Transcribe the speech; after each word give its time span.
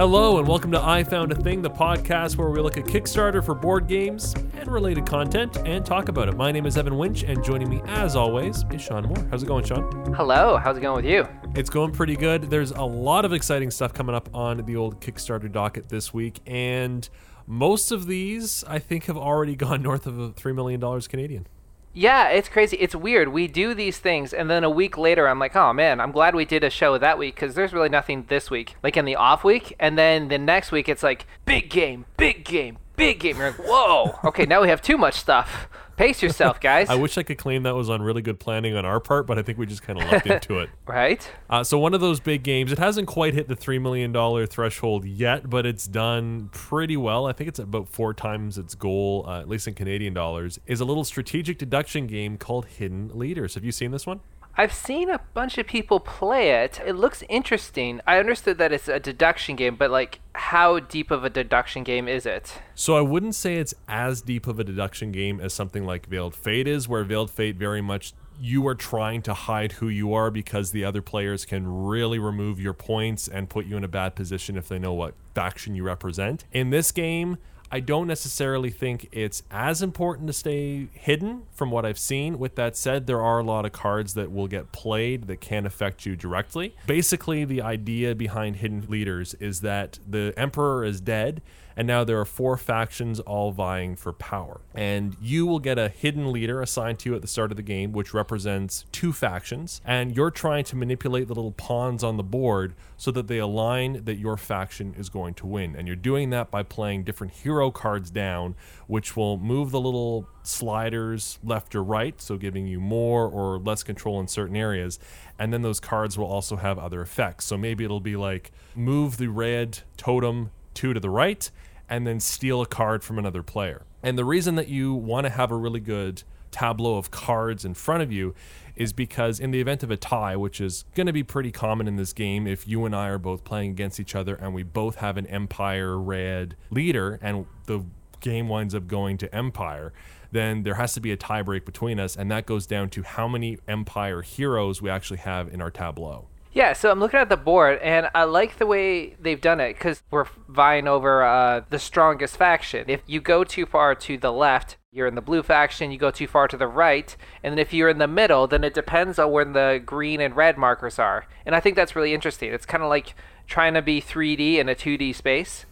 Hello, 0.00 0.38
and 0.38 0.48
welcome 0.48 0.72
to 0.72 0.82
I 0.82 1.04
Found 1.04 1.30
a 1.30 1.34
Thing, 1.34 1.60
the 1.60 1.68
podcast 1.68 2.38
where 2.38 2.48
we 2.48 2.58
look 2.60 2.78
at 2.78 2.86
Kickstarter 2.86 3.44
for 3.44 3.54
board 3.54 3.86
games 3.86 4.32
and 4.54 4.66
related 4.66 5.04
content 5.04 5.58
and 5.66 5.84
talk 5.84 6.08
about 6.08 6.26
it. 6.26 6.38
My 6.38 6.50
name 6.50 6.64
is 6.64 6.78
Evan 6.78 6.96
Winch, 6.96 7.22
and 7.22 7.44
joining 7.44 7.68
me, 7.68 7.82
as 7.84 8.16
always, 8.16 8.64
is 8.72 8.80
Sean 8.80 9.04
Moore. 9.04 9.28
How's 9.30 9.42
it 9.42 9.46
going, 9.46 9.62
Sean? 9.62 10.14
Hello, 10.14 10.56
how's 10.56 10.78
it 10.78 10.80
going 10.80 10.96
with 10.96 11.04
you? 11.04 11.28
It's 11.54 11.68
going 11.68 11.92
pretty 11.92 12.16
good. 12.16 12.44
There's 12.44 12.70
a 12.70 12.82
lot 12.82 13.26
of 13.26 13.34
exciting 13.34 13.70
stuff 13.70 13.92
coming 13.92 14.14
up 14.14 14.34
on 14.34 14.64
the 14.64 14.74
old 14.74 15.02
Kickstarter 15.02 15.52
docket 15.52 15.90
this 15.90 16.14
week, 16.14 16.40
and 16.46 17.06
most 17.46 17.92
of 17.92 18.06
these, 18.06 18.64
I 18.66 18.78
think, 18.78 19.04
have 19.04 19.18
already 19.18 19.54
gone 19.66 19.82
north 19.82 20.06
of 20.06 20.14
$3 20.14 20.54
million 20.54 20.80
Canadian. 21.02 21.46
Yeah, 21.92 22.28
it's 22.28 22.48
crazy. 22.48 22.76
It's 22.76 22.94
weird. 22.94 23.28
We 23.28 23.48
do 23.48 23.74
these 23.74 23.98
things, 23.98 24.32
and 24.32 24.48
then 24.48 24.62
a 24.62 24.70
week 24.70 24.96
later, 24.96 25.28
I'm 25.28 25.40
like, 25.40 25.56
oh 25.56 25.72
man, 25.72 26.00
I'm 26.00 26.12
glad 26.12 26.34
we 26.36 26.44
did 26.44 26.62
a 26.62 26.70
show 26.70 26.96
that 26.96 27.18
week 27.18 27.34
because 27.34 27.54
there's 27.54 27.72
really 27.72 27.88
nothing 27.88 28.26
this 28.28 28.48
week, 28.50 28.76
like 28.82 28.96
in 28.96 29.04
the 29.04 29.16
off 29.16 29.42
week. 29.42 29.74
And 29.80 29.98
then 29.98 30.28
the 30.28 30.38
next 30.38 30.70
week, 30.70 30.88
it's 30.88 31.02
like, 31.02 31.26
big 31.46 31.68
game, 31.68 32.06
big 32.16 32.44
game, 32.44 32.78
big 32.96 33.18
game. 33.18 33.38
You're 33.38 33.48
like, 33.48 33.58
whoa, 33.58 34.18
okay, 34.24 34.46
now 34.46 34.62
we 34.62 34.68
have 34.68 34.80
too 34.80 34.96
much 34.96 35.14
stuff. 35.14 35.68
Pace 36.00 36.22
yourself, 36.22 36.60
guys. 36.62 36.88
I 36.88 36.94
wish 36.94 37.18
I 37.18 37.22
could 37.22 37.36
claim 37.36 37.64
that 37.64 37.74
was 37.74 37.90
on 37.90 38.00
really 38.00 38.22
good 38.22 38.40
planning 38.40 38.74
on 38.74 38.86
our 38.86 39.00
part, 39.00 39.26
but 39.26 39.38
I 39.38 39.42
think 39.42 39.58
we 39.58 39.66
just 39.66 39.82
kind 39.82 40.00
of 40.00 40.10
lucked 40.10 40.26
into 40.26 40.60
it. 40.60 40.70
right? 40.86 41.30
Uh, 41.50 41.62
so 41.62 41.78
one 41.78 41.92
of 41.92 42.00
those 42.00 42.20
big 42.20 42.42
games. 42.42 42.72
It 42.72 42.78
hasn't 42.78 43.06
quite 43.06 43.34
hit 43.34 43.48
the 43.48 43.54
three 43.54 43.78
million 43.78 44.10
dollar 44.10 44.46
threshold 44.46 45.04
yet, 45.04 45.50
but 45.50 45.66
it's 45.66 45.86
done 45.86 46.48
pretty 46.52 46.96
well. 46.96 47.26
I 47.26 47.32
think 47.32 47.48
it's 47.48 47.58
about 47.58 47.86
four 47.86 48.14
times 48.14 48.56
its 48.56 48.74
goal, 48.74 49.26
uh, 49.28 49.40
at 49.40 49.48
least 49.48 49.68
in 49.68 49.74
Canadian 49.74 50.14
dollars. 50.14 50.58
Is 50.66 50.80
a 50.80 50.86
little 50.86 51.04
strategic 51.04 51.58
deduction 51.58 52.06
game 52.06 52.38
called 52.38 52.64
Hidden 52.64 53.10
Leaders. 53.12 53.54
Have 53.54 53.64
you 53.64 53.72
seen 53.72 53.90
this 53.90 54.06
one? 54.06 54.20
I've 54.56 54.72
seen 54.72 55.08
a 55.08 55.20
bunch 55.32 55.58
of 55.58 55.66
people 55.66 56.00
play 56.00 56.50
it. 56.62 56.80
It 56.84 56.94
looks 56.94 57.22
interesting. 57.28 58.00
I 58.06 58.18
understood 58.18 58.58
that 58.58 58.72
it's 58.72 58.88
a 58.88 59.00
deduction 59.00 59.56
game, 59.56 59.76
but 59.76 59.90
like, 59.90 60.20
how 60.34 60.80
deep 60.80 61.10
of 61.10 61.24
a 61.24 61.30
deduction 61.30 61.82
game 61.82 62.08
is 62.08 62.26
it? 62.26 62.60
So 62.74 62.96
I 62.96 63.00
wouldn't 63.00 63.34
say 63.34 63.56
it's 63.56 63.74
as 63.88 64.22
deep 64.22 64.46
of 64.46 64.58
a 64.58 64.64
deduction 64.64 65.12
game 65.12 65.40
as 65.40 65.54
something 65.54 65.84
like 65.84 66.06
Veiled 66.06 66.34
Fate 66.34 66.68
is, 66.68 66.88
where 66.88 67.04
Veiled 67.04 67.30
Fate 67.30 67.56
very 67.56 67.80
much 67.80 68.12
you 68.40 68.66
are 68.66 68.74
trying 68.74 69.20
to 69.20 69.34
hide 69.34 69.72
who 69.72 69.88
you 69.88 70.14
are 70.14 70.30
because 70.30 70.70
the 70.70 70.84
other 70.84 71.02
players 71.02 71.44
can 71.44 71.66
really 71.84 72.18
remove 72.18 72.58
your 72.58 72.72
points 72.72 73.28
and 73.28 73.50
put 73.50 73.66
you 73.66 73.76
in 73.76 73.84
a 73.84 73.88
bad 73.88 74.14
position 74.14 74.56
if 74.56 74.66
they 74.66 74.78
know 74.78 74.94
what 74.94 75.14
faction 75.34 75.74
you 75.74 75.84
represent. 75.84 76.44
In 76.50 76.70
this 76.70 76.90
game, 76.90 77.36
I 77.72 77.80
don't 77.80 78.08
necessarily 78.08 78.70
think 78.70 79.08
it's 79.12 79.44
as 79.50 79.80
important 79.80 80.26
to 80.26 80.32
stay 80.32 80.88
hidden 80.92 81.42
from 81.52 81.70
what 81.70 81.86
I've 81.86 81.98
seen. 81.98 82.38
With 82.38 82.56
that 82.56 82.76
said, 82.76 83.06
there 83.06 83.20
are 83.20 83.38
a 83.38 83.44
lot 83.44 83.64
of 83.64 83.72
cards 83.72 84.14
that 84.14 84.32
will 84.32 84.48
get 84.48 84.72
played 84.72 85.28
that 85.28 85.40
can 85.40 85.66
affect 85.66 86.04
you 86.04 86.16
directly. 86.16 86.74
Basically, 86.86 87.44
the 87.44 87.62
idea 87.62 88.14
behind 88.14 88.56
Hidden 88.56 88.86
Leaders 88.88 89.34
is 89.34 89.60
that 89.60 90.00
the 90.08 90.34
Emperor 90.36 90.84
is 90.84 91.00
dead 91.00 91.42
and 91.76 91.86
now 91.86 92.04
there 92.04 92.18
are 92.20 92.24
four 92.24 92.56
factions 92.56 93.20
all 93.20 93.52
vying 93.52 93.96
for 93.96 94.12
power. 94.12 94.60
And 94.74 95.16
you 95.20 95.46
will 95.46 95.58
get 95.58 95.78
a 95.78 95.88
hidden 95.88 96.32
leader 96.32 96.60
assigned 96.60 96.98
to 97.00 97.10
you 97.10 97.16
at 97.16 97.22
the 97.22 97.28
start 97.28 97.50
of 97.50 97.56
the 97.56 97.62
game, 97.62 97.92
which 97.92 98.12
represents 98.14 98.84
two 98.92 99.12
factions, 99.12 99.80
and 99.84 100.16
you're 100.16 100.30
trying 100.30 100.64
to 100.64 100.76
manipulate 100.76 101.28
the 101.28 101.34
little 101.34 101.52
pawns 101.52 102.04
on 102.04 102.16
the 102.16 102.22
board 102.22 102.74
so 102.96 103.10
that 103.10 103.28
they 103.28 103.38
align 103.38 104.04
that 104.04 104.16
your 104.16 104.36
faction 104.36 104.94
is 104.98 105.08
going 105.08 105.34
to 105.34 105.46
win. 105.46 105.74
And 105.74 105.86
you're 105.86 105.96
doing 105.96 106.30
that 106.30 106.50
by 106.50 106.62
playing 106.62 107.04
different 107.04 107.32
hero 107.32 107.70
cards 107.70 108.10
down, 108.10 108.54
which 108.86 109.16
will 109.16 109.38
move 109.38 109.70
the 109.70 109.80
little 109.80 110.28
sliders 110.42 111.38
left 111.42 111.74
or 111.74 111.82
right, 111.82 112.20
so 112.20 112.36
giving 112.36 112.66
you 112.66 112.80
more 112.80 113.26
or 113.26 113.58
less 113.58 113.82
control 113.82 114.20
in 114.20 114.28
certain 114.28 114.56
areas. 114.56 114.98
And 115.38 115.52
then 115.52 115.62
those 115.62 115.80
cards 115.80 116.18
will 116.18 116.26
also 116.26 116.56
have 116.56 116.78
other 116.78 117.00
effects. 117.00 117.46
So 117.46 117.56
maybe 117.56 117.84
it'll 117.84 118.00
be 118.00 118.16
like 118.16 118.52
move 118.74 119.16
the 119.16 119.28
red 119.28 119.80
totem 119.96 120.50
two 120.74 120.92
to 120.92 121.00
the 121.00 121.10
right 121.10 121.50
and 121.90 122.06
then 122.06 122.20
steal 122.20 122.62
a 122.62 122.66
card 122.66 123.04
from 123.04 123.18
another 123.18 123.42
player. 123.42 123.82
And 124.02 124.16
the 124.16 124.24
reason 124.24 124.54
that 124.54 124.68
you 124.68 124.94
want 124.94 125.26
to 125.26 125.30
have 125.30 125.50
a 125.50 125.56
really 125.56 125.80
good 125.80 126.22
tableau 126.50 126.96
of 126.96 127.10
cards 127.10 127.64
in 127.64 127.74
front 127.74 128.02
of 128.02 128.10
you 128.10 128.34
is 128.76 128.92
because 128.92 129.38
in 129.38 129.50
the 129.50 129.60
event 129.60 129.82
of 129.82 129.90
a 129.90 129.96
tie, 129.96 130.36
which 130.36 130.60
is 130.60 130.84
going 130.94 131.06
to 131.06 131.12
be 131.12 131.22
pretty 131.22 131.50
common 131.50 131.86
in 131.86 131.96
this 131.96 132.12
game, 132.12 132.46
if 132.46 132.66
you 132.66 132.84
and 132.86 132.96
I 132.96 133.08
are 133.08 133.18
both 133.18 133.44
playing 133.44 133.72
against 133.72 134.00
each 134.00 134.14
other 134.14 134.34
and 134.36 134.54
we 134.54 134.62
both 134.62 134.96
have 134.96 135.16
an 135.16 135.26
Empire 135.26 135.98
red 135.98 136.56
leader 136.70 137.18
and 137.20 137.46
the 137.66 137.84
game 138.20 138.48
winds 138.48 138.74
up 138.74 138.86
going 138.86 139.18
to 139.18 139.34
Empire, 139.34 139.92
then 140.32 140.62
there 140.62 140.74
has 140.74 140.94
to 140.94 141.00
be 141.00 141.10
a 141.12 141.16
tiebreak 141.16 141.64
between 141.64 141.98
us, 141.98 142.16
and 142.16 142.30
that 142.30 142.46
goes 142.46 142.66
down 142.66 142.88
to 142.90 143.02
how 143.02 143.26
many 143.26 143.58
Empire 143.66 144.22
heroes 144.22 144.80
we 144.80 144.88
actually 144.88 145.18
have 145.18 145.52
in 145.52 145.60
our 145.60 145.70
tableau. 145.70 146.29
Yeah, 146.52 146.72
so 146.72 146.90
I'm 146.90 146.98
looking 146.98 147.20
at 147.20 147.28
the 147.28 147.36
board, 147.36 147.78
and 147.80 148.10
I 148.12 148.24
like 148.24 148.58
the 148.58 148.66
way 148.66 149.14
they've 149.20 149.40
done 149.40 149.60
it 149.60 149.74
because 149.74 150.02
we're 150.10 150.26
vying 150.48 150.88
over 150.88 151.22
uh, 151.22 151.62
the 151.70 151.78
strongest 151.78 152.36
faction. 152.36 152.86
If 152.88 153.02
you 153.06 153.20
go 153.20 153.44
too 153.44 153.66
far 153.66 153.94
to 153.94 154.18
the 154.18 154.32
left, 154.32 154.76
you're 154.90 155.06
in 155.06 155.14
the 155.14 155.20
blue 155.20 155.44
faction. 155.44 155.92
You 155.92 155.98
go 155.98 156.10
too 156.10 156.26
far 156.26 156.48
to 156.48 156.56
the 156.56 156.66
right, 156.66 157.16
and 157.44 157.52
then 157.52 157.60
if 157.60 157.72
you're 157.72 157.88
in 157.88 157.98
the 157.98 158.08
middle, 158.08 158.48
then 158.48 158.64
it 158.64 158.74
depends 158.74 159.16
on 159.20 159.30
where 159.30 159.44
the 159.44 159.80
green 159.84 160.20
and 160.20 160.34
red 160.34 160.58
markers 160.58 160.98
are. 160.98 161.26
And 161.46 161.54
I 161.54 161.60
think 161.60 161.76
that's 161.76 161.94
really 161.94 162.12
interesting. 162.12 162.52
It's 162.52 162.66
kind 162.66 162.82
of 162.82 162.88
like 162.88 163.14
trying 163.46 163.74
to 163.74 163.82
be 163.82 164.00
3D 164.02 164.56
in 164.56 164.68
a 164.68 164.74
2D 164.74 165.14
space. 165.14 165.66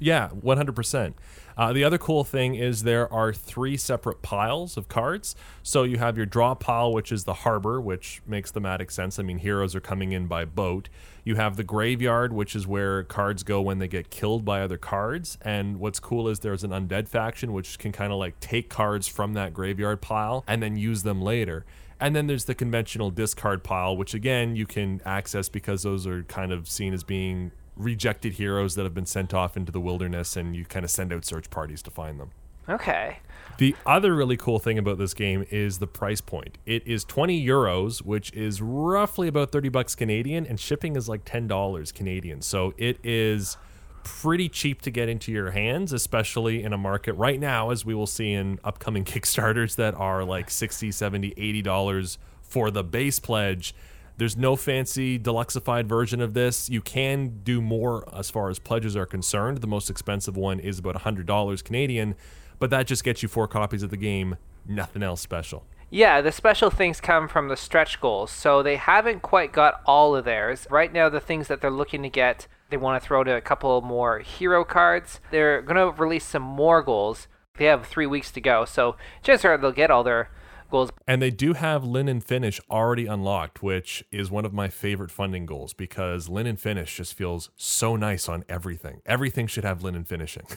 Yeah, 0.00 0.30
100%. 0.30 1.14
Uh, 1.56 1.72
the 1.72 1.84
other 1.84 1.98
cool 1.98 2.24
thing 2.24 2.54
is 2.54 2.82
there 2.82 3.12
are 3.12 3.32
three 3.32 3.76
separate 3.76 4.22
piles 4.22 4.76
of 4.76 4.88
cards. 4.88 5.36
So 5.62 5.84
you 5.84 5.98
have 5.98 6.16
your 6.16 6.26
draw 6.26 6.54
pile, 6.54 6.92
which 6.92 7.12
is 7.12 7.24
the 7.24 7.34
harbor, 7.34 7.80
which 7.80 8.22
makes 8.26 8.50
thematic 8.50 8.90
sense. 8.90 9.18
I 9.18 9.22
mean, 9.22 9.38
heroes 9.38 9.74
are 9.74 9.80
coming 9.80 10.12
in 10.12 10.26
by 10.26 10.44
boat. 10.44 10.88
You 11.22 11.36
have 11.36 11.56
the 11.56 11.64
graveyard, 11.64 12.32
which 12.32 12.54
is 12.54 12.66
where 12.66 13.04
cards 13.04 13.42
go 13.42 13.60
when 13.60 13.78
they 13.78 13.88
get 13.88 14.10
killed 14.10 14.44
by 14.44 14.60
other 14.60 14.76
cards. 14.76 15.38
And 15.42 15.78
what's 15.78 16.00
cool 16.00 16.28
is 16.28 16.40
there's 16.40 16.64
an 16.64 16.70
undead 16.70 17.08
faction, 17.08 17.52
which 17.52 17.78
can 17.78 17.92
kind 17.92 18.12
of 18.12 18.18
like 18.18 18.38
take 18.40 18.68
cards 18.68 19.06
from 19.06 19.34
that 19.34 19.54
graveyard 19.54 20.00
pile 20.00 20.44
and 20.46 20.62
then 20.62 20.76
use 20.76 21.02
them 21.02 21.22
later. 21.22 21.64
And 22.00 22.14
then 22.14 22.26
there's 22.26 22.44
the 22.44 22.54
conventional 22.54 23.10
discard 23.10 23.62
pile, 23.62 23.96
which 23.96 24.12
again 24.12 24.56
you 24.56 24.66
can 24.66 25.00
access 25.06 25.48
because 25.48 25.84
those 25.84 26.06
are 26.06 26.24
kind 26.24 26.52
of 26.52 26.68
seen 26.68 26.92
as 26.92 27.04
being 27.04 27.52
rejected 27.76 28.34
heroes 28.34 28.74
that 28.74 28.84
have 28.84 28.94
been 28.94 29.06
sent 29.06 29.34
off 29.34 29.56
into 29.56 29.72
the 29.72 29.80
wilderness, 29.80 30.36
and 30.36 30.54
you 30.54 30.64
kind 30.64 30.84
of 30.84 30.90
send 30.90 31.12
out 31.12 31.24
search 31.24 31.50
parties 31.50 31.82
to 31.82 31.90
find 31.90 32.20
them. 32.20 32.30
Okay. 32.68 33.18
The 33.58 33.76
other 33.86 34.14
really 34.14 34.36
cool 34.36 34.58
thing 34.58 34.78
about 34.78 34.98
this 34.98 35.14
game 35.14 35.46
is 35.50 35.78
the 35.78 35.86
price 35.86 36.20
point. 36.20 36.58
It 36.66 36.86
is 36.86 37.04
20 37.04 37.44
euros, 37.46 38.02
which 38.02 38.32
is 38.32 38.60
roughly 38.60 39.28
about 39.28 39.52
30 39.52 39.68
bucks 39.68 39.94
Canadian, 39.94 40.46
and 40.46 40.58
shipping 40.58 40.96
is 40.96 41.08
like 41.08 41.24
$10 41.24 41.94
Canadian. 41.94 42.42
So 42.42 42.74
it 42.76 42.98
is 43.04 43.56
pretty 44.02 44.48
cheap 44.48 44.82
to 44.82 44.90
get 44.90 45.08
into 45.08 45.30
your 45.30 45.52
hands, 45.52 45.92
especially 45.92 46.62
in 46.62 46.72
a 46.72 46.78
market 46.78 47.14
right 47.14 47.38
now, 47.38 47.70
as 47.70 47.84
we 47.84 47.94
will 47.94 48.06
see 48.06 48.32
in 48.32 48.58
upcoming 48.64 49.04
Kickstarters 49.04 49.76
that 49.76 49.94
are 49.94 50.24
like 50.24 50.50
60, 50.50 50.90
70, 50.90 51.34
80 51.36 51.62
dollars 51.62 52.18
for 52.42 52.70
the 52.70 52.84
base 52.84 53.18
pledge 53.18 53.74
there's 54.16 54.36
no 54.36 54.54
fancy 54.56 55.18
deluxeified 55.18 55.86
version 55.86 56.20
of 56.20 56.34
this. 56.34 56.70
You 56.70 56.80
can 56.80 57.40
do 57.42 57.60
more 57.60 58.04
as 58.14 58.30
far 58.30 58.48
as 58.48 58.58
pledges 58.58 58.96
are 58.96 59.06
concerned. 59.06 59.58
The 59.58 59.66
most 59.66 59.90
expensive 59.90 60.36
one 60.36 60.60
is 60.60 60.78
about 60.78 60.94
$100 60.96 61.64
Canadian, 61.64 62.14
but 62.58 62.70
that 62.70 62.86
just 62.86 63.02
gets 63.02 63.22
you 63.22 63.28
four 63.28 63.48
copies 63.48 63.82
of 63.82 63.90
the 63.90 63.96
game, 63.96 64.36
nothing 64.66 65.02
else 65.02 65.20
special. 65.20 65.64
Yeah, 65.90 66.20
the 66.20 66.32
special 66.32 66.70
things 66.70 67.00
come 67.00 67.28
from 67.28 67.48
the 67.48 67.56
stretch 67.56 68.00
goals. 68.00 68.30
So 68.30 68.62
they 68.62 68.76
haven't 68.76 69.22
quite 69.22 69.52
got 69.52 69.80
all 69.86 70.16
of 70.16 70.24
theirs. 70.24 70.66
Right 70.70 70.92
now, 70.92 71.08
the 71.08 71.20
things 71.20 71.48
that 71.48 71.60
they're 71.60 71.70
looking 71.70 72.02
to 72.02 72.08
get, 72.08 72.46
they 72.70 72.76
want 72.76 73.00
to 73.00 73.06
throw 73.06 73.22
to 73.24 73.36
a 73.36 73.40
couple 73.40 73.80
more 73.80 74.20
hero 74.20 74.64
cards. 74.64 75.20
They're 75.30 75.62
going 75.62 75.76
to 75.76 75.90
release 76.00 76.24
some 76.24 76.42
more 76.42 76.82
goals. 76.82 77.28
They 77.58 77.66
have 77.66 77.86
three 77.86 78.06
weeks 78.06 78.32
to 78.32 78.40
go. 78.40 78.64
So 78.64 78.96
chances 79.22 79.44
are 79.44 79.56
they'll 79.56 79.70
get 79.70 79.90
all 79.90 80.02
their 80.02 80.30
goals. 80.74 80.90
And 81.06 81.22
they 81.22 81.30
do 81.30 81.54
have 81.54 81.84
linen 81.84 82.20
finish 82.20 82.60
already 82.70 83.06
unlocked, 83.06 83.62
which 83.62 84.04
is 84.10 84.30
one 84.30 84.44
of 84.44 84.52
my 84.52 84.68
favorite 84.68 85.10
funding 85.10 85.46
goals 85.46 85.72
because 85.72 86.28
linen 86.28 86.56
finish 86.56 86.96
just 86.96 87.14
feels 87.14 87.50
so 87.56 87.96
nice 87.96 88.28
on 88.28 88.44
everything. 88.48 89.00
Everything 89.06 89.46
should 89.46 89.64
have 89.64 89.82
linen 89.82 90.04
finishing. 90.04 90.46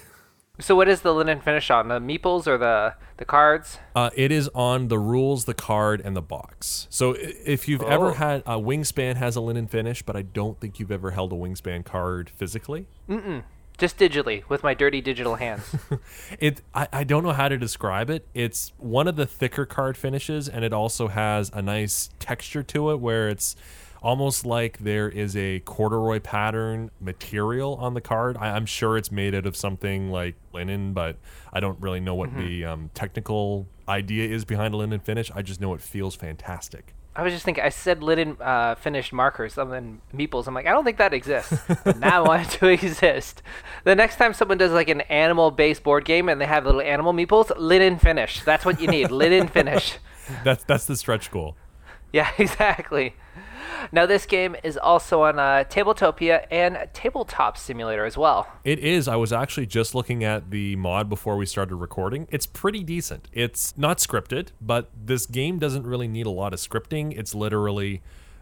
So 0.60 0.76
what 0.76 0.90
is 0.90 1.02
the 1.02 1.14
linen 1.14 1.40
finish 1.40 1.70
on 1.70 1.88
the 1.88 2.00
meeples 2.00 2.48
or 2.48 2.58
the 2.58 2.96
the 3.18 3.26
cards? 3.26 3.78
Uh, 3.96 4.10
it 4.16 4.32
is 4.32 4.50
on 4.56 4.88
the 4.88 4.98
rules, 4.98 5.46
the 5.46 5.54
card, 5.54 6.02
and 6.04 6.16
the 6.16 6.22
box. 6.22 6.88
So 6.90 7.16
if 7.20 7.68
you've 7.68 7.84
oh. 7.84 7.88
ever 7.88 8.14
had 8.14 8.42
a 8.42 8.60
wingspan 8.60 9.18
has 9.18 9.36
a 9.36 9.42
linen 9.42 9.68
finish, 9.68 10.02
but 10.02 10.16
I 10.16 10.24
don't 10.24 10.60
think 10.60 10.80
you've 10.80 10.92
ever 10.92 11.12
held 11.12 11.32
a 11.32 11.36
wingspan 11.36 11.86
card 11.86 12.32
physically. 12.32 12.88
Mm-mm 13.08 13.44
just 13.78 13.98
digitally 13.98 14.48
with 14.50 14.64
my 14.64 14.74
dirty 14.74 15.02
digital 15.02 15.36
hands. 15.36 15.76
it 16.40 16.62
I, 16.74 16.88
I 16.92 17.04
don't 17.04 17.24
know 17.24 17.34
how 17.34 17.48
to 17.48 17.58
describe 17.58 18.10
it. 18.10 18.28
It's 18.34 18.74
one 18.78 19.08
of 19.08 19.16
the 19.16 19.26
thicker 19.26 19.66
card 19.66 19.98
finishes, 19.98 20.50
and 20.50 20.66
it 20.66 20.74
also 20.74 21.08
has 21.08 21.52
a 21.54 21.62
nice 21.62 22.10
texture 22.20 22.64
to 22.64 22.92
it 22.92 23.00
where 23.00 23.30
it's 23.30 23.56
almost 24.02 24.46
like 24.46 24.80
there 24.80 25.10
is 25.10 25.36
a 25.36 25.60
corduroy 25.62 26.20
pattern 26.20 26.92
material 27.00 27.76
on 27.76 27.94
the 27.94 28.02
card. 28.02 28.38
I, 28.38 28.56
am 28.56 28.66
sure 28.66 28.98
it's 28.98 29.12
made 29.12 29.36
out 29.36 29.46
of 29.46 29.56
something 29.56 30.12
like 30.12 30.36
linen, 30.54 30.94
but 30.94 31.18
I 31.52 31.60
don't 31.60 31.80
really 31.82 32.00
know 32.00 32.16
what 32.16 32.30
mm-hmm. 32.30 32.48
the 32.48 32.66
um, 32.66 32.92
technical 32.94 33.68
idea 33.88 34.30
is 34.30 34.46
behind 34.46 34.74
a 34.74 34.78
linen 34.78 35.00
finish. 35.00 35.32
I 35.34 35.42
just 35.42 35.62
know 35.62 35.74
it 35.74 35.82
feels 35.82 36.16
fantastic. 36.16 36.94
I 37.18 37.24
was 37.24 37.34
just 37.34 37.44
thinking. 37.44 37.64
I 37.64 37.70
said 37.70 38.04
linen 38.04 38.38
uh, 38.40 38.76
finished 38.76 39.12
markers, 39.12 39.56
something 39.56 40.02
meeples. 40.14 40.46
I'm 40.46 40.54
like, 40.54 40.68
I 40.68 40.72
don't 40.72 40.84
think 40.84 40.98
that 40.98 41.16
exists. 41.16 41.58
but 41.84 41.98
now 41.98 42.24
I 42.24 42.28
want 42.28 42.48
it 42.48 42.52
to 42.60 42.68
exist. 42.68 43.42
The 43.86 43.96
next 43.96 44.18
time 44.18 44.36
someone 44.36 44.60
does 44.60 44.72
like 44.72 44.88
an 44.88 45.02
animal-based 45.02 45.82
board 45.82 46.06
game 46.06 46.30
and 46.30 46.40
they 46.40 46.46
have 46.46 46.64
little 46.64 46.80
animal 46.80 47.14
meeples, 47.14 47.52
linen 47.58 47.98
finish. 47.98 48.42
That's 48.42 48.64
what 48.66 48.80
you 48.80 48.88
need. 48.88 49.10
linen 49.10 49.48
finish. 49.48 49.98
That's 50.44 50.64
that's 50.66 50.86
the 50.86 50.98
stretch 50.98 51.32
goal. 51.32 51.56
Yeah, 52.14 52.30
exactly. 52.38 53.16
Now, 53.92 54.06
this 54.06 54.26
game 54.26 54.56
is 54.64 54.78
also 54.78 55.24
on 55.24 55.40
uh, 55.40 55.64
Tabletopia 55.70 56.46
and 56.52 56.90
Tabletop 56.94 57.58
Simulator 57.58 58.06
as 58.06 58.18
well. 58.18 58.48
It 58.64 58.80
is. 58.80 59.08
I 59.08 59.16
was 59.16 59.32
actually 59.34 59.66
just 59.66 59.96
looking 59.96 60.24
at 60.24 60.52
the 60.52 60.76
mod 60.76 61.10
before 61.10 61.38
we 61.38 61.46
started 61.46 61.76
recording. 61.76 62.28
It's 62.30 62.46
pretty 62.46 62.84
decent. 62.84 63.28
It's 63.32 63.78
not 63.78 63.98
scripted, 64.00 64.50
but 64.62 64.90
this 64.96 65.26
game 65.26 65.60
doesn't 65.60 65.86
really 65.86 66.08
need 66.08 66.26
a 66.26 66.32
lot 66.32 66.54
of 66.54 66.60
scripting. 66.60 67.18
It's 67.18 67.34
literally 67.34 68.02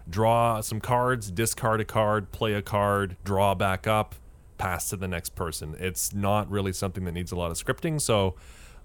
draw 0.09 0.61
some 0.61 0.79
cards, 0.79 1.31
discard 1.31 1.81
a 1.81 1.85
card, 1.85 2.31
play 2.31 2.53
a 2.53 2.61
card, 2.61 3.17
draw 3.23 3.55
back 3.55 3.87
up, 3.87 4.15
pass 4.57 4.89
to 4.89 4.97
the 4.97 5.07
next 5.07 5.35
person. 5.35 5.75
It's 5.79 6.13
not 6.13 6.49
really 6.49 6.73
something 6.73 7.05
that 7.05 7.11
needs 7.11 7.31
a 7.31 7.35
lot 7.35 7.51
of 7.51 7.57
scripting, 7.57 7.99
so 7.99 8.35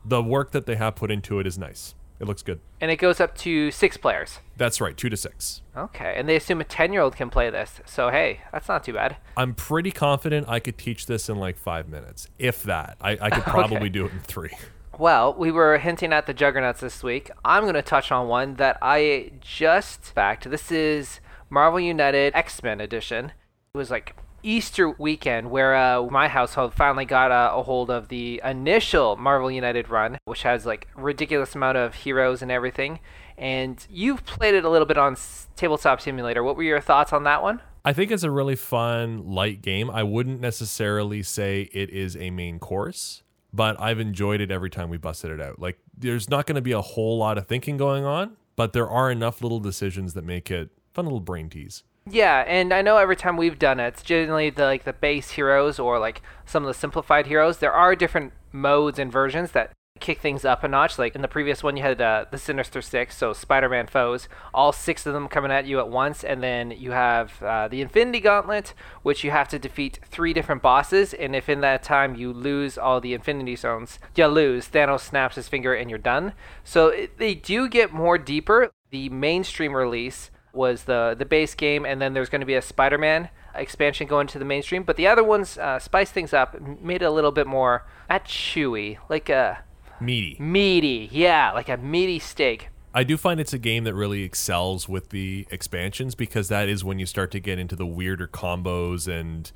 the 0.05 0.23
work 0.23 0.53
that 0.53 0.67
they 0.67 0.77
have 0.77 0.97
put 0.97 1.11
into 1.11 1.39
it 1.39 1.47
is 1.47 1.59
nice. 1.59 1.95
It 2.21 2.27
looks 2.29 2.43
good. 2.43 2.61
And 2.83 2.91
it 2.91 2.97
goes 2.97 3.19
up 3.19 3.35
to 3.39 3.71
six 3.71 3.97
players. 3.97 4.41
That's 4.59 4.79
right, 4.81 4.95
two 4.97 5.09
to 5.09 5.17
six. 5.17 5.63
Okay, 5.77 6.15
and 6.17 6.29
they 6.29 6.37
assume 6.37 6.61
a 6.61 6.65
10 6.65 6.93
year 6.93 7.01
old 7.03 7.17
can 7.17 7.31
play 7.31 7.49
this. 7.49 7.81
So, 7.87 8.11
hey, 8.11 8.41
that's 8.53 8.69
not 8.69 8.85
too 8.85 8.93
bad. 8.93 9.17
I'm 9.39 9.55
pretty 9.55 9.91
confident 9.91 10.47
I 10.49 10.61
could 10.61 10.77
teach 10.77 11.07
this 11.07 11.29
in 11.31 11.39
like 11.39 11.57
five 11.57 11.89
minutes, 11.89 12.29
if 12.39 12.63
that. 12.65 12.99
I, 13.01 13.17
I 13.21 13.31
could 13.31 13.45
probably 13.45 13.77
Okay. 13.79 13.89
do 13.89 14.05
it 14.07 14.13
in 14.13 14.21
three. 14.21 14.51
Well, 14.99 15.33
we 15.33 15.51
were 15.51 15.79
hinting 15.79 16.13
at 16.13 16.27
the 16.27 16.35
Juggernauts 16.35 16.81
this 16.81 17.03
week. 17.03 17.31
I'm 17.43 17.63
going 17.63 17.73
to 17.75 17.81
touch 17.83 18.13
on 18.13 18.29
one 18.29 18.57
that 18.57 18.77
I 18.83 19.33
just 19.41 20.05
fact. 20.05 20.51
This 20.51 20.71
is 20.71 21.21
Marvel 21.49 21.81
United 21.81 22.35
X 22.35 22.63
Men 22.63 22.83
Edition. 22.83 23.33
It 23.75 23.79
was 23.79 23.91
like 23.91 24.15
Easter 24.43 24.91
weekend 24.91 25.51
where 25.51 25.75
uh, 25.75 26.03
my 26.05 26.29
household 26.29 26.75
finally 26.75 27.05
got 27.05 27.31
uh, 27.31 27.53
a 27.55 27.63
hold 27.63 27.91
of 27.91 28.09
the 28.09 28.41
initial 28.45 29.17
Marvel 29.17 29.51
United 29.51 29.89
run, 29.89 30.19
which 30.25 30.43
has 30.43 30.67
like 30.67 30.89
ridiculous 30.95 31.55
amount 31.55 31.77
of 31.77 31.95
heroes 31.95 32.43
and 32.43 32.51
everything. 32.51 33.01
And 33.37 33.85
you've 33.89 34.25
played 34.25 34.55
it 34.55 34.65
a 34.65 34.71
little 34.71 34.87
bit 34.87 34.99
on 34.99 35.17
Tabletop 35.57 36.01
Simulator. 36.01 36.43
What 36.43 36.57
were 36.57 36.63
your 36.63 36.81
thoughts 36.81 37.13
on 37.13 37.25
that 37.25 37.43
one? 37.43 37.61
I 37.85 37.95
think 37.95 38.11
it's 38.11 38.23
a 38.23 38.31
really 38.31 38.57
fun, 38.57 39.27
light 39.27 39.63
game. 39.63 39.89
I 39.91 40.03
wouldn't 40.03 40.41
necessarily 40.41 41.23
say 41.23 41.71
it 41.73 41.89
is 41.89 42.17
a 42.17 42.31
main 42.31 42.59
course, 42.59 43.23
but 43.55 43.81
I've 43.81 43.99
enjoyed 43.99 44.43
it 44.43 44.51
every 44.51 44.69
time 44.69 44.91
we 44.91 44.99
busted 44.99 45.31
it 45.31 45.41
out. 45.41 45.59
Like, 45.59 45.79
there's 45.97 46.29
not 46.29 46.47
going 46.47 46.57
to 46.57 46.63
be 46.63 46.73
a 46.73 46.83
whole 46.83 47.17
lot 47.17 47.39
of 47.39 47.47
thinking 47.47 47.79
going 47.79 48.05
on, 48.05 48.37
but 48.57 48.75
there 48.75 48.89
are 48.89 49.11
enough 49.11 49.41
little 49.41 49.61
decisions 49.61 50.13
that 50.13 50.25
make 50.25 50.51
it 50.51 50.69
fun 50.93 51.07
little 51.07 51.21
brain 51.21 51.49
tease. 51.49 51.83
Yeah, 52.11 52.45
and 52.47 52.73
I 52.75 52.83
know 52.83 52.97
every 52.97 53.17
time 53.17 53.37
we've 53.37 53.59
done 53.59 53.79
it, 53.79 53.89
it's 53.89 54.03
generally 54.03 54.51
the 54.51 54.65
like 54.65 54.85
the 54.85 54.93
base 54.93 55.31
heroes 55.31 55.79
or 55.79 55.99
like 55.99 56.23
some 56.45 56.65
of 56.65 56.67
the 56.67 56.75
simplified 56.75 57.27
heroes. 57.27 57.59
There 57.59 57.73
are 57.73 57.95
different 57.95 58.33
modes 58.53 58.99
and 58.99 59.13
versions 59.13 59.53
that 59.53 59.73
kick 60.01 60.19
things 60.19 60.45
up 60.45 60.65
a 60.65 60.69
notch. 60.69 60.99
Like 60.99 61.15
in 61.15 61.23
the 61.23 61.29
previous 61.29 61.63
one, 61.63 61.77
you 61.77 61.85
had 61.85 62.01
uh, 62.01 62.25
the 62.31 62.39
Sinister 62.39 62.83
Six, 62.83 63.17
so 63.17 63.33
Spider-Man 63.33 63.87
foes, 63.87 64.29
all 64.53 64.73
six 64.73 65.07
of 65.07 65.15
them 65.15 65.29
coming 65.29 65.53
at 65.53 65.67
you 65.67 65.79
at 65.79 65.89
once, 65.89 66.25
and 66.25 66.43
then 66.43 66.73
you 66.73 66.91
have 66.91 67.41
uh, 67.43 67.69
the 67.69 67.81
Infinity 67.81 68.21
Gauntlet, 68.21 68.75
which 69.03 69.23
you 69.23 69.31
have 69.31 69.49
to 69.49 69.59
defeat 69.59 70.01
three 70.05 70.33
different 70.33 70.63
bosses, 70.63 71.15
and 71.15 71.37
if 71.37 71.49
in 71.49 71.61
that 71.61 71.83
time 71.83 72.17
you 72.17 72.33
lose 72.33 72.77
all 72.77 73.01
the 73.01 73.15
Infinity 73.15 73.55
Stones, 73.55 74.01
you 74.17 74.27
lose. 74.27 74.69
Thanos 74.69 75.01
snaps 75.01 75.37
his 75.37 75.49
finger, 75.49 75.75
and 75.75 75.89
you're 75.89 75.99
done. 75.99 76.33
So 76.65 76.89
it, 76.89 77.19
they 77.19 77.35
do 77.35 77.69
get 77.69 77.93
more 77.93 78.19
deeper. 78.19 78.73
The 78.91 79.09
mainstream 79.11 79.77
release 79.77 80.31
was 80.53 80.85
the 80.85 81.15
the 81.19 81.25
base 81.25 81.55
game, 81.55 81.85
and 81.85 82.01
then 82.01 82.15
there's 82.15 82.29
going 82.29 82.41
to 82.41 82.47
be 82.47 82.55
a 82.55 82.63
Spider-Man 82.63 83.29
expansion 83.55 84.07
going 84.07 84.27
to 84.29 84.39
the 84.39 84.45
mainstream. 84.45 84.83
But 84.83 84.97
the 84.97 85.07
other 85.07 85.25
ones 85.25 85.59
uh, 85.59 85.79
spiced 85.79 86.13
things 86.13 86.33
up, 86.33 86.61
made 86.81 87.03
it 87.03 87.05
a 87.05 87.11
little 87.11 87.33
bit 87.33 87.47
more 87.47 87.87
not 88.09 88.25
chewy, 88.25 88.99
like 89.09 89.29
a 89.29 89.65
Meaty. 90.01 90.37
meaty, 90.41 91.09
yeah, 91.13 91.53
like 91.53 91.69
a 91.69 91.77
meaty 91.77 92.19
steak. 92.19 92.69
I 92.93 93.05
do 93.05 93.17
find 93.17 93.39
it's 93.39 93.53
a 93.53 93.59
game 93.59 93.85
that 93.85 93.95
really 93.95 94.23
excels 94.23 94.89
with 94.89 95.11
the 95.11 95.47
expansions 95.51 96.15
because 96.15 96.49
that 96.49 96.69
is 96.69 96.83
when 96.83 96.99
you 96.99 97.07
start 97.07 97.31
to 97.33 97.41
get 97.41 97.59
into 97.59 97.77
the 97.77 97.87
weirder 97.87 98.27
combos 98.27 99.07
and 99.07 99.53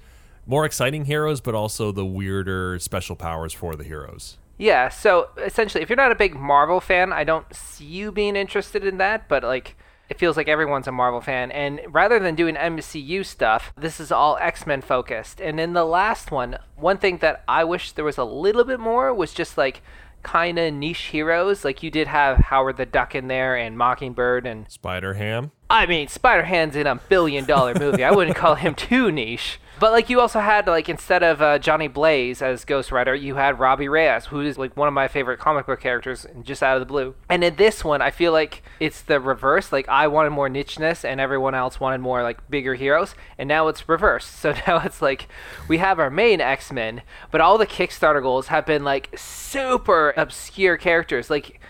more 0.47 0.65
exciting 0.65 1.07
heroes, 1.07 1.41
but 1.41 1.55
also 1.55 1.91
the 1.91 2.05
weirder 2.05 2.79
special 2.79 3.17
powers 3.17 3.53
for 3.53 3.75
the 3.75 3.83
heroes. 3.83 4.39
Yeah, 4.57 4.89
so 4.89 5.31
essentially, 5.39 5.83
if 5.83 5.89
you're 5.89 5.97
not 5.97 6.13
a 6.13 6.15
big 6.15 6.37
Marvel 6.37 6.81
fan, 6.81 7.13
I 7.13 7.25
don't 7.25 7.53
see 7.53 7.85
you 7.85 8.13
being 8.13 8.37
interested 8.37 8.85
in 8.85 8.99
that, 8.99 9.29
but 9.29 9.43
like. 9.43 9.77
It 10.15 10.21
feels 10.21 10.37
like 10.37 10.47
everyone's 10.47 10.87
a 10.87 10.93
Marvel 10.93 11.21
fan, 11.21 11.51
and 11.51 11.81
rather 11.89 12.21
than 12.21 12.37
doing 12.37 12.55
MCU 12.55 13.27
stuff, 13.27 13.73
this 13.77 13.99
is 13.99 14.13
all 14.13 14.39
X 14.41 14.65
Men 14.65 14.81
focused. 14.81 15.41
And 15.41 15.59
in 15.59 15.73
the 15.73 15.85
last 15.85 16.31
one, 16.31 16.57
one 16.77 16.99
thing 16.99 17.19
that 17.19 17.43
I 17.49 17.65
wish 17.65 17.91
there 17.91 18.05
was 18.05 18.17
a 18.17 18.23
little 18.23 18.63
bit 18.63 18.79
more 18.79 19.13
was 19.13 19.35
just 19.35 19.59
like 19.59 19.83
kind 20.23 20.57
of 20.57 20.73
niche 20.73 21.07
heroes. 21.07 21.65
Like 21.65 21.83
you 21.83 21.91
did 21.91 22.07
have 22.07 22.37
Howard 22.37 22.77
the 22.77 22.87
Duck 22.87 23.17
in 23.17 23.27
there, 23.27 23.57
and 23.57 23.77
Mockingbird, 23.77 24.47
and 24.47 24.71
Spider 24.71 25.15
Ham. 25.15 25.51
I 25.69 25.87
mean, 25.87 26.07
Spider 26.07 26.45
Ham's 26.45 26.77
in 26.77 26.87
a 26.87 26.95
billion 26.95 27.45
dollar 27.45 27.75
movie. 27.77 28.05
I 28.05 28.13
wouldn't 28.13 28.37
call 28.37 28.55
him 28.55 28.77
too 28.77 29.11
niche. 29.11 29.59
But 29.81 29.91
like 29.91 30.09
you 30.09 30.21
also 30.21 30.39
had 30.41 30.67
like 30.67 30.89
instead 30.89 31.23
of 31.23 31.43
uh, 31.43 31.59
Johnny 31.59 31.89
Blaze 31.89 32.41
as 32.43 32.65
Ghost 32.65 32.93
Rider, 32.93 33.15
you 33.15 33.35
had 33.35 33.59
Robbie 33.59 33.89
Reyes, 33.89 34.27
who 34.27 34.41
is 34.41 34.57
like 34.57 34.77
one 34.77 34.87
of 34.87 34.95
my 34.95 35.09
favorite 35.09 35.39
comic 35.41 35.67
book 35.67 35.81
characters, 35.81 36.27
just 36.43 36.63
out 36.63 36.77
of 36.77 36.81
the 36.81 36.87
blue. 36.87 37.15
And 37.29 37.43
in 37.43 37.57
this 37.57 37.85
one, 37.85 38.01
I 38.01 38.11
feel 38.11 38.33
like 38.33 38.63
it's 38.79 39.03
the 39.03 39.19
reverse. 39.19 39.73
Like 39.73 39.89
I 39.89 40.07
wanted 40.07 40.31
more 40.31 40.49
nicheness, 40.49 41.05
and 41.05 41.21
everyone 41.21 41.55
else 41.55 41.81
wanted 41.81 42.01
more 42.01 42.23
like 42.23 42.49
bigger 42.49 42.75
heroes. 42.75 43.15
And 43.37 43.49
now 43.49 43.69
it's 43.69 43.89
reversed. 43.89 44.33
So 44.45 44.53
now 44.67 44.83
it's 44.85 45.01
like 45.01 45.27
we 45.69 45.79
have 45.79 45.99
our 45.99 46.11
main 46.11 46.39
X 46.43 46.71
Men, 46.71 47.01
but 47.31 47.41
all 47.41 47.57
the 47.57 47.67
Kickstarter 47.67 48.21
goals 48.21 48.49
have 48.49 48.67
been 48.67 48.85
like 48.85 49.09
super 49.17 50.13
obscure 50.19 50.77
characters. 50.77 51.31
Like, 51.31 51.61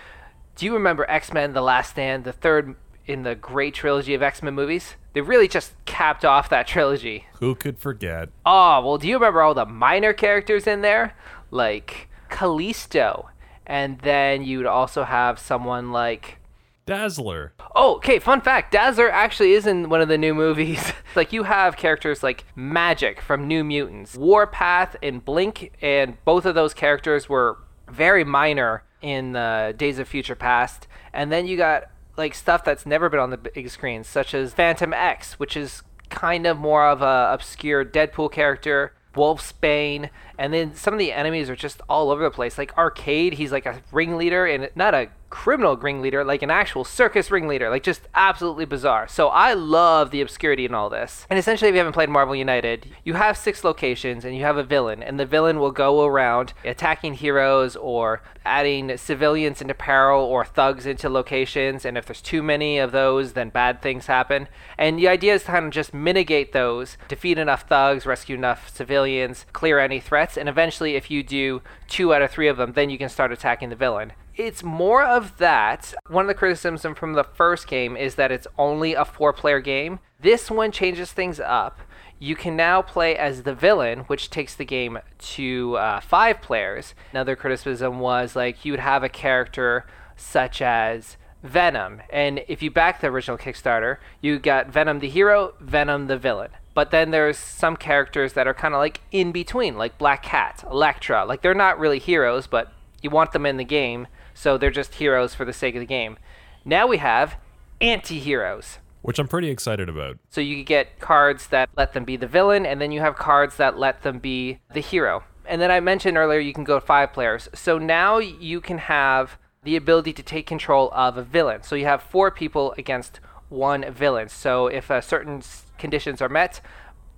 do 0.57 0.67
you 0.67 0.75
remember 0.75 1.09
X 1.09 1.33
Men: 1.33 1.53
The 1.53 1.63
Last 1.63 1.91
Stand, 1.91 2.25
the 2.25 2.33
third 2.33 2.75
in 3.07 3.23
the 3.23 3.35
great 3.35 3.75
trilogy 3.75 4.15
of 4.15 4.23
X 4.23 4.43
Men 4.43 4.55
movies? 4.55 4.97
They 5.13 5.21
really 5.21 5.49
just 5.49 5.75
capped 5.85 6.25
off 6.25 6.49
that 6.49 6.67
trilogy. 6.67 7.27
Who 7.39 7.55
could 7.55 7.79
forget? 7.79 8.31
Oh, 8.45 8.85
well, 8.85 8.99
do 8.99 9.07
you 9.09 9.15
remember 9.15 9.43
all 9.43 9.55
the 9.55 9.67
minor 9.67 10.13
characters 10.13 10.67
in 10.67 10.81
there? 10.81 11.17
Like 11.51 12.09
Callisto. 12.29 13.31
And 13.67 13.99
then 14.01 14.43
you'd 14.43 14.67
also 14.67 15.05
have 15.05 15.39
someone 15.39 15.93
like. 15.93 16.39
Dazzler. 16.85 17.55
Oh, 17.75 17.97
okay, 17.97 18.19
fun 18.19 18.43
fact 18.43 18.71
Dazzler 18.71 19.11
actually 19.11 19.53
is 19.53 19.67
in 19.67 19.89
one 19.89 20.03
of 20.03 20.09
the 20.09 20.19
new 20.19 20.35
movies. 20.35 20.93
like, 21.17 21.33
you 21.33 21.45
have 21.45 21.79
characters 21.79 22.23
like 22.23 22.45
Magik 22.57 23.21
from 23.21 23.49
New 23.49 23.65
Mutants, 23.65 24.17
Warpath, 24.17 24.97
and 25.03 25.25
Blink, 25.25 25.73
and 25.81 26.23
both 26.27 26.45
of 26.45 26.55
those 26.55 26.75
characters 26.75 27.27
were 27.27 27.59
very 27.89 28.25
minor 28.25 28.83
in 29.01 29.37
uh, 29.37 29.73
Days 29.73 29.99
of 29.99 30.09
Future 30.09 30.35
Past. 30.35 30.87
And 31.13 31.33
then 31.33 31.47
you 31.47 31.57
got 31.57 31.85
like 32.17 32.35
stuff 32.35 32.65
that's 32.65 32.87
never 32.87 33.09
been 33.09 33.21
on 33.21 33.31
the 33.31 33.37
big 33.37 33.71
screen, 33.71 34.05
such 34.05 34.35
as 34.35 34.55
Phantomex, 34.55 35.33
which 35.35 35.57
is 35.57 35.83
kind 36.11 36.47
of 36.47 36.59
more 36.59 36.87
of 36.87 37.03
a 37.03 37.31
obscure 37.33 37.85
Deadpool 37.85 38.33
character. 38.33 38.93
Wolfsbane, 39.15 40.11
and 40.37 40.53
then 40.53 40.75
some 40.75 40.93
of 40.93 40.99
the 40.99 41.13
enemies 41.13 41.49
are 41.49 41.55
just 41.55 41.81
all 41.89 42.11
over 42.11 42.25
the 42.25 42.33
place. 42.33 42.59
Like 42.59 42.77
Arcade, 42.77 43.35
he's 43.35 43.53
like 43.53 43.65
a 43.65 43.81
ringleader, 43.93 44.45
and 44.45 44.71
not 44.75 44.93
a 44.93 45.09
criminal 45.35 45.77
ringleader, 45.77 46.23
like 46.25 46.43
an 46.43 46.51
actual 46.51 46.85
circus 46.85 47.29
ringleader. 47.29 47.69
Like 47.69 47.83
just 47.83 48.03
absolutely 48.15 48.67
bizarre. 48.67 49.09
So 49.09 49.29
I 49.29 49.53
love 49.53 50.13
the 50.13 50.21
obscurity 50.21 50.65
in 50.65 50.73
all 50.73 50.89
this. 50.89 51.27
And 51.29 51.41
essentially, 51.41 51.69
if 51.69 51.75
you 51.75 51.79
haven't 51.79 51.93
played 51.93 52.09
Marvel 52.09 52.37
United, 52.37 52.87
you 53.03 53.15
have 53.15 53.37
six 53.37 53.65
locations, 53.65 54.25
and 54.25 54.37
you 54.37 54.45
have 54.45 54.57
a 54.57 54.63
villain, 54.63 55.03
and 55.03 55.19
the 55.19 55.27
villain 55.27 55.59
will 55.59 55.73
go 55.73 56.05
around 56.05 56.53
attacking 56.65 57.15
heroes 57.15 57.75
or 57.75 58.23
adding 58.45 58.97
civilians 58.97 59.61
into 59.61 59.75
peril 59.75 60.23
or 60.23 60.45
thugs 60.45 60.87
into 60.87 61.09
locations. 61.09 61.85
And 61.85 61.99
if 61.99 62.07
there's 62.07 62.23
too 62.23 62.43
many 62.43 62.79
of 62.79 62.93
those, 62.93 63.33
then 63.33 63.49
bad 63.51 63.83
things 63.83 64.07
happen. 64.07 64.47
And 64.79 64.97
the 64.99 65.09
idea 65.09 65.35
is 65.35 65.43
to 65.43 65.49
kind 65.49 65.67
of 65.67 65.73
just 65.73 65.93
mitigate 65.93 66.53
those, 66.53 66.97
defeat 67.09 67.39
enough 67.39 67.63
thugs, 67.63 68.07
rescue 68.07 68.37
enough 68.37 68.71
civilians, 68.73 69.47
clear 69.53 69.81
any 69.81 69.99
threats, 69.99 70.37
and 70.37 70.49
eventually, 70.49 70.95
if 70.95 71.11
you 71.11 71.25
do 71.25 71.61
two 71.89 72.15
out 72.15 72.23
of 72.23 72.31
three 72.31 72.47
of 72.47 72.57
them, 72.57 72.75
then 72.75 72.89
you 72.89 72.99
can 72.99 73.09
start 73.09 73.33
attacking 73.33 73.71
the 73.71 73.77
villain. 73.77 74.13
It's 74.37 74.65
more 74.65 75.05
of 75.05 75.39
that. 75.39 75.95
One 76.09 76.25
of 76.25 76.29
the 76.29 76.35
criticisms 76.35 76.83
from 76.99 77.13
the 77.13 77.23
first 77.23 77.69
game 77.69 77.97
is 77.97 78.17
that 78.17 78.33
it's 78.33 78.49
only 78.59 78.95
a 78.95 79.05
four 79.05 79.33
player 79.33 79.61
game. 79.61 80.01
This 80.21 80.51
one 80.51 80.73
changes 80.73 81.13
things 81.13 81.39
up. 81.39 81.81
You 82.19 82.35
can 82.35 82.57
now 82.57 82.83
play 82.83 83.17
as 83.17 83.43
the 83.43 83.55
villain, 83.55 84.01
which 84.01 84.31
takes 84.31 84.55
the 84.55 84.65
game 84.65 84.99
to 85.19 85.77
uh, 85.77 86.01
five 86.01 86.43
players. 86.43 86.95
Another 87.13 87.37
criticism 87.37 88.01
was 88.01 88.35
like 88.35 88.65
you 88.65 88.73
would 88.73 88.81
have 88.81 89.05
a 89.05 89.09
character 89.09 89.87
such 90.17 90.61
as 90.61 91.17
Venom. 91.43 92.03
And 92.11 92.43
if 92.49 92.63
you 92.63 92.71
back 92.71 93.01
the 93.01 93.09
original 93.09 93.39
Kickstarter, 93.39 93.99
you 94.21 94.39
got 94.39 94.69
Venom 94.69 94.99
the 94.99 95.09
hero, 95.09 95.55
Venom 95.61 96.07
the 96.07 96.17
villain. 96.19 96.51
But 96.73 96.91
then 96.91 97.13
there's 97.13 97.39
some 97.39 97.77
characters 97.77 98.33
that 98.33 98.49
are 98.49 98.55
kind 98.55 98.75
of 98.75 98.79
like 98.79 99.01
in 99.13 99.31
between, 99.31 99.77
like 99.77 99.99
Black 99.99 100.25
Cat, 100.25 100.65
Elektra. 100.69 101.25
Like 101.25 101.43
they're 101.43 101.55
not 101.55 101.79
really 101.79 102.01
heroes, 102.01 102.49
but 102.49 102.73
you 103.03 103.11
want 103.11 103.33
them 103.33 103.47
in 103.47 103.59
the 103.59 103.65
game, 103.65 104.09
so 104.35 104.59
they're 104.59 104.71
just 104.71 104.97
heroes 104.97 105.35
for 105.35 105.45
the 105.45 105.53
sake 105.53 105.75
of 105.75 105.81
the 105.81 105.87
game. 105.87 106.19
Now 106.65 106.87
we 106.87 106.99
have 106.99 107.37
anti 107.81 108.19
heroes. 108.19 108.79
Which 109.03 109.19
I'm 109.19 109.29
pretty 109.29 109.51
excited 109.51 109.89
about. 109.89 110.19
So 110.31 110.41
you 110.41 110.65
get 110.65 110.99
cards 110.99 111.47
that 111.49 111.69
let 111.77 111.93
them 111.93 112.05
be 112.05 112.17
the 112.17 112.27
villain, 112.27 112.67
and 112.67 112.81
then 112.81 112.91
you 112.91 113.01
have 113.01 113.17
cards 113.17 113.57
that 113.57 113.79
let 113.79 114.03
them 114.03 114.19
be 114.19 114.61
the 114.73 114.81
hero. 114.81 115.25
And 115.47 115.61
then 115.61 115.71
I 115.71 115.81
mentioned 115.81 116.17
earlier 116.17 116.41
you 116.41 116.55
can 116.55 116.65
go 116.65 116.81
five 116.81 117.13
players. 117.13 117.49
So 117.55 117.79
now 117.79 118.19
you 118.19 118.61
can 118.61 118.79
have 118.79 119.39
the 119.63 119.77
ability 119.77 120.13
to 120.15 120.23
take 120.23 120.47
control 120.47 120.91
of 120.93 121.17
a 121.17 121.23
villain. 121.23 121.63
So 121.63 121.77
you 121.77 121.85
have 121.85 122.03
four 122.03 122.31
people 122.31 122.75
against 122.79 123.21
one 123.49 123.91
villain. 123.93 124.29
So 124.29 124.67
if 124.67 124.91
uh, 124.91 125.01
certain 125.01 125.43
conditions 125.79 126.23
are 126.23 126.29
met, 126.29 126.61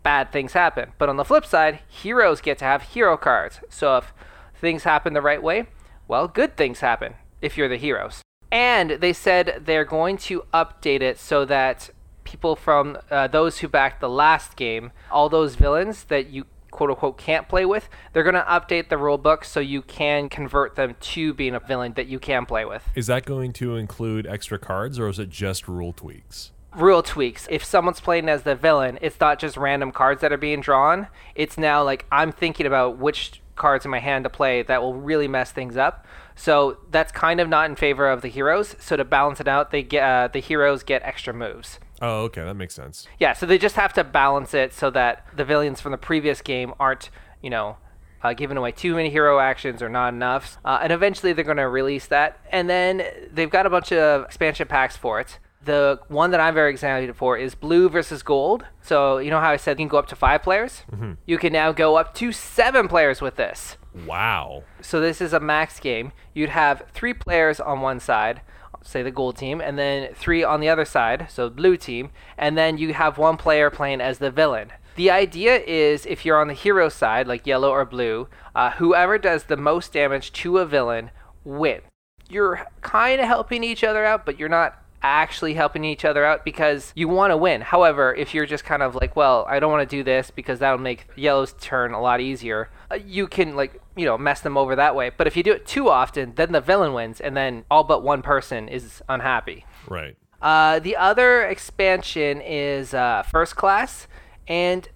bad 0.02 0.32
things 0.32 0.52
happen. 0.52 0.92
But 0.99 1.08
on 1.08 1.16
the 1.16 1.25
flip 1.25 1.44
side, 1.44 1.80
heroes 1.88 2.40
get 2.40 2.58
to 2.58 2.64
have 2.64 2.82
hero 2.82 3.16
cards. 3.16 3.61
So 3.68 3.96
if 3.96 4.12
things 4.61 4.85
happen 4.85 5.12
the 5.12 5.23
right 5.23 5.42
way, 5.42 5.66
well, 6.08 6.28
good 6.28 6.56
things 6.56 6.80
happen 6.80 7.14
if 7.40 7.56
you're 7.56 7.68
the 7.68 7.76
heroes. 7.76 8.22
And 8.50 8.92
they 8.92 9.12
said 9.12 9.62
they're 9.64 9.84
going 9.84 10.16
to 10.18 10.44
update 10.54 11.02
it 11.02 11.18
so 11.18 11.44
that 11.44 11.90
people 12.25 12.56
from 12.56 12.98
uh, 13.10 13.26
those 13.28 13.58
who 13.58 13.68
backed 13.68 14.00
the 14.00 14.08
last 14.08 14.56
game, 14.56 14.92
all 15.10 15.28
those 15.28 15.54
villains 15.54 16.04
that 16.04 16.28
you 16.30 16.44
quote 16.70 16.90
unquote 16.90 17.16
can't 17.16 17.48
play 17.48 17.64
with, 17.64 17.88
they're 18.12 18.22
going 18.22 18.34
to 18.34 18.42
update 18.42 18.88
the 18.88 18.96
rulebook 18.96 19.44
so 19.44 19.60
you 19.60 19.82
can 19.82 20.28
convert 20.28 20.76
them 20.76 20.94
to 21.00 21.32
being 21.32 21.54
a 21.54 21.60
villain 21.60 21.94
that 21.94 22.06
you 22.06 22.18
can 22.18 22.44
play 22.46 22.64
with. 22.64 22.86
Is 22.94 23.06
that 23.06 23.25
going 23.25 23.52
to 23.54 23.76
include 23.76 24.26
extra 24.26 24.58
cards 24.58 24.98
or 24.98 25.08
is 25.08 25.18
it 25.18 25.30
just 25.30 25.66
rule 25.66 25.92
tweaks? 25.92 26.52
Rule 26.75 27.02
tweaks. 27.02 27.48
If 27.50 27.64
someone's 27.64 28.00
playing 28.00 28.28
as 28.28 28.42
the 28.42 28.54
villain, 28.54 28.98
it's 29.00 29.18
not 29.18 29.38
just 29.38 29.56
random 29.56 29.92
cards 29.92 30.20
that 30.20 30.32
are 30.32 30.36
being 30.36 30.60
drawn. 30.60 31.08
It's 31.34 31.56
now 31.56 31.82
like 31.82 32.04
I'm 32.12 32.32
thinking 32.32 32.66
about 32.66 32.98
which 32.98 33.40
cards 33.56 33.84
in 33.84 33.90
my 33.90 33.98
hand 33.98 34.25
to 34.25 34.30
play 34.30 34.62
that 34.62 34.82
will 34.82 34.94
really 34.94 35.28
mess 35.28 35.50
things 35.50 35.76
up. 35.76 36.06
So 36.34 36.78
that's 36.90 37.10
kind 37.10 37.40
of 37.40 37.48
not 37.48 37.68
in 37.68 37.76
favor 37.76 38.08
of 38.08 38.22
the 38.22 38.28
heroes. 38.28 38.76
So 38.78 38.96
to 38.96 39.04
balance 39.04 39.40
it 39.40 39.48
out, 39.48 39.70
they 39.70 39.82
get 39.82 40.02
uh, 40.02 40.28
the 40.28 40.40
heroes 40.40 40.82
get 40.82 41.02
extra 41.02 41.32
moves. 41.32 41.80
Oh, 42.00 42.25
okay, 42.25 42.44
that 42.44 42.54
makes 42.54 42.75
sense. 42.75 43.08
Yeah, 43.18 43.32
so 43.32 43.46
they 43.46 43.56
just 43.56 43.76
have 43.76 43.94
to 43.94 44.04
balance 44.04 44.52
it 44.52 44.75
so 44.75 44.90
that 44.90 45.26
the 45.34 45.44
villains 45.44 45.80
from 45.80 45.92
the 45.92 45.98
previous 45.98 46.42
game 46.42 46.75
aren't, 46.78 47.08
you 47.40 47.48
know, 47.48 47.78
uh, 48.22 48.34
giving 48.34 48.56
away 48.56 48.72
too 48.72 48.94
many 48.94 49.08
hero 49.08 49.38
actions 49.38 49.80
or 49.80 49.88
not 49.88 50.12
enough. 50.12 50.58
Uh, 50.64 50.78
and 50.82 50.92
eventually 50.92 51.32
they're 51.32 51.44
going 51.44 51.56
to 51.56 51.68
release 51.68 52.06
that. 52.08 52.38
And 52.52 52.68
then 52.68 53.02
they've 53.32 53.50
got 53.50 53.64
a 53.64 53.70
bunch 53.70 53.92
of 53.92 54.25
expansion 54.25 54.68
packs 54.68 54.96
for 54.96 55.20
it. 55.20 55.38
The 55.66 56.00
one 56.08 56.30
that 56.30 56.40
I'm 56.40 56.54
very 56.54 56.70
excited 56.70 57.14
for 57.16 57.37
is 57.37 57.54
blue 57.54 57.88
versus 57.88 58.23
gold. 58.23 58.64
So, 58.80 59.18
you 59.18 59.30
know 59.30 59.40
how 59.40 59.50
I 59.50 59.56
said 59.56 59.78
you 59.78 59.85
can 59.85 59.88
go 59.88 59.99
up 59.99 60.06
to 60.08 60.16
five 60.16 60.42
players? 60.42 60.85
Mm-hmm. 60.90 61.12
You 61.26 61.38
can 61.38 61.52
now 61.52 61.73
go 61.73 61.96
up 61.96 62.14
to 62.14 62.32
seven 62.32 62.88
players 62.88 63.20
with 63.20 63.37
this. 63.37 63.76
Wow. 64.06 64.62
So, 64.80 65.00
this 65.00 65.20
is 65.20 65.32
a 65.32 65.40
max 65.40 65.80
game. 65.80 66.12
You'd 66.35 66.50
have 66.50 66.85
three 66.94 67.12
players 67.12 67.61
on 67.61 67.80
one 67.80 68.00
side, 68.00 68.42
say 68.82 69.02
the 69.02 69.11
gold 69.11 69.37
team, 69.37 69.61
and 69.61 69.78
then 69.78 70.14
three 70.14 70.44
on 70.44 70.61
the 70.61 70.68
other 70.68 70.85
side, 70.85 71.26
so 71.28 71.50
blue 71.50 71.76
team, 71.76 72.11
and 72.38 72.56
then 72.56 72.78
you 72.78 72.94
have 72.94 73.18
one 73.18 73.37
player 73.37 73.68
playing 73.68 74.00
as 74.00 74.18
the 74.18 74.30
villain. 74.30 74.73
The 74.94 75.11
idea 75.11 75.58
is 75.66 76.06
if 76.06 76.25
you're 76.25 76.40
on 76.40 76.49
the 76.49 76.54
hero 76.54 76.88
side, 76.88 77.26
like 77.26 77.46
yellow 77.46 77.70
or 77.70 77.85
blue, 77.85 78.28
uh, 78.54 78.70
whoever 78.70 79.18
does 79.18 79.44
the 79.44 79.56
most 79.56 79.92
damage 79.92 80.32
to 80.35 80.58
a 80.58 80.64
villain 80.64 81.11
wins. 81.44 81.82
You're 82.30 82.66
kind 82.80 83.20
of 83.20 83.26
helping 83.26 83.62
each 83.62 83.85
other 83.85 84.04
out, 84.04 84.25
but 84.25 84.38
you're 84.38 84.49
not 84.49 84.82
actually 85.02 85.54
helping 85.54 85.84
each 85.84 86.04
other 86.04 86.24
out 86.24 86.44
because 86.44 86.92
you 86.96 87.08
want 87.08 87.30
to 87.30 87.36
win. 87.36 87.60
However, 87.60 88.14
if 88.14 88.34
you're 88.34 88.46
just 88.46 88.64
kind 88.64 88.82
of 88.82 88.94
like, 88.94 89.16
well, 89.16 89.46
I 89.48 89.60
don't 89.60 89.70
want 89.70 89.88
to 89.88 89.96
do 89.96 90.02
this 90.02 90.30
because 90.30 90.58
that'll 90.58 90.78
make 90.78 91.06
yellow's 91.16 91.54
turn 91.60 91.92
a 91.92 92.00
lot 92.00 92.20
easier, 92.20 92.70
uh, 92.90 92.96
you 92.96 93.26
can 93.26 93.56
like, 93.56 93.80
you 93.96 94.04
know, 94.04 94.18
mess 94.18 94.40
them 94.40 94.56
over 94.56 94.76
that 94.76 94.94
way. 94.94 95.10
But 95.16 95.26
if 95.26 95.36
you 95.36 95.42
do 95.42 95.52
it 95.52 95.66
too 95.66 95.88
often, 95.88 96.34
then 96.36 96.52
the 96.52 96.60
villain 96.60 96.92
wins 96.92 97.20
and 97.20 97.36
then 97.36 97.64
all 97.70 97.84
but 97.84 98.02
one 98.02 98.22
person 98.22 98.68
is 98.68 99.02
unhappy. 99.08 99.64
Right. 99.88 100.16
Uh, 100.40 100.78
the 100.78 100.96
other 100.96 101.44
expansion 101.44 102.40
is 102.40 102.92
uh, 102.92 103.22
First 103.22 103.56
Class, 103.56 104.06
and 104.46 104.88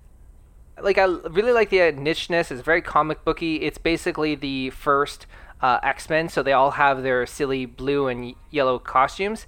like 0.83 0.99
I 0.99 1.05
really 1.05 1.53
like 1.53 1.71
the 1.71 1.79
nicheness. 1.79 2.51
It's 2.51 2.61
very 2.61 2.83
comic 2.83 3.25
booky. 3.25 3.57
It's 3.57 3.79
basically 3.79 4.35
the 4.35 4.71
first 4.71 5.27
uh, 5.63 5.79
X 5.83 6.09
Men, 6.11 6.29
so 6.29 6.43
they 6.43 6.53
all 6.53 6.73
have 6.73 7.03
their 7.03 7.27
silly 7.27 7.67
blue 7.67 8.07
and 8.09 8.35
yellow 8.51 8.79
costumes 8.79 9.47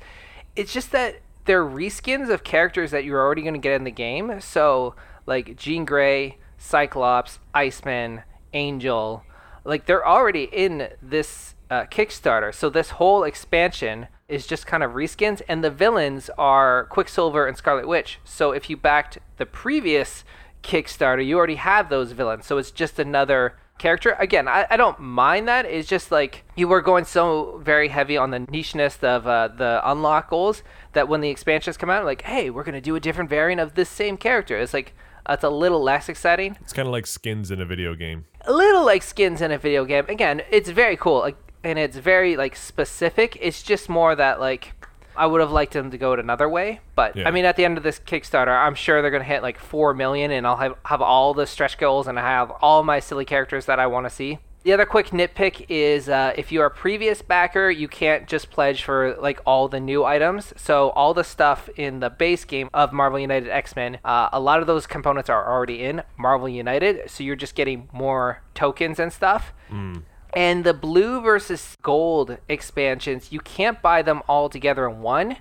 it's 0.57 0.73
just 0.73 0.93
that 0.93 1.21
they're 1.45 1.65
reskins 1.65 2.31
of 2.31 2.45
characters 2.45 2.91
that 2.91 3.05
you're 3.05 3.21
already 3.21 3.43
going 3.43 3.55
to 3.55 3.61
get 3.61 3.75
in 3.75 3.85
the 3.85 3.91
game. 3.91 4.41
So, 4.41 4.95
like 5.27 5.57
Jean 5.57 5.85
Grey, 5.85 6.39
Cyclops, 6.59 7.39
Iceman, 7.55 8.23
Angel, 8.53 9.25
like 9.65 9.87
they're 9.87 10.07
already 10.07 10.45
in 10.45 10.89
this 11.01 11.55
uh, 11.71 11.85
Kickstarter. 11.85 12.55
So, 12.55 12.69
this 12.71 12.91
whole 12.91 13.25
expansion 13.25 14.09
is 14.29 14.47
just 14.47 14.67
kind 14.67 14.83
of 14.83 14.93
reskins, 14.93 15.43
and 15.49 15.63
the 15.63 15.71
villains 15.71 16.31
are 16.39 16.87
Quicksilver 16.87 17.47
and 17.47 17.57
Scarlet 17.57 17.89
Witch. 17.89 18.19
So, 18.25 18.53
if 18.53 18.71
you 18.71 18.77
backed 18.77 19.19
the 19.39 19.47
previous 19.47 20.25
Kickstarter, 20.63 21.25
you 21.25 21.37
already 21.37 21.57
have 21.57 21.89
those 21.89 22.13
villains. 22.13 22.47
So, 22.47 22.59
it's 22.59 22.71
just 22.71 22.99
another 22.99 23.57
character. 23.83 24.17
Again, 24.19 24.47
I, 24.47 24.67
I 24.71 24.77
don't 24.77 24.99
mind 25.01 25.49
that. 25.49 25.67
It's 25.67 25.89
just 25.89 26.13
like 26.13 26.45
you 26.57 26.69
were 26.69 26.81
going 26.81 27.05
so 27.05 27.61
very 27.63 27.89
heavy 27.89 28.17
on 28.17 28.31
the 28.31 28.39
nicheness 28.39 29.03
of 29.03 29.27
uh, 29.27 29.49
the 29.49 29.81
unlock 29.85 30.31
goals 30.31 30.63
that 30.93 31.09
when 31.09 31.21
the 31.21 31.29
expansions 31.29 31.77
come 31.77 31.91
out, 31.91 32.05
like, 32.05 32.23
hey, 32.23 32.49
we're 32.49 32.63
gonna 32.63 32.81
do 32.81 32.95
a 32.95 33.01
different 33.01 33.29
variant 33.29 33.61
of 33.61 33.75
this 33.75 33.89
same 33.89 34.17
character. 34.17 34.57
It's 34.57 34.73
like 34.73 34.95
it's 35.29 35.45
a 35.45 35.51
little 35.51 35.83
less 35.83 36.09
exciting. 36.09 36.57
It's 36.61 36.73
kind 36.73 36.87
of 36.87 36.93
like 36.93 37.07
skins 37.07 37.51
in 37.51 37.61
a 37.61 37.65
video 37.65 37.95
game. 37.95 38.25
A 38.43 38.53
little 38.53 38.85
like 38.85 39.03
skins 39.03 39.41
in 39.41 39.51
a 39.51 39.59
video 39.59 39.85
game. 39.85 40.05
Again, 40.09 40.43
it's 40.51 40.71
very 40.71 40.97
cool, 40.97 41.19
like, 41.19 41.37
and 41.65 41.79
it's 41.79 41.97
very 41.97 42.37
like 42.37 42.55
specific. 42.57 43.37
It's 43.41 43.63
just 43.63 43.89
more 43.89 44.15
that 44.15 44.41
like 44.41 44.75
I 45.17 45.27
would 45.27 45.41
have 45.41 45.53
liked 45.53 45.73
them 45.73 45.91
to 45.91 45.99
go 45.99 46.13
it 46.13 46.19
another 46.19 46.49
way, 46.49 46.81
but 46.95 47.17
yeah. 47.17 47.29
I 47.29 47.31
mean, 47.31 47.45
at 47.45 47.57
the 47.57 47.65
end 47.65 47.77
of 47.77 47.85
this 47.85 47.99
Kickstarter, 47.99 48.57
I'm 48.57 48.75
sure 48.75 49.03
they're 49.03 49.11
gonna 49.11 49.25
hit 49.25 49.43
like 49.43 49.59
four 49.59 49.95
million, 49.95 50.31
and 50.31 50.47
I'll 50.47 50.57
have 50.57 50.77
have 50.85 51.03
all 51.03 51.35
the 51.35 51.47
stretch 51.47 51.79
goals, 51.79 52.07
and 52.07 52.19
I 52.19 52.23
have 52.23 52.51
all 52.63 52.83
my 52.83 53.01
silly 53.01 53.25
characters 53.25 53.67
that 53.67 53.79
I 53.79 53.87
want 53.87 54.07
to 54.07 54.11
see. 54.11 54.39
The 54.65 54.73
other 54.73 54.87
quick 54.87 55.09
nitpick 55.09 55.67
is 55.69 56.09
uh, 56.09 56.35
if 56.37 56.53
you're 56.53 56.67
a 56.67 56.71
previous 56.71 57.21
backer, 57.21 57.69
you 57.69 57.89
can't 57.89 58.29
just 58.29 58.49
pledge 58.51 58.85
for 58.85 59.17
like 59.17 59.41
all 59.45 59.67
the 59.67 59.81
new 59.81 60.05
items. 60.05 60.53
So 60.57 60.91
all 60.91 61.15
the 61.15 61.25
stuff 61.25 61.69
in 61.77 61.99
the 61.99 62.11
base 62.11 62.45
game 62.45 62.71
of 62.73 62.93
Marvel 62.93 63.19
United 63.19 63.49
X 63.49 63.75
Men, 63.75 63.99
uh, 64.05 64.29
a 64.33 64.39
lot 64.39 64.61
of 64.61 64.69
those 64.69 64.87
components 64.87 65.29
are 65.29 65.51
already 65.51 65.83
in 65.83 66.05
Marvel 66.17 66.49
United. 66.49 67.11
So 67.11 67.25
you're 67.25 67.35
just 67.35 67.57
getting 67.57 67.89
more 67.93 68.43
tokens 68.55 69.01
and 69.01 69.13
stuff. 69.13 69.53
Mm. 69.69 70.05
And 70.35 70.65
the 70.65 70.75
blue 70.75 71.21
versus 71.21 71.77
gold 71.83 72.39
expansions, 72.49 73.33
you 73.33 73.41
can't 73.41 73.83
buy 73.83 74.03
them 74.03 74.23
all 74.29 74.49
together 74.49 74.89
in 74.89 75.03
one. 75.03 75.37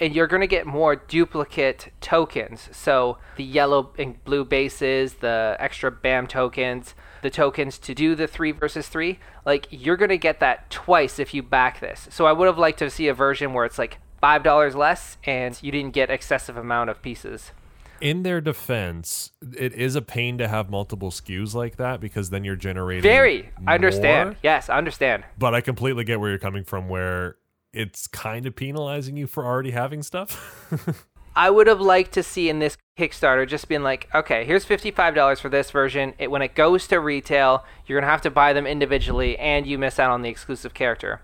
And 0.00 0.14
you're 0.14 0.26
going 0.26 0.40
to 0.40 0.46
get 0.46 0.66
more 0.66 0.96
duplicate 0.96 1.92
tokens. 2.00 2.70
So 2.72 3.18
the 3.36 3.44
yellow 3.44 3.92
and 3.98 4.22
blue 4.24 4.46
bases, 4.46 5.14
the 5.14 5.56
extra 5.60 5.90
BAM 5.90 6.26
tokens, 6.26 6.94
the 7.20 7.28
tokens 7.28 7.76
to 7.80 7.94
do 7.94 8.14
the 8.14 8.26
three 8.26 8.52
versus 8.52 8.88
three, 8.88 9.18
like 9.44 9.68
you're 9.70 9.98
going 9.98 10.08
to 10.08 10.16
get 10.16 10.40
that 10.40 10.70
twice 10.70 11.18
if 11.18 11.34
you 11.34 11.42
back 11.42 11.80
this. 11.80 12.08
So 12.10 12.24
I 12.24 12.32
would 12.32 12.46
have 12.46 12.56
liked 12.56 12.78
to 12.78 12.88
see 12.88 13.08
a 13.08 13.14
version 13.14 13.52
where 13.52 13.66
it's 13.66 13.78
like 13.78 13.98
$5 14.22 14.74
less 14.74 15.18
and 15.24 15.58
you 15.62 15.70
didn't 15.70 15.92
get 15.92 16.08
excessive 16.10 16.56
amount 16.56 16.88
of 16.88 17.02
pieces 17.02 17.52
in 18.00 18.22
their 18.22 18.40
defense, 18.40 19.32
it 19.56 19.72
is 19.74 19.96
a 19.96 20.02
pain 20.02 20.38
to 20.38 20.48
have 20.48 20.70
multiple 20.70 21.10
SKUs 21.10 21.54
like 21.54 21.76
that 21.76 22.00
because 22.00 22.30
then 22.30 22.44
you're 22.44 22.56
generating. 22.56 23.02
Very. 23.02 23.50
I 23.66 23.74
understand. 23.74 24.36
Yes, 24.42 24.68
I 24.68 24.78
understand. 24.78 25.24
But 25.38 25.54
I 25.54 25.60
completely 25.60 26.04
get 26.04 26.20
where 26.20 26.30
you're 26.30 26.38
coming 26.38 26.64
from, 26.64 26.88
where 26.88 27.36
it's 27.72 28.06
kind 28.06 28.46
of 28.46 28.56
penalizing 28.56 29.16
you 29.16 29.26
for 29.26 29.44
already 29.44 29.70
having 29.70 30.02
stuff. 30.02 31.06
I 31.36 31.48
would 31.48 31.68
have 31.68 31.80
liked 31.80 32.12
to 32.12 32.22
see 32.22 32.48
in 32.48 32.58
this 32.58 32.76
Kickstarter 32.98 33.46
just 33.46 33.68
being 33.68 33.82
like, 33.82 34.08
okay, 34.14 34.44
here's 34.44 34.66
$55 34.66 35.40
for 35.40 35.48
this 35.48 35.70
version. 35.70 36.14
It, 36.18 36.30
when 36.30 36.42
it 36.42 36.54
goes 36.54 36.88
to 36.88 36.98
retail, 36.98 37.64
you're 37.86 38.00
going 38.00 38.06
to 38.06 38.10
have 38.10 38.22
to 38.22 38.30
buy 38.30 38.52
them 38.52 38.66
individually 38.66 39.38
and 39.38 39.66
you 39.66 39.78
miss 39.78 39.98
out 39.98 40.10
on 40.10 40.22
the 40.22 40.28
exclusive 40.28 40.74
character. 40.74 41.20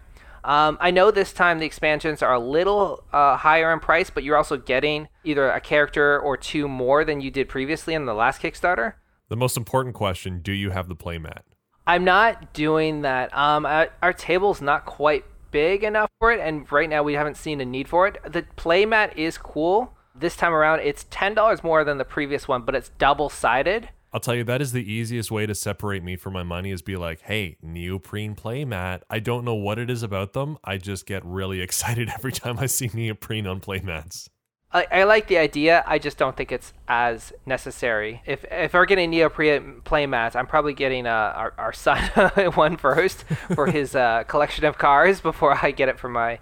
Um, 0.46 0.78
I 0.80 0.92
know 0.92 1.10
this 1.10 1.32
time 1.32 1.58
the 1.58 1.66
expansions 1.66 2.22
are 2.22 2.32
a 2.32 2.38
little 2.38 3.02
uh, 3.12 3.36
higher 3.36 3.72
in 3.72 3.80
price, 3.80 4.10
but 4.10 4.22
you're 4.22 4.36
also 4.36 4.56
getting 4.56 5.08
either 5.24 5.50
a 5.50 5.60
character 5.60 6.20
or 6.20 6.36
two 6.36 6.68
more 6.68 7.04
than 7.04 7.20
you 7.20 7.32
did 7.32 7.48
previously 7.48 7.94
in 7.94 8.06
the 8.06 8.14
last 8.14 8.40
Kickstarter. 8.40 8.92
The 9.28 9.36
most 9.36 9.56
important 9.56 9.96
question 9.96 10.40
do 10.42 10.52
you 10.52 10.70
have 10.70 10.88
the 10.88 10.94
playmat? 10.94 11.40
I'm 11.84 12.04
not 12.04 12.54
doing 12.54 13.02
that. 13.02 13.36
Um, 13.36 13.66
our, 13.66 13.88
our 14.00 14.12
table's 14.12 14.62
not 14.62 14.86
quite 14.86 15.24
big 15.50 15.82
enough 15.82 16.10
for 16.20 16.30
it, 16.30 16.38
and 16.38 16.70
right 16.70 16.88
now 16.88 17.02
we 17.02 17.14
haven't 17.14 17.36
seen 17.36 17.60
a 17.60 17.64
need 17.64 17.88
for 17.88 18.06
it. 18.06 18.18
The 18.24 18.42
playmat 18.56 19.16
is 19.16 19.38
cool. 19.38 19.94
This 20.14 20.36
time 20.36 20.54
around, 20.54 20.80
it's 20.80 21.04
$10 21.04 21.64
more 21.64 21.82
than 21.82 21.98
the 21.98 22.04
previous 22.04 22.46
one, 22.46 22.62
but 22.62 22.76
it's 22.76 22.90
double 22.98 23.28
sided. 23.28 23.88
I'll 24.16 24.20
tell 24.20 24.34
you 24.34 24.44
that 24.44 24.62
is 24.62 24.72
the 24.72 24.90
easiest 24.90 25.30
way 25.30 25.44
to 25.44 25.54
separate 25.54 26.02
me 26.02 26.16
from 26.16 26.32
my 26.32 26.42
money 26.42 26.70
is 26.70 26.80
be 26.80 26.96
like, 26.96 27.20
hey, 27.20 27.58
neoprene 27.60 28.34
playmat. 28.34 29.02
I 29.10 29.18
don't 29.18 29.44
know 29.44 29.54
what 29.54 29.78
it 29.78 29.90
is 29.90 30.02
about 30.02 30.32
them. 30.32 30.56
I 30.64 30.78
just 30.78 31.04
get 31.04 31.22
really 31.22 31.60
excited 31.66 32.08
every 32.08 32.32
time 32.32 32.58
I 32.58 32.64
see 32.64 32.88
neoprene 32.94 33.46
on 33.46 33.60
playmats. 33.60 34.30
I, 34.72 34.86
I 34.90 35.04
like 35.04 35.26
the 35.26 35.36
idea. 35.36 35.84
I 35.86 35.98
just 35.98 36.16
don't 36.16 36.34
think 36.34 36.50
it's 36.50 36.72
as 36.88 37.34
necessary. 37.44 38.22
If 38.24 38.46
if 38.50 38.72
we're 38.72 38.86
getting 38.86 39.10
neoprene 39.10 39.82
playmats, 39.84 40.34
I'm 40.34 40.46
probably 40.46 40.72
getting 40.72 41.06
uh, 41.06 41.10
our 41.36 41.52
our 41.58 41.74
son 41.74 42.02
one 42.54 42.78
first 42.78 43.24
for 43.54 43.66
his 43.66 43.94
uh, 43.94 44.24
collection 44.24 44.64
of 44.64 44.78
cars 44.78 45.20
before 45.20 45.62
I 45.62 45.72
get 45.72 45.90
it 45.90 45.98
for 45.98 46.08
my 46.08 46.38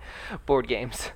board 0.47 0.69
games. 0.69 1.11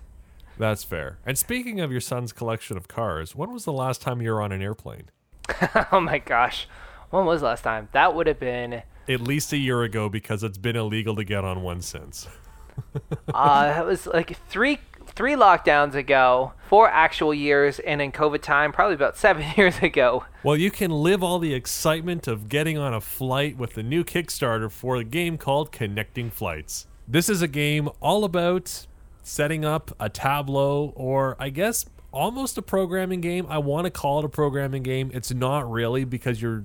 That's 0.59 0.83
fair. 0.83 1.19
And 1.25 1.39
speaking 1.39 1.79
of 1.79 1.93
your 1.93 2.01
son's 2.01 2.33
collection 2.33 2.77
of 2.77 2.89
cars, 2.89 3.37
when 3.37 3.53
was 3.53 3.65
the 3.65 3.73
last 3.73 4.03
time 4.03 4.21
you 4.21 4.33
were 4.33 4.43
on 4.43 4.51
an 4.51 4.61
airplane? 4.61 5.11
oh 5.93 6.01
my 6.01 6.19
gosh. 6.19 6.69
When 7.11 7.25
was 7.25 7.43
last 7.43 7.63
time? 7.63 7.89
That 7.93 8.15
would 8.15 8.27
have 8.27 8.39
been 8.39 8.83
At 9.09 9.21
least 9.21 9.53
a 9.53 9.57
year 9.57 9.83
ago 9.83 10.09
because 10.09 10.43
it's 10.43 10.59
been 10.59 10.77
illegal 10.77 11.17
to 11.17 11.25
get 11.25 11.45
on 11.45 11.63
one 11.63 11.81
since. 11.81 12.29
uh 13.35 13.75
it 13.77 13.85
was 13.85 14.07
like 14.07 14.37
three 14.49 14.79
three 15.19 15.35
lockdowns 15.35 15.95
ago, 15.95 16.53
four 16.69 16.89
actual 16.89 17.35
years, 17.35 17.81
and 17.81 18.01
in 18.01 18.13
COVID 18.13 18.41
time, 18.41 18.73
probably 18.73 18.95
about 18.95 19.17
seven 19.27 19.45
years 19.57 19.79
ago. 19.83 20.25
Well, 20.45 20.57
you 20.57 20.71
can 20.71 20.91
live 20.91 21.23
all 21.25 21.41
the 21.41 21.55
excitement 21.55 22.29
of 22.29 22.49
getting 22.49 22.79
on 22.79 22.95
a 22.95 23.01
flight 23.01 23.57
with 23.59 23.75
the 23.75 23.83
new 23.83 24.05
Kickstarter 24.05 24.71
for 24.71 24.97
a 24.97 25.05
game 25.05 25.37
called 25.37 25.73
Connecting 25.73 26.31
Flights. 26.31 26.87
This 27.09 27.29
is 27.29 27.43
a 27.43 27.49
game 27.49 27.89
all 28.01 28.23
about 28.25 28.87
setting 29.25 29.65
up 29.65 29.91
a 29.99 30.09
tableau, 30.09 30.93
or 30.95 31.37
I 31.41 31.49
guess 31.49 31.85
almost 32.13 32.59
a 32.59 32.63
programming 32.63 33.21
game. 33.21 33.47
I 33.49 33.59
want 33.59 33.85
to 33.85 33.91
call 33.91 34.19
it 34.21 34.25
a 34.25 34.29
programming 34.29 34.83
game. 34.83 35.11
It's 35.13 35.33
not 35.33 35.71
really 35.71 36.05
because 36.05 36.41
you're 36.41 36.65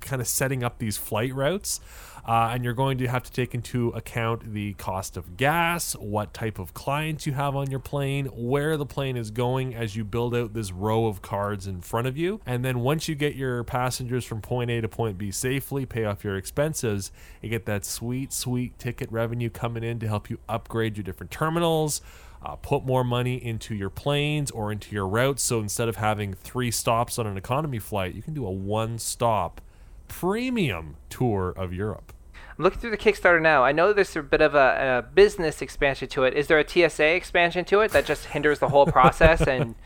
kind 0.00 0.20
of 0.20 0.28
setting 0.28 0.64
up 0.64 0.78
these 0.78 0.96
flight 0.96 1.34
routes. 1.34 1.80
Uh, 2.26 2.50
and 2.52 2.62
you're 2.62 2.74
going 2.74 2.98
to 2.98 3.06
have 3.06 3.22
to 3.22 3.32
take 3.32 3.54
into 3.54 3.88
account 3.90 4.52
the 4.52 4.74
cost 4.74 5.16
of 5.16 5.38
gas, 5.38 5.94
what 5.94 6.34
type 6.34 6.58
of 6.58 6.74
clients 6.74 7.26
you 7.26 7.32
have 7.32 7.56
on 7.56 7.70
your 7.70 7.80
plane, 7.80 8.26
where 8.26 8.76
the 8.76 8.84
plane 8.84 9.16
is 9.16 9.30
going 9.30 9.74
as 9.74 9.96
you 9.96 10.04
build 10.04 10.34
out 10.34 10.52
this 10.52 10.70
row 10.70 11.06
of 11.06 11.22
cards 11.22 11.66
in 11.66 11.80
front 11.80 12.06
of 12.06 12.18
you. 12.18 12.38
And 12.44 12.62
then 12.62 12.80
once 12.80 13.08
you 13.08 13.14
get 13.14 13.34
your 13.34 13.64
passengers 13.64 14.26
from 14.26 14.42
point 14.42 14.70
A 14.70 14.82
to 14.82 14.88
point 14.88 15.16
B 15.16 15.30
safely, 15.30 15.86
pay 15.86 16.04
off 16.04 16.22
your 16.22 16.36
expenses, 16.36 17.12
you 17.40 17.48
get 17.48 17.64
that 17.64 17.86
sweet, 17.86 18.30
sweet 18.30 18.78
ticket 18.78 19.10
revenue 19.10 19.48
coming 19.48 19.82
in 19.82 19.98
to 20.00 20.06
help 20.06 20.28
you 20.28 20.38
upgrade 20.50 20.98
your 20.98 21.04
different 21.04 21.30
terminals. 21.30 22.02
Uh, 22.40 22.54
put 22.56 22.84
more 22.84 23.02
money 23.02 23.34
into 23.34 23.74
your 23.74 23.90
planes 23.90 24.50
or 24.50 24.70
into 24.70 24.94
your 24.94 25.08
routes. 25.08 25.42
So 25.42 25.60
instead 25.60 25.88
of 25.88 25.96
having 25.96 26.34
three 26.34 26.70
stops 26.70 27.18
on 27.18 27.26
an 27.26 27.36
economy 27.36 27.78
flight, 27.78 28.14
you 28.14 28.22
can 28.22 28.34
do 28.34 28.46
a 28.46 28.50
one 28.50 28.98
stop 28.98 29.60
premium 30.06 30.96
tour 31.10 31.52
of 31.56 31.72
Europe. 31.72 32.12
I'm 32.58 32.64
looking 32.64 32.80
through 32.80 32.90
the 32.90 32.96
Kickstarter 32.96 33.40
now. 33.40 33.62
I 33.62 33.70
know 33.70 33.92
there's 33.92 34.16
a 34.16 34.22
bit 34.22 34.40
of 34.40 34.56
a, 34.56 35.04
a, 35.06 35.12
business 35.14 35.62
expansion 35.62 36.08
to 36.08 36.24
it. 36.24 36.34
Is 36.34 36.48
there 36.48 36.58
a 36.58 36.68
TSA 36.68 37.04
expansion 37.04 37.64
to 37.66 37.80
it 37.80 37.92
that 37.92 38.04
just 38.04 38.26
hinders 38.26 38.58
the 38.58 38.68
whole 38.68 38.86
process 38.92 39.42
and 39.42 39.76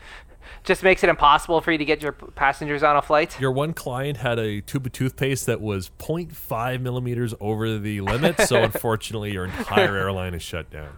just 0.63 0.81
makes 0.81 1.03
it 1.03 1.09
impossible 1.09 1.61
for 1.61 1.71
you 1.71 1.77
to 1.77 1.85
get 1.85 2.01
your 2.01 2.13
passengers 2.13 2.81
on 2.81 2.95
a 2.95 3.01
flight? 3.01 3.39
Your 3.39 3.51
one 3.51 3.73
client 3.73 4.17
had 4.17 4.39
a 4.39 4.61
tube 4.61 4.87
of 4.87 4.91
toothpaste 4.91 5.45
that 5.45 5.61
was 5.61 5.91
0.5 5.99 6.81
millimeters 6.81 7.35
over 7.39 7.77
the 7.77 8.01
limit, 8.01 8.39
so 8.41 8.63
unfortunately, 8.63 9.33
your 9.33 9.45
entire 9.45 9.95
airline 9.95 10.33
is 10.33 10.41
shut 10.41 10.71
down. 10.71 10.97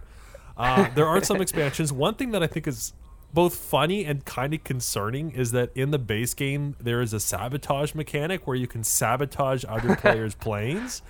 Uh, 0.56 0.88
there 0.94 1.06
are 1.06 1.22
some 1.22 1.40
expansions. 1.40 1.92
One 1.92 2.14
thing 2.14 2.30
that 2.32 2.42
I 2.42 2.46
think 2.46 2.66
is 2.66 2.92
both 3.32 3.54
funny 3.54 4.04
and 4.04 4.24
kind 4.24 4.54
of 4.54 4.64
concerning 4.64 5.30
is 5.30 5.52
that 5.52 5.70
in 5.74 5.90
the 5.90 5.98
base 5.98 6.32
game 6.32 6.76
there 6.80 7.00
is 7.00 7.12
a 7.12 7.20
sabotage 7.20 7.94
mechanic 7.94 8.46
where 8.46 8.56
you 8.56 8.66
can 8.66 8.82
sabotage 8.82 9.64
other 9.68 9.96
players' 10.00 10.34
planes. 10.34 11.02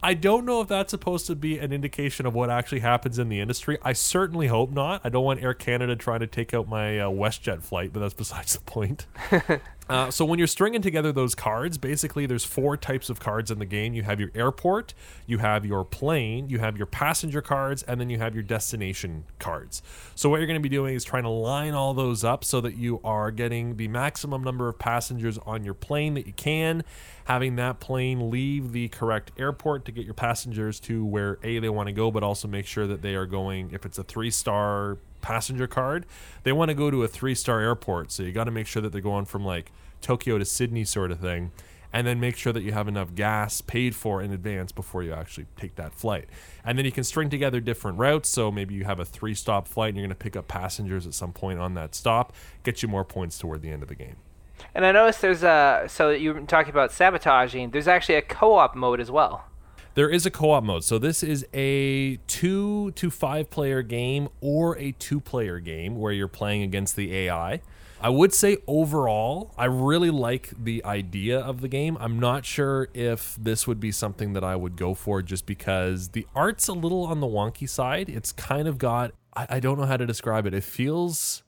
I 0.00 0.14
don't 0.14 0.44
know 0.44 0.60
if 0.60 0.68
that's 0.68 0.92
supposed 0.92 1.26
to 1.26 1.34
be 1.34 1.58
an 1.58 1.72
indication 1.72 2.24
of 2.24 2.34
what 2.34 2.50
actually 2.50 2.80
happens 2.80 3.18
in 3.18 3.28
the 3.28 3.40
industry. 3.40 3.78
I 3.82 3.94
certainly 3.94 4.46
hope 4.46 4.70
not. 4.70 5.00
I 5.02 5.08
don't 5.08 5.24
want 5.24 5.42
Air 5.42 5.54
Canada 5.54 5.96
trying 5.96 6.20
to 6.20 6.28
take 6.28 6.54
out 6.54 6.68
my 6.68 7.00
uh, 7.00 7.08
WestJet 7.08 7.62
flight, 7.62 7.92
but 7.92 8.00
that's 8.00 8.14
besides 8.14 8.54
the 8.54 8.60
point. 8.60 9.06
uh, 9.88 10.10
so 10.10 10.24
when 10.24 10.38
you're 10.38 10.48
stringing 10.48 10.82
together 10.82 11.12
those 11.12 11.34
cards, 11.34 11.78
basically 11.78 12.26
there's 12.26 12.44
four 12.44 12.76
types 12.76 13.08
of 13.08 13.20
cards 13.20 13.50
in 13.50 13.58
the 13.58 13.64
game. 13.64 13.94
You 13.94 14.02
have 14.02 14.20
your 14.20 14.30
airport, 14.34 14.94
you 15.26 15.38
have 15.38 15.64
your 15.64 15.84
plane, 15.84 16.48
you 16.50 16.58
have 16.58 16.76
your 16.76 16.86
passenger 16.86 17.40
cards, 17.40 17.82
and 17.84 18.00
then 18.00 18.10
you 18.10 18.18
have 18.18 18.34
your 18.34 18.42
destination 18.42 19.24
cards. 19.38 19.82
So 20.14 20.28
what 20.28 20.38
you're 20.38 20.46
going 20.46 20.60
to 20.60 20.68
be 20.68 20.68
doing 20.68 20.94
is 20.94 21.04
trying 21.04 21.22
to 21.22 21.30
line 21.30 21.74
all 21.74 21.94
those 21.94 22.24
up 22.24 22.44
so 22.44 22.60
that 22.60 22.76
you 22.76 23.00
are 23.02 23.30
getting 23.30 23.76
the 23.76 23.88
maximum 23.88 24.42
number 24.42 24.68
of 24.68 24.78
passengers 24.78 25.38
on 25.38 25.64
your 25.64 25.74
plane 25.74 26.14
that 26.14 26.26
you 26.26 26.32
can 26.32 26.84
having 27.28 27.56
that 27.56 27.78
plane 27.78 28.30
leave 28.30 28.72
the 28.72 28.88
correct 28.88 29.30
airport 29.38 29.84
to 29.84 29.92
get 29.92 30.06
your 30.06 30.14
passengers 30.14 30.80
to 30.80 31.04
where 31.04 31.38
A, 31.42 31.58
they 31.58 31.68
want 31.68 31.86
to 31.86 31.92
go, 31.92 32.10
but 32.10 32.22
also 32.22 32.48
make 32.48 32.64
sure 32.64 32.86
that 32.86 33.02
they 33.02 33.14
are 33.14 33.26
going, 33.26 33.70
if 33.70 33.84
it's 33.84 33.98
a 33.98 34.02
three 34.02 34.30
star 34.30 34.96
passenger 35.20 35.66
card, 35.66 36.06
they 36.42 36.52
want 36.52 36.68
to 36.70 36.74
go 36.74 36.90
to 36.90 37.02
a 37.02 37.08
three 37.08 37.34
star 37.34 37.60
airport. 37.60 38.12
So 38.12 38.22
you 38.22 38.32
got 38.32 38.44
to 38.44 38.50
make 38.50 38.66
sure 38.66 38.82
that 38.82 38.92
they're 38.92 39.00
going 39.00 39.24
from 39.24 39.44
like 39.44 39.72
Tokyo 40.00 40.38
to 40.38 40.44
Sydney, 40.44 40.84
sort 40.84 41.10
of 41.10 41.20
thing. 41.20 41.50
And 41.90 42.06
then 42.06 42.20
make 42.20 42.36
sure 42.36 42.52
that 42.52 42.62
you 42.62 42.72
have 42.72 42.86
enough 42.86 43.14
gas 43.14 43.62
paid 43.62 43.96
for 43.96 44.20
in 44.20 44.30
advance 44.30 44.72
before 44.72 45.02
you 45.02 45.14
actually 45.14 45.46
take 45.56 45.76
that 45.76 45.94
flight. 45.94 46.28
And 46.62 46.76
then 46.76 46.84
you 46.84 46.92
can 46.92 47.02
string 47.02 47.30
together 47.30 47.60
different 47.60 47.98
routes. 47.98 48.28
So 48.28 48.50
maybe 48.50 48.74
you 48.74 48.84
have 48.84 49.00
a 49.00 49.06
three 49.06 49.34
stop 49.34 49.66
flight 49.66 49.88
and 49.88 49.96
you're 49.96 50.06
going 50.06 50.10
to 50.10 50.22
pick 50.22 50.36
up 50.36 50.48
passengers 50.48 51.06
at 51.06 51.14
some 51.14 51.32
point 51.32 51.58
on 51.58 51.72
that 51.74 51.94
stop, 51.94 52.34
get 52.62 52.82
you 52.82 52.88
more 52.88 53.04
points 53.04 53.38
toward 53.38 53.62
the 53.62 53.70
end 53.70 53.82
of 53.82 53.88
the 53.88 53.94
game. 53.94 54.16
And 54.74 54.84
I 54.84 54.92
noticed 54.92 55.22
there's 55.22 55.42
a 55.42 55.86
so 55.88 56.10
you 56.10 56.34
were 56.34 56.40
talking 56.42 56.70
about 56.70 56.92
sabotaging. 56.92 57.70
There's 57.70 57.88
actually 57.88 58.16
a 58.16 58.22
co-op 58.22 58.74
mode 58.74 59.00
as 59.00 59.10
well. 59.10 59.47
There 59.98 60.08
is 60.08 60.26
a 60.26 60.30
co-op 60.30 60.62
mode. 60.62 60.84
So 60.84 60.96
this 61.00 61.24
is 61.24 61.44
a 61.52 62.18
2 62.28 62.92
to 62.92 63.10
5 63.10 63.50
player 63.50 63.82
game 63.82 64.28
or 64.40 64.78
a 64.78 64.92
2 64.92 65.18
player 65.18 65.58
game 65.58 65.98
where 65.98 66.12
you're 66.12 66.28
playing 66.28 66.62
against 66.62 66.94
the 66.94 67.12
AI. 67.12 67.60
I 68.00 68.08
would 68.08 68.32
say 68.32 68.58
overall, 68.68 69.52
I 69.58 69.64
really 69.64 70.10
like 70.10 70.52
the 70.56 70.84
idea 70.84 71.40
of 71.40 71.62
the 71.62 71.66
game. 71.66 71.96
I'm 71.98 72.20
not 72.20 72.44
sure 72.44 72.86
if 72.94 73.34
this 73.40 73.66
would 73.66 73.80
be 73.80 73.90
something 73.90 74.34
that 74.34 74.44
I 74.44 74.54
would 74.54 74.76
go 74.76 74.94
for 74.94 75.20
just 75.20 75.46
because 75.46 76.10
the 76.10 76.28
art's 76.32 76.68
a 76.68 76.74
little 76.74 77.02
on 77.02 77.18
the 77.18 77.26
wonky 77.26 77.68
side. 77.68 78.08
It's 78.08 78.30
kind 78.30 78.68
of 78.68 78.78
got 78.78 79.14
I, 79.34 79.46
I 79.50 79.58
don't 79.58 79.80
know 79.80 79.86
how 79.86 79.96
to 79.96 80.06
describe 80.06 80.46
it. 80.46 80.54
It 80.54 80.62
feels 80.62 81.42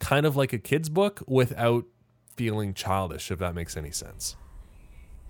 kind 0.00 0.26
of 0.26 0.36
like 0.36 0.52
a 0.52 0.58
kid's 0.58 0.90
book 0.90 1.22
without 1.26 1.86
feeling 2.36 2.74
childish, 2.74 3.30
if 3.30 3.38
that 3.38 3.54
makes 3.54 3.74
any 3.74 3.90
sense. 3.90 4.36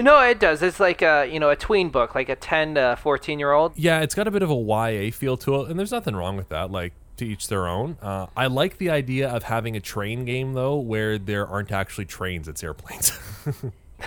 No, 0.00 0.20
it 0.20 0.40
does. 0.40 0.62
It's 0.62 0.80
like 0.80 1.02
a 1.02 1.28
you 1.30 1.40
know 1.40 1.50
a 1.50 1.56
tween 1.56 1.90
book, 1.90 2.14
like 2.14 2.28
a 2.28 2.36
ten 2.36 2.74
to 2.74 2.96
fourteen 3.00 3.38
year 3.38 3.52
old. 3.52 3.72
Yeah, 3.76 4.00
it's 4.00 4.14
got 4.14 4.26
a 4.26 4.30
bit 4.30 4.42
of 4.42 4.50
a 4.50 4.54
YA 4.54 5.10
feel 5.10 5.36
to 5.38 5.62
it, 5.62 5.70
and 5.70 5.78
there's 5.78 5.92
nothing 5.92 6.16
wrong 6.16 6.36
with 6.36 6.48
that. 6.48 6.70
Like 6.70 6.92
to 7.20 7.26
each 7.26 7.48
their 7.48 7.68
own. 7.68 7.98
Uh, 8.02 8.26
I 8.36 8.46
like 8.46 8.78
the 8.78 8.90
idea 8.90 9.28
of 9.28 9.44
having 9.44 9.76
a 9.76 9.80
train 9.80 10.24
game 10.24 10.54
though, 10.54 10.78
where 10.78 11.18
there 11.18 11.46
aren't 11.46 11.70
actually 11.70 12.06
trains; 12.06 12.48
it's 12.48 12.64
airplanes. 12.64 13.12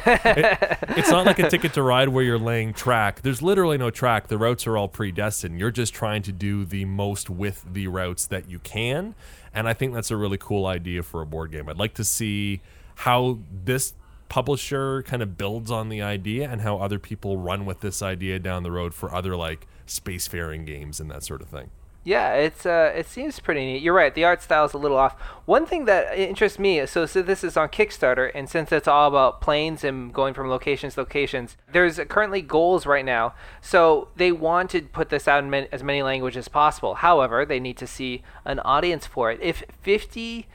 it, 0.05 0.77
it's 0.89 1.11
not 1.11 1.25
like 1.25 1.39
a 1.39 1.49
ticket 1.49 1.73
to 1.73 1.83
ride 1.83 2.09
where 2.09 2.23
you're 2.23 2.39
laying 2.39 2.73
track. 2.73 3.21
There's 3.21 3.41
literally 3.41 3.77
no 3.77 3.89
track. 3.89 4.27
The 4.27 4.37
routes 4.37 4.67
are 4.67 4.77
all 4.77 4.87
predestined. 4.87 5.59
You're 5.59 5.71
just 5.71 5.93
trying 5.93 6.23
to 6.23 6.31
do 6.31 6.65
the 6.65 6.85
most 6.85 7.29
with 7.29 7.63
the 7.71 7.87
routes 7.87 8.25
that 8.27 8.49
you 8.49 8.59
can, 8.59 9.15
and 9.53 9.69
I 9.69 9.73
think 9.73 9.93
that's 9.93 10.11
a 10.11 10.17
really 10.17 10.37
cool 10.37 10.65
idea 10.65 11.03
for 11.03 11.21
a 11.21 11.25
board 11.25 11.51
game. 11.51 11.69
I'd 11.69 11.77
like 11.77 11.93
to 11.95 12.03
see 12.03 12.61
how 12.95 13.39
this 13.51 13.93
publisher 14.33 15.03
kind 15.03 15.21
of 15.21 15.37
builds 15.37 15.69
on 15.69 15.89
the 15.89 16.01
idea 16.01 16.49
and 16.49 16.61
how 16.61 16.77
other 16.77 16.97
people 16.97 17.37
run 17.37 17.67
with 17.67 17.81
this 17.81 18.01
idea 18.01 18.39
down 18.39 18.63
the 18.63 18.71
road 18.71 18.91
for 18.91 19.13
other 19.13 19.35
like 19.35 19.67
spacefaring 19.85 20.65
games 20.65 20.99
and 20.99 21.11
that 21.11 21.23
sort 21.23 21.39
of 21.39 21.47
thing. 21.47 21.69
Yeah, 22.03 22.33
it's 22.33 22.65
uh, 22.65 22.91
it 22.95 23.05
seems 23.05 23.39
pretty 23.39 23.63
neat. 23.63 23.83
You're 23.83 23.93
right. 23.93 24.13
The 24.13 24.23
art 24.23 24.41
style 24.41 24.65
is 24.65 24.73
a 24.73 24.79
little 24.79 24.97
off. 24.97 25.13
One 25.45 25.67
thing 25.67 25.85
that 25.85 26.17
interests 26.17 26.57
me, 26.57 26.83
so 26.87 27.05
so 27.05 27.21
this 27.21 27.43
is 27.43 27.55
on 27.55 27.69
Kickstarter, 27.69 28.31
and 28.33 28.49
since 28.49 28.71
it's 28.71 28.87
all 28.87 29.07
about 29.07 29.39
planes 29.39 29.83
and 29.83 30.11
going 30.11 30.33
from 30.33 30.49
locations 30.49 30.95
to 30.95 31.01
locations, 31.01 31.55
there's 31.71 31.99
currently 32.09 32.41
goals 32.41 32.87
right 32.87 33.05
now. 33.05 33.35
So 33.61 34.07
they 34.15 34.31
want 34.31 34.71
to 34.71 34.81
put 34.81 35.09
this 35.09 35.27
out 35.27 35.43
in 35.43 35.53
as 35.53 35.83
many 35.83 36.01
languages 36.01 36.39
as 36.39 36.47
possible. 36.47 36.95
However, 36.95 37.45
they 37.45 37.59
need 37.59 37.77
to 37.77 37.85
see 37.85 38.23
an 38.45 38.59
audience 38.61 39.05
for 39.05 39.31
it. 39.31 39.39
If 39.43 39.63
50 39.83 40.47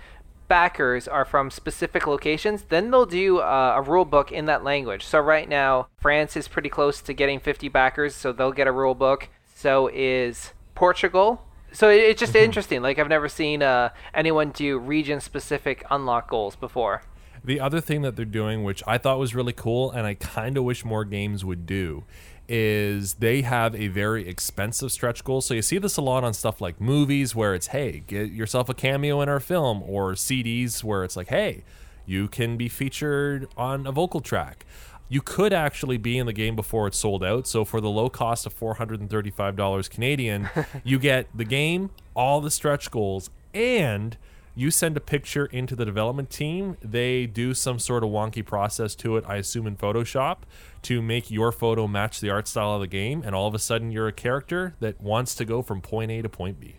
backers 0.49 1.07
are 1.07 1.25
from 1.25 1.51
specific 1.51 2.07
locations, 2.07 2.63
then 2.65 2.91
they'll 2.91 3.07
do 3.07 3.39
uh, 3.39 3.75
a 3.77 3.83
rule 3.83 4.05
book 4.05 4.33
in 4.33 4.47
that 4.47 4.65
language. 4.65 5.05
So 5.05 5.21
right 5.21 5.49
now, 5.49 5.89
France 5.99 6.37
is 6.37 6.49
pretty 6.49 6.69
close 6.69 7.01
to 7.03 7.13
getting 7.13 7.39
50 7.39 7.69
backers, 7.69 8.15
so 8.15 8.33
they'll 8.33 8.53
get 8.53 8.67
a 8.67 8.73
rule 8.73 8.95
book. 8.95 9.29
So 9.55 9.91
is 9.93 10.53
Portugal. 10.75 11.45
So 11.73 11.91
it, 11.91 11.97
it's 11.97 12.21
just 12.21 12.33
mm-hmm. 12.33 12.45
interesting. 12.45 12.83
Like 12.83 12.99
I've 12.99 13.09
never 13.09 13.29
seen 13.29 13.63
uh, 13.63 13.91
anyone 14.15 14.51
do 14.51 14.79
region-specific 14.79 15.85
unlock 15.91 16.31
goals 16.31 16.57
before. 16.57 17.03
The 17.45 17.61
other 17.61 17.81
thing 17.81 18.03
that 18.03 18.17
they're 18.17 18.25
doing, 18.25 18.65
which 18.65 18.83
I 18.87 18.99
thought 18.99 19.19
was 19.19 19.35
really 19.35 19.53
cool, 19.53 19.91
and 19.91 20.07
I 20.07 20.15
kind 20.15 20.57
of 20.57 20.65
wish 20.65 20.85
more 20.85 21.05
games 21.05 21.45
would 21.45 21.67
do, 21.67 22.05
is 22.49 23.15
they 23.15 23.43
have 23.43 23.75
a 23.75 23.89
very 23.89 24.27
expensive 24.27 24.91
stretch 24.91 25.23
goal. 25.23 25.41
So 25.41 25.55
you 25.55 25.63
see 25.63 25.79
this 25.79 25.97
a 25.97 26.03
lot 26.03 26.25
on 26.25 26.33
stuff 26.33 26.61
like 26.61 26.81
movies 26.81 27.35
where 27.35 27.55
it's, 27.55 27.69
hey, 27.69 28.03
get 28.07 28.31
yourself 28.31 28.69
a 28.69 28.75
cameo 28.75 29.21
in 29.21 29.29
our 29.29 29.41
film, 29.41 29.83
or 29.83 30.13
CDs 30.13 30.83
where 30.83 31.05
it's 31.05 31.17
like, 31.17 31.29
hey, 31.29 31.63
you 32.07 32.27
can 32.27 32.57
be 32.57 32.69
featured 32.69 33.49
on 33.57 33.87
a 33.87 33.93
vocal 33.93 34.21
track. 34.21 34.65
You 35.11 35.21
could 35.21 35.53
actually 35.53 35.99
be 35.99 36.19
in 36.19 36.27
the 36.27 36.33
game 36.33 36.57
before 36.57 36.87
it's 36.87 36.99
sold 36.99 37.23
out. 37.23 37.47
So 37.47 37.65
for 37.65 37.81
the 37.81 37.91
low 37.91 38.09
cost 38.09 38.47
of 38.47 38.59
$435 38.59 39.91
Canadian, 39.91 40.49
you 40.85 40.99
get 40.99 41.27
the 41.35 41.45
game, 41.45 41.91
all 42.15 42.41
the 42.41 42.51
stretch 42.51 42.91
goals, 42.91 43.31
and 43.53 44.17
you 44.59 44.73
send 44.73 44.97
a 44.97 45.01
picture 45.01 45.47
into 45.47 45.77
the 45.77 45.85
development 45.85 46.31
team. 46.31 46.77
They 46.83 47.27
do 47.27 47.55
some 47.55 47.79
sort 47.79 48.03
of 48.03 48.11
wonky 48.11 48.45
process 48.45 48.97
to 48.97 49.17
it, 49.17 49.25
I 49.25 49.37
assume 49.37 49.69
in 49.69 49.77
Photoshop, 49.77 50.39
to 50.83 51.01
make 51.01 51.31
your 51.31 51.53
photo 51.53 51.87
match 51.87 52.21
the 52.21 52.31
art 52.31 52.49
style 52.49 52.75
of 52.75 52.81
the 52.81 52.89
game, 52.89 53.23
and 53.25 53.37
all 53.37 53.47
of 53.47 53.55
a 53.55 53.61
sudden 53.61 53.93
you're 53.93 54.09
a 54.09 54.13
character 54.13 54.75
that 54.81 55.01
wants 55.01 55.37
to 55.37 55.45
go 55.45 55.63
from 55.63 55.81
point 55.81 56.11
A 56.11 56.23
to 56.23 56.29
point 56.29 56.59
B. 56.59 56.75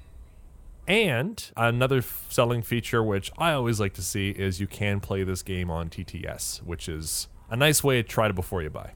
And 0.90 1.42
another 1.56 2.02
selling 2.02 2.64
feature, 2.64 3.02
which 3.02 3.32
I 3.38 3.54
always 3.54 3.80
like 3.80 3.94
to 3.94 4.02
see, 4.02 4.32
is 4.32 4.60
you 4.60 4.68
can 4.68 5.00
play 5.00 5.24
this 5.24 5.42
game 5.42 5.72
on 5.72 5.90
TTS, 5.90 6.62
which 6.64 6.90
is 6.90 7.30
a 7.50 7.56
nice 7.56 7.82
way 7.82 8.02
to 8.02 8.04
try 8.08 8.28
to 8.28 8.34
before 8.34 8.62
you 8.62 8.70
buy. 8.70 8.92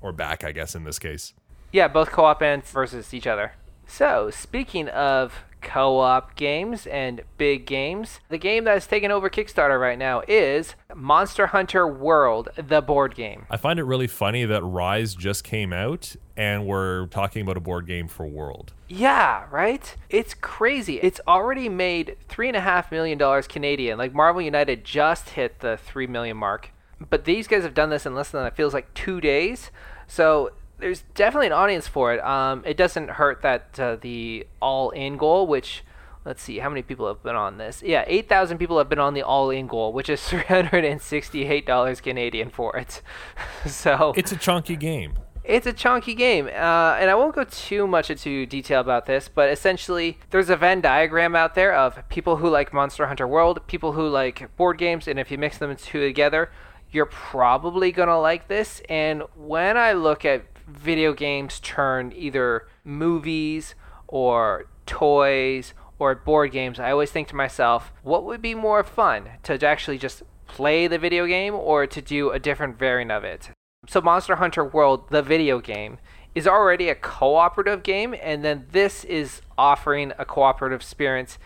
Or 0.00 0.10
back, 0.10 0.42
I 0.42 0.52
guess, 0.52 0.74
in 0.74 0.84
this 0.84 0.98
case. 0.98 1.34
Yeah, 1.70 1.86
both 1.86 2.10
co-op 2.10 2.40
and 2.40 2.64
versus 2.64 3.12
each 3.12 3.26
other. 3.26 3.52
So, 3.86 4.30
speaking 4.30 4.88
of 4.88 5.44
co-op 5.62 6.34
games 6.34 6.86
and 6.86 7.22
big 7.38 7.66
games, 7.66 8.20
the 8.28 8.38
game 8.38 8.64
that 8.64 8.76
is 8.76 8.86
taking 8.86 9.10
over 9.10 9.30
Kickstarter 9.30 9.80
right 9.80 9.98
now 9.98 10.22
is 10.28 10.74
Monster 10.94 11.48
Hunter 11.48 11.86
World, 11.86 12.50
the 12.56 12.82
board 12.82 13.14
game. 13.14 13.46
I 13.50 13.56
find 13.56 13.78
it 13.78 13.84
really 13.84 14.06
funny 14.06 14.44
that 14.44 14.62
Rise 14.62 15.14
just 15.14 15.44
came 15.44 15.72
out 15.72 16.16
and 16.36 16.66
we're 16.66 17.06
talking 17.06 17.42
about 17.42 17.56
a 17.56 17.60
board 17.60 17.86
game 17.86 18.08
for 18.08 18.26
World. 18.26 18.72
Yeah, 18.88 19.46
right? 19.50 19.96
It's 20.10 20.34
crazy. 20.34 20.98
It's 21.00 21.20
already 21.26 21.68
made 21.68 22.16
three 22.28 22.48
and 22.48 22.56
a 22.56 22.60
half 22.60 22.90
million 22.90 23.18
dollars 23.18 23.46
Canadian. 23.46 23.98
Like 23.98 24.12
Marvel 24.12 24.42
United 24.42 24.84
just 24.84 25.30
hit 25.30 25.60
the 25.60 25.76
three 25.76 26.06
million 26.06 26.36
mark. 26.36 26.70
But 27.10 27.24
these 27.24 27.48
guys 27.48 27.62
have 27.62 27.74
done 27.74 27.90
this 27.90 28.06
in 28.06 28.14
less 28.14 28.30
than 28.30 28.46
it 28.46 28.54
feels 28.54 28.74
like 28.74 28.92
two 28.94 29.20
days. 29.20 29.70
So 30.06 30.52
there's 30.82 31.02
definitely 31.14 31.46
an 31.46 31.52
audience 31.54 31.88
for 31.88 32.12
it. 32.12 32.20
Um, 32.22 32.62
it 32.66 32.76
doesn't 32.76 33.08
hurt 33.10 33.40
that 33.42 33.80
uh, 33.80 33.96
the 33.96 34.46
all-in 34.60 35.16
goal, 35.16 35.46
which 35.46 35.82
let's 36.24 36.42
see 36.42 36.58
how 36.58 36.68
many 36.68 36.82
people 36.82 37.08
have 37.08 37.22
been 37.22 37.34
on 37.36 37.56
this. 37.56 37.82
Yeah, 37.82 38.04
eight 38.06 38.28
thousand 38.28 38.58
people 38.58 38.76
have 38.78 38.88
been 38.88 38.98
on 38.98 39.14
the 39.14 39.22
all-in 39.22 39.66
goal, 39.66 39.92
which 39.92 40.10
is 40.10 40.22
three 40.28 40.40
hundred 40.42 40.84
and 40.84 41.00
sixty-eight 41.00 41.64
dollars 41.66 42.00
Canadian 42.02 42.50
for 42.50 42.76
it. 42.76 43.00
so 43.66 44.12
It's 44.16 44.32
a 44.32 44.36
chunky 44.36 44.76
game. 44.76 45.14
it's 45.44 45.66
a 45.66 45.72
chunky 45.72 46.14
game, 46.14 46.46
uh, 46.46 46.96
and 47.00 47.10
I 47.10 47.14
won't 47.16 47.34
go 47.34 47.42
too 47.44 47.86
much 47.88 48.10
into 48.10 48.46
detail 48.46 48.80
about 48.80 49.06
this, 49.06 49.28
but 49.28 49.50
essentially, 49.50 50.18
there's 50.30 50.50
a 50.50 50.56
Venn 50.56 50.80
diagram 50.80 51.34
out 51.34 51.54
there 51.56 51.74
of 51.74 52.08
people 52.08 52.36
who 52.36 52.48
like 52.48 52.72
Monster 52.72 53.06
Hunter 53.06 53.26
World, 53.26 53.66
people 53.66 53.92
who 53.92 54.08
like 54.08 54.54
board 54.56 54.78
games, 54.78 55.08
and 55.08 55.18
if 55.18 55.30
you 55.32 55.38
mix 55.38 55.58
them 55.58 55.74
two 55.74 56.00
together, 56.00 56.50
you're 56.92 57.06
probably 57.06 57.90
gonna 57.90 58.20
like 58.20 58.46
this. 58.48 58.80
And 58.88 59.22
when 59.34 59.76
I 59.76 59.92
look 59.94 60.24
at 60.24 60.51
video 60.76 61.12
games 61.12 61.60
turned 61.60 62.14
either 62.14 62.66
movies 62.84 63.74
or 64.08 64.66
toys 64.86 65.74
or 65.98 66.14
board 66.14 66.52
games, 66.52 66.80
I 66.80 66.90
always 66.90 67.10
think 67.10 67.28
to 67.28 67.36
myself, 67.36 67.92
what 68.02 68.24
would 68.24 68.42
be 68.42 68.54
more 68.54 68.82
fun 68.82 69.28
to 69.44 69.66
actually 69.66 69.98
just 69.98 70.22
play 70.46 70.86
the 70.86 70.98
video 70.98 71.26
game 71.26 71.54
or 71.54 71.86
to 71.86 72.02
do 72.02 72.30
a 72.30 72.38
different 72.38 72.78
variant 72.78 73.12
of 73.12 73.24
it? 73.24 73.50
So 73.88 74.00
Monster 74.00 74.36
Hunter 74.36 74.64
World, 74.64 75.08
the 75.10 75.22
video 75.22 75.60
game, 75.60 75.98
is 76.34 76.46
already 76.46 76.88
a 76.88 76.94
cooperative 76.94 77.82
game, 77.82 78.14
and 78.20 78.44
then 78.44 78.66
this 78.70 79.04
is 79.04 79.42
offering 79.58 80.12
a 80.18 80.24
cooperative 80.24 80.80
experience 80.80 81.38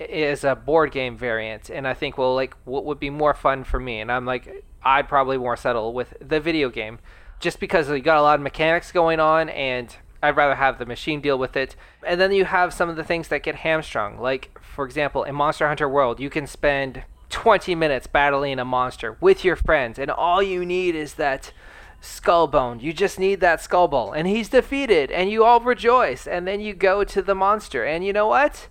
as 0.00 0.44
a 0.44 0.54
board 0.54 0.90
game 0.90 1.16
variant. 1.16 1.70
And 1.70 1.86
I 1.86 1.94
think, 1.94 2.18
well, 2.18 2.34
like, 2.34 2.54
what 2.64 2.84
would 2.84 2.98
be 2.98 3.10
more 3.10 3.34
fun 3.34 3.64
for 3.64 3.78
me? 3.78 4.00
And 4.00 4.10
I'm 4.10 4.26
like, 4.26 4.64
I'd 4.82 5.08
probably 5.08 5.38
more 5.38 5.56
settle 5.56 5.92
with 5.92 6.14
the 6.20 6.40
video 6.40 6.70
game, 6.70 6.98
just 7.40 7.60
because 7.60 7.88
you 7.88 8.00
got 8.00 8.18
a 8.18 8.22
lot 8.22 8.36
of 8.36 8.40
mechanics 8.42 8.92
going 8.92 9.20
on, 9.20 9.48
and 9.48 9.94
I'd 10.22 10.36
rather 10.36 10.54
have 10.54 10.78
the 10.78 10.86
machine 10.86 11.20
deal 11.20 11.38
with 11.38 11.56
it. 11.56 11.76
And 12.04 12.20
then 12.20 12.32
you 12.32 12.44
have 12.44 12.72
some 12.72 12.88
of 12.88 12.96
the 12.96 13.04
things 13.04 13.28
that 13.28 13.42
get 13.42 13.56
hamstrung, 13.56 14.18
like, 14.18 14.58
for 14.60 14.84
example, 14.84 15.24
in 15.24 15.34
Monster 15.34 15.68
Hunter 15.68 15.88
World, 15.88 16.20
you 16.20 16.30
can 16.30 16.46
spend 16.46 17.04
20 17.30 17.74
minutes 17.74 18.06
battling 18.06 18.58
a 18.58 18.64
monster 18.64 19.16
with 19.20 19.44
your 19.44 19.56
friends, 19.56 19.98
and 19.98 20.10
all 20.10 20.42
you 20.42 20.64
need 20.64 20.94
is 20.94 21.14
that 21.14 21.52
skull 22.00 22.46
bone. 22.46 22.80
You 22.80 22.92
just 22.92 23.18
need 23.18 23.40
that 23.40 23.60
skull 23.60 23.88
bone, 23.88 24.16
and 24.16 24.26
he's 24.26 24.48
defeated, 24.48 25.10
and 25.10 25.30
you 25.30 25.44
all 25.44 25.60
rejoice. 25.60 26.26
And 26.26 26.46
then 26.46 26.60
you 26.60 26.74
go 26.74 27.04
to 27.04 27.22
the 27.22 27.34
monster, 27.34 27.84
and 27.84 28.04
you 28.04 28.12
know 28.12 28.28
what? 28.28 28.68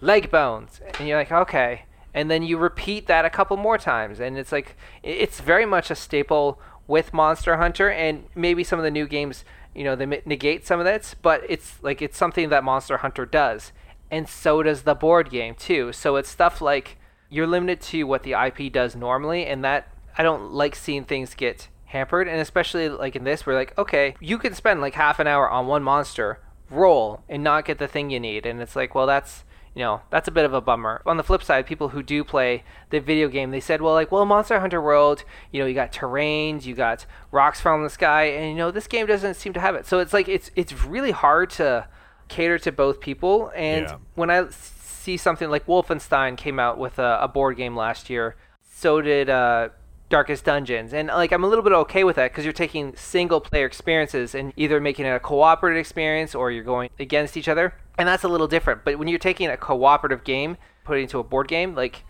Leg 0.00 0.30
bones, 0.30 0.80
and 0.98 1.08
you're 1.08 1.18
like, 1.18 1.32
okay. 1.32 1.82
And 2.14 2.30
then 2.30 2.42
you 2.42 2.58
repeat 2.58 3.06
that 3.06 3.24
a 3.24 3.30
couple 3.30 3.56
more 3.56 3.78
times, 3.78 4.20
and 4.20 4.36
it's 4.38 4.52
like 4.52 4.76
it's 5.02 5.40
very 5.40 5.66
much 5.66 5.90
a 5.90 5.94
staple 5.94 6.60
with 6.88 7.12
Monster 7.12 7.58
Hunter, 7.58 7.90
and 7.90 8.24
maybe 8.34 8.64
some 8.64 8.80
of 8.80 8.84
the 8.84 8.90
new 8.90 9.06
games, 9.06 9.44
you 9.74 9.84
know, 9.84 9.94
they 9.94 10.06
negate 10.06 10.66
some 10.66 10.80
of 10.80 10.86
that, 10.86 11.14
but 11.22 11.42
it's 11.48 11.80
like 11.82 12.02
it's 12.02 12.16
something 12.16 12.48
that 12.48 12.64
Monster 12.64 12.96
Hunter 12.96 13.26
does, 13.26 13.70
and 14.10 14.28
so 14.28 14.62
does 14.64 14.82
the 14.82 14.94
board 14.94 15.30
game 15.30 15.54
too. 15.54 15.92
So 15.92 16.16
it's 16.16 16.28
stuff 16.28 16.60
like 16.60 16.96
you're 17.28 17.46
limited 17.46 17.82
to 17.82 18.04
what 18.04 18.22
the 18.24 18.32
IP 18.32 18.72
does 18.72 18.96
normally, 18.96 19.46
and 19.46 19.62
that 19.62 19.88
I 20.16 20.22
don't 20.24 20.50
like 20.50 20.74
seeing 20.74 21.04
things 21.04 21.34
get 21.34 21.68
hampered, 21.84 22.26
and 22.26 22.40
especially 22.40 22.88
like 22.88 23.14
in 23.14 23.24
this, 23.24 23.46
we're 23.46 23.54
like, 23.54 23.76
okay, 23.78 24.16
you 24.18 24.38
can 24.38 24.54
spend 24.54 24.80
like 24.80 24.94
half 24.94 25.20
an 25.20 25.26
hour 25.26 25.48
on 25.48 25.66
one 25.66 25.82
monster, 25.82 26.40
roll, 26.70 27.22
and 27.28 27.44
not 27.44 27.66
get 27.66 27.78
the 27.78 27.86
thing 27.86 28.10
you 28.10 28.18
need, 28.18 28.46
and 28.46 28.60
it's 28.60 28.74
like, 28.74 28.94
well, 28.94 29.06
that's 29.06 29.44
you 29.78 29.84
know, 29.84 30.00
that's 30.10 30.26
a 30.26 30.32
bit 30.32 30.44
of 30.44 30.52
a 30.52 30.60
bummer. 30.60 31.00
On 31.06 31.16
the 31.18 31.22
flip 31.22 31.40
side, 31.40 31.64
people 31.64 31.90
who 31.90 32.02
do 32.02 32.24
play 32.24 32.64
the 32.90 32.98
video 32.98 33.28
game, 33.28 33.52
they 33.52 33.60
said, 33.60 33.80
well, 33.80 33.94
like, 33.94 34.10
well, 34.10 34.24
Monster 34.24 34.58
Hunter 34.58 34.82
World, 34.82 35.22
you 35.52 35.60
know, 35.60 35.66
you 35.66 35.74
got 35.74 35.92
terrains, 35.92 36.64
you 36.64 36.74
got 36.74 37.06
rocks 37.30 37.60
falling 37.60 37.82
in 37.82 37.84
the 37.84 37.90
sky, 37.90 38.24
and 38.24 38.50
you 38.50 38.56
know, 38.56 38.72
this 38.72 38.88
game 38.88 39.06
doesn't 39.06 39.34
seem 39.34 39.52
to 39.52 39.60
have 39.60 39.76
it. 39.76 39.86
So 39.86 40.00
it's 40.00 40.12
like 40.12 40.26
it's 40.28 40.50
it's 40.56 40.72
really 40.84 41.12
hard 41.12 41.50
to 41.50 41.86
cater 42.26 42.58
to 42.58 42.72
both 42.72 42.98
people. 43.00 43.52
And 43.54 43.86
Yeah. 43.86 43.96
when 44.16 44.30
I 44.30 44.48
see 44.50 45.16
something 45.16 45.48
like 45.48 45.64
Wolfenstein 45.66 46.36
came 46.36 46.58
out 46.58 46.76
with 46.76 46.98
a, 46.98 47.20
a 47.22 47.28
board 47.28 47.56
game 47.56 47.76
last 47.76 48.10
year, 48.10 48.34
so 48.74 49.00
did 49.00 49.30
uh, 49.30 49.68
Darkest 50.08 50.44
Dungeons, 50.44 50.92
and 50.92 51.08
like 51.08 51.32
I'm 51.32 51.44
a 51.44 51.46
little 51.46 51.64
bit 51.64 51.72
okay 51.72 52.04
with 52.04 52.16
that 52.16 52.30
because 52.32 52.44
you're 52.44 52.52
taking 52.52 52.96
single 52.96 53.40
player 53.40 53.66
experiences 53.66 54.34
and 54.34 54.52
either 54.56 54.80
making 54.80 55.06
it 55.06 55.10
a 55.10 55.20
cooperative 55.20 55.78
experience 55.78 56.34
or 56.34 56.50
you're 56.50 56.64
going 56.64 56.90
against 56.98 57.36
each 57.36 57.48
other, 57.48 57.74
and 57.98 58.08
that's 58.08 58.24
a 58.24 58.28
little 58.28 58.48
different. 58.48 58.84
But 58.84 58.98
when 58.98 59.08
you're 59.08 59.18
taking 59.18 59.48
a 59.48 59.56
cooperative 59.56 60.24
game, 60.24 60.56
putting 60.84 61.02
it 61.02 61.04
into 61.04 61.18
a 61.18 61.24
board 61.24 61.48
game, 61.48 61.74
like 61.74 62.04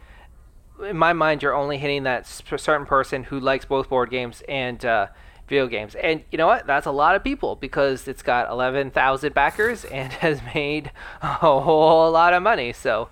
in 0.85 0.97
my 0.97 1.13
mind, 1.13 1.43
you're 1.43 1.55
only 1.55 1.79
hitting 1.79 2.05
that 2.05 2.27
certain 2.27 2.87
person 2.87 3.25
who 3.25 3.41
likes 3.41 3.65
both 3.65 3.89
board 3.89 4.11
games 4.11 4.43
and 4.49 4.85
uh, 4.85 5.09
video 5.49 5.67
games. 5.67 5.95
And 5.95 6.23
you 6.31 6.39
know 6.39 6.47
what? 6.47 6.67
That's 6.67 6.87
a 6.87 6.93
lot 6.93 7.17
of 7.17 7.25
people 7.25 7.57
because 7.57 8.07
it's 8.07 8.23
got 8.23 8.51
11,000 8.51 9.35
backers 9.35 9.85
and 9.85 10.13
has 10.25 10.41
made 10.55 10.93
a 11.23 11.61
whole 11.61 12.11
lot 12.13 12.33
of 12.33 12.43
money. 12.43 12.73
So, 12.73 13.09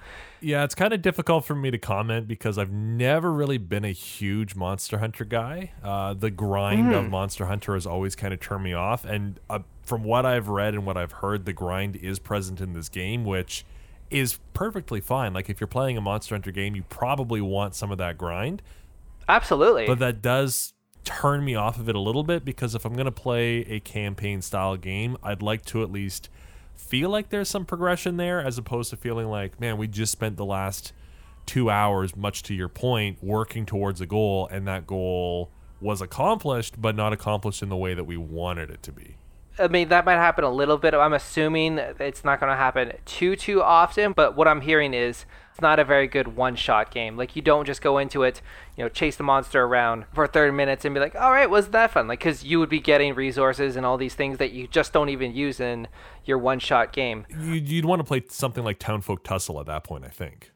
Yeah, 0.47 0.63
it's 0.63 0.77
kind 0.77 0.93
of 0.93 1.03
difficult 1.03 1.45
for 1.45 1.57
me 1.57 1.73
to 1.73 1.79
comment 1.79 2.29
because 2.29 2.57
I've 2.57 2.71
never 2.71 3.33
really 3.33 3.59
been 3.59 3.85
a 3.85 3.91
huge 3.91 4.55
Monster 4.55 4.99
Hunter 4.99 5.25
guy. 5.25 5.73
Uh, 5.83 6.15
the 6.15 6.31
grind 6.31 6.95
of 6.95 7.11
Monster 7.11 7.47
Hunter 7.47 7.75
has 7.75 7.85
always 7.85 8.15
kind 8.15 8.33
of 8.33 8.39
turned 8.39 8.63
me 8.63 8.73
off. 8.73 9.05
And 9.05 9.41
uh, 9.51 9.59
from 9.83 10.05
what 10.05 10.25
I've 10.25 10.47
read 10.47 10.75
and 10.75 10.87
what 10.87 10.97
I've 10.97 11.11
heard, 11.11 11.47
the 11.47 11.53
grind 11.53 11.97
is 11.97 12.21
present 12.21 12.61
in 12.61 12.75
this 12.75 12.89
game, 12.89 13.25
which 13.25 13.65
is 14.09 14.39
perfectly 14.55 15.01
fine. 15.01 15.33
Like 15.35 15.51
if 15.51 15.61
you're 15.61 15.67
playing 15.67 15.97
a 15.97 16.01
Monster 16.01 16.37
Hunter 16.37 16.53
game, 16.53 16.77
you 16.77 16.85
probably 16.85 17.41
want 17.41 17.75
some 17.75 17.91
of 17.91 17.99
that 17.99 18.17
grind. 18.17 18.63
absolutely. 19.29 19.89
But 19.89 19.99
that 19.99 20.23
does 20.23 20.75
turn 21.03 21.45
me 21.45 21.57
off 21.57 21.77
of 21.77 21.89
it 21.89 21.97
a 21.97 22.01
little 22.01 22.23
bit 22.23 22.45
because 22.45 22.77
if 22.77 22.85
I'm 22.85 22.93
going 22.93 23.07
to 23.07 23.11
play 23.11 23.63
a 23.63 23.81
campaign 23.81 24.43
style 24.43 24.77
game, 24.77 25.17
I'd 25.25 25.43
like 25.43 25.65
to 25.65 25.83
at 25.83 25.91
least 25.91 26.29
feel 26.77 27.11
like 27.11 27.31
there's 27.31 27.49
some 27.49 27.65
progression 27.65 28.17
there 28.17 28.41
as 28.41 28.59
opposed 28.59 28.91
to 28.91 28.97
feeling 28.97 29.29
like, 29.29 29.61
man, 29.61 29.77
we 29.77 29.89
just 29.89 30.13
spent 30.13 30.37
the 30.37 30.45
last 30.45 30.93
two 31.47 31.71
hours, 31.71 32.17
much 32.17 32.43
to 32.45 32.55
your 32.55 32.69
point, 32.69 33.23
working 33.23 33.67
towards 33.67 34.01
a 34.01 34.07
goal, 34.07 34.49
and 34.51 34.67
that 34.67 34.87
goal 34.87 35.51
was 35.81 36.01
accomplished, 36.01 36.81
but 36.81 36.97
not 36.97 37.13
accomplished 37.13 37.63
in 37.63 37.69
the 37.69 37.77
way 37.77 37.95
that 37.95 38.05
we 38.05 38.17
wanted 38.17 38.71
it 38.71 38.83
to 38.83 38.93
be. 38.93 39.17
I 39.59 39.69
mean, 39.69 39.89
that 39.89 40.05
might 40.05 40.17
happen 40.17 40.45
a 40.45 40.51
little 40.51 40.77
bit. 40.77 40.93
I'm 40.93 41.15
assuming 41.15 41.79
it's 41.79 42.25
not 42.25 42.41
going 42.41 42.51
to 42.51 42.57
happen 42.57 42.93
too, 43.07 43.37
too 43.37 43.63
often. 43.63 44.13
But 44.13 44.37
what 44.37 44.47
I'm 44.47 44.61
hearing 44.61 44.93
is 44.93 45.25
it's 45.57 45.63
not 45.63 45.79
a 45.79 45.85
very 45.85 46.07
good 46.07 46.37
one-shot 46.37 46.91
game. 46.91 47.17
Like 47.17 47.35
you 47.35 47.41
don't 47.41 47.65
just 47.65 47.81
go 47.81 47.97
into 47.97 48.25
it, 48.25 48.43
you 48.77 48.85
know, 48.85 48.91
chase 48.91 49.17
the 49.17 49.23
monster 49.23 49.63
around 49.63 50.05
for 50.13 50.27
30 50.27 50.53
minutes 50.53 50.85
and 50.85 50.95
be 50.95 51.01
like, 51.01 51.15
all 51.15 51.33
right, 51.33 51.49
was 51.49 51.69
that 51.69 51.93
fun? 51.93 52.07
Like, 52.07 52.19
because 52.19 52.45
you 52.45 52.59
would 52.59 52.69
be 52.69 52.79
getting 52.79 53.15
resources 53.15 53.75
and 53.75 53.87
all 53.87 53.97
these 53.97 54.15
things 54.15 54.37
that 54.37 54.53
you 54.53 54.67
just 54.67 54.93
don't 54.93 55.09
even 55.09 55.35
use 55.35 55.59
in 55.59 55.89
your 56.27 56.37
one-shot 56.37 56.93
game. 56.93 57.25
You, 57.31 57.55
you'd 57.55 57.87
want 57.87 58.01
to 58.01 58.05
play 58.05 58.23
something 58.29 58.65
like 58.65 58.79
Townsfolk 58.79 59.25
Tussle 59.25 59.59
at 59.59 59.65
that 59.65 59.83
point, 59.83 60.05
I 60.05 60.11
think. 60.11 60.53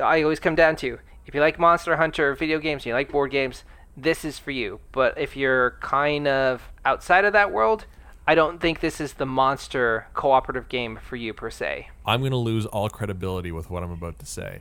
I 0.00 0.22
always 0.22 0.40
come 0.40 0.54
down 0.54 0.76
to 0.76 0.98
if 1.26 1.34
you 1.34 1.42
like 1.42 1.58
Monster 1.58 1.96
Hunter 1.96 2.34
video 2.34 2.58
games, 2.58 2.86
you 2.86 2.94
like 2.94 3.12
board 3.12 3.30
games, 3.30 3.64
this 3.98 4.24
is 4.24 4.38
for 4.38 4.50
you. 4.50 4.80
But 4.92 5.18
if 5.18 5.36
you're 5.36 5.72
kind 5.82 6.26
of 6.26 6.62
outside 6.86 7.26
of 7.26 7.34
that 7.34 7.52
world, 7.52 7.84
I 8.28 8.34
don't 8.34 8.60
think 8.60 8.80
this 8.80 9.00
is 9.00 9.14
the 9.14 9.24
monster 9.24 10.06
cooperative 10.12 10.68
game 10.68 10.98
for 11.02 11.16
you 11.16 11.32
per 11.32 11.48
se. 11.48 11.88
I'm 12.04 12.20
going 12.20 12.32
to 12.32 12.36
lose 12.36 12.66
all 12.66 12.90
credibility 12.90 13.50
with 13.50 13.70
what 13.70 13.82
I'm 13.82 13.90
about 13.90 14.18
to 14.18 14.26
say. 14.26 14.60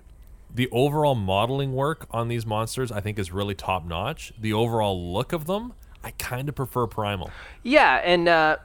The 0.55 0.69
overall 0.71 1.15
modeling 1.15 1.73
work 1.73 2.07
on 2.09 2.29
these 2.29 2.45
monsters, 2.45 2.93
I 2.93 3.01
think, 3.01 3.19
is 3.19 3.33
really 3.33 3.55
top 3.55 3.85
notch. 3.85 4.31
The 4.39 4.53
overall 4.53 5.11
look 5.11 5.33
of 5.33 5.47
them, 5.47 5.73
I 6.01 6.11
kind 6.11 6.47
of 6.47 6.55
prefer 6.55 6.87
Primal. 6.87 7.29
Yeah, 7.61 7.95
and 8.05 8.29
uh, 8.29 8.55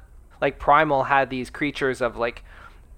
like 0.41 0.61
Primal 0.61 1.03
had 1.03 1.31
these 1.31 1.51
creatures 1.51 2.01
of 2.01 2.17
like 2.17 2.45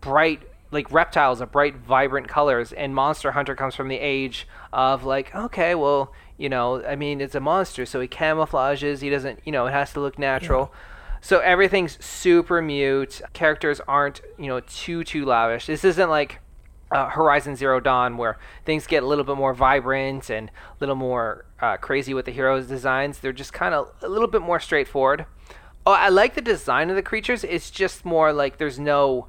bright, 0.03 0.43
like 0.71 0.93
reptiles 0.93 1.41
of 1.41 1.51
bright, 1.53 1.75
vibrant 1.75 2.29
colors, 2.29 2.75
and 2.75 2.95
Monster 2.95 3.33
Hunter 3.33 3.55
comes 3.55 3.75
from 3.75 3.89
the 3.89 3.97
age 3.97 4.47
of 4.75 5.05
like, 5.05 5.35
okay, 5.35 5.75
well, 5.75 6.13
you 6.37 6.51
know, 6.51 6.85
I 6.85 6.97
mean, 6.97 7.23
it's 7.23 7.35
a 7.35 7.41
monster, 7.41 7.87
so 7.87 7.99
he 7.99 8.09
camouflages. 8.09 9.01
He 9.01 9.09
doesn't, 9.09 9.41
you 9.47 9.53
know, 9.53 9.65
it 9.69 9.71
has 9.71 9.95
to 9.95 10.01
look 10.01 10.19
natural. 10.19 10.71
So 11.25 11.39
everything's 11.39 12.05
super 12.05 12.61
mute. 12.61 13.23
Characters 13.33 13.81
aren't, 13.89 14.21
you 14.39 14.47
know, 14.47 14.61
too 14.61 15.05
too 15.05 15.25
lavish. 15.25 15.65
This 15.65 15.83
isn't 15.83 16.11
like 16.11 16.41
uh, 16.91 17.09
Horizon 17.09 17.57
Zero 17.57 17.81
Dawn, 17.81 18.19
where 18.19 18.39
things 18.67 18.87
get 18.87 19.03
a 19.03 19.07
little 19.07 19.25
bit 19.25 19.39
more 19.39 19.55
vibrant 19.55 20.29
and 20.29 20.51
a 20.51 20.53
little 20.81 20.97
more 20.97 21.47
uh, 21.63 21.79
crazy 21.79 22.13
with 22.13 22.27
the 22.27 22.31
heroes' 22.31 22.67
designs. 22.67 23.21
They're 23.21 23.33
just 23.33 23.55
kind 23.55 23.75
of 23.75 23.91
a 24.03 24.09
little 24.09 24.29
bit 24.29 24.43
more 24.43 24.61
straightforward. 24.61 25.25
Oh, 25.87 25.93
I 25.93 26.11
like 26.11 26.35
the 26.35 26.43
design 26.43 26.91
of 26.91 26.97
the 26.97 27.03
creatures. 27.03 27.43
It's 27.43 27.71
just 27.71 28.05
more 28.05 28.31
like 28.31 28.59
there's 28.59 28.79
no 28.79 29.29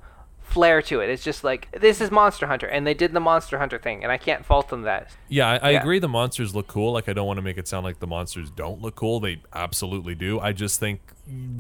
flair 0.56 0.82
to 0.82 1.02
it. 1.02 1.10
It's 1.10 1.24
just 1.24 1.44
like 1.44 1.70
this 1.80 2.00
is 2.02 2.10
Monster 2.10 2.48
Hunter, 2.48 2.66
and 2.66 2.88
they 2.88 2.94
did 2.94 3.12
the 3.14 3.20
Monster 3.20 3.60
Hunter 3.60 3.78
thing, 3.78 4.02
and 4.04 4.12
I 4.12 4.18
can't 4.18 4.46
fault 4.46 4.70
them 4.70 4.84
that. 4.84 5.10
Yeah, 5.28 5.50
I, 5.50 5.56
I 5.58 5.70
Yeah. 5.72 5.82
agree. 5.82 6.00
The 6.00 6.08
monsters 6.08 6.56
look 6.56 6.68
cool. 6.68 6.94
Like 6.94 7.10
I 7.10 7.14
don't 7.14 7.28
want 7.28 7.38
to 7.38 7.42
make 7.44 7.58
it 7.58 7.68
sound 7.68 7.84
like 7.84 8.00
the 8.00 8.08
monsters 8.08 8.50
don't 8.50 8.82
look 8.82 8.96
cool. 8.96 9.20
They 9.20 9.42
absolutely 9.54 10.16
do. 10.16 10.40
I 10.40 10.54
just 10.54 10.80
think 10.80 11.02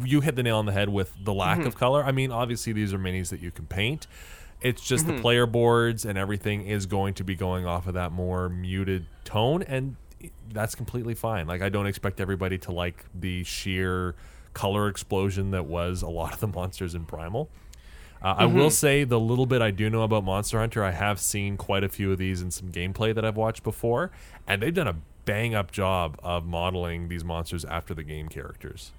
you 0.03 0.21
hit 0.21 0.36
the 0.36 0.43
nail 0.43 0.58
on 0.58 0.65
the 0.65 0.71
head 0.71 0.89
with 0.89 1.13
the 1.23 1.34
lack 1.34 1.58
Mm-hmm. 1.60 1.67
of 1.67 1.75
color. 1.77 2.03
I 2.03 2.12
mean, 2.12 2.31
obviously 2.31 2.71
these 2.73 2.93
are 2.93 2.97
minis 2.97 3.29
that 3.29 3.41
you 3.41 3.51
can 3.51 3.65
paint. 3.65 4.08
It's 4.62 4.81
just 4.81 5.05
Mm-hmm. 5.05 5.17
the 5.17 5.21
player 5.21 5.45
boards 5.45 6.05
and 6.05 6.17
everything 6.17 6.65
is 6.65 6.86
going 6.86 7.13
to 7.15 7.23
be 7.23 7.36
going 7.36 7.65
off 7.65 7.86
of 7.88 7.93
that 7.95 8.12
more 8.13 8.47
muted 8.49 9.05
tone, 9.25 9.62
and 9.63 9.97
that's 10.53 10.73
completely 10.73 11.13
fine. 11.15 11.45
Like 11.47 11.62
I 11.62 11.67
don't 11.69 11.86
expect 11.86 12.21
everybody 12.21 12.58
to 12.60 12.71
like 12.71 13.03
the 13.13 13.43
sheer 13.43 14.15
color 14.53 14.88
explosion 14.88 15.51
that 15.51 15.65
was 15.65 16.01
a 16.01 16.08
lot 16.08 16.34
of 16.34 16.39
the 16.39 16.47
monsters 16.47 16.95
in 16.95 17.03
Primal. 17.05 17.49
Uh, 18.26 18.34
I 18.40 18.46
Mm-hmm. 18.46 18.58
will 18.58 18.72
say 18.72 19.04
the 19.04 19.20
little 19.20 19.46
bit 19.46 19.62
I 19.62 19.70
do 19.70 19.88
know 19.88 20.02
about 20.02 20.24
Monster 20.24 20.58
Hunter, 20.60 20.84
I 20.84 20.90
have 20.92 21.20
seen 21.20 21.58
quite 21.58 21.84
a 21.84 21.90
few 21.90 22.12
of 22.12 22.18
these 22.18 22.42
in 22.42 22.50
some 22.50 22.72
gameplay 22.72 23.14
that 23.14 23.24
I've 23.24 23.38
watched 23.38 23.62
before, 23.62 24.10
and 24.48 24.64
they've 24.64 24.74
done 24.74 24.88
a 24.88 24.96
bang 25.26 25.54
up 25.54 25.72
job 25.72 26.20
of 26.24 26.44
modeling 26.44 27.08
these 27.08 27.24
monsters 27.24 27.64
after 27.66 27.94
the 27.94 28.02
game 28.04 28.28
characters. 28.28 28.94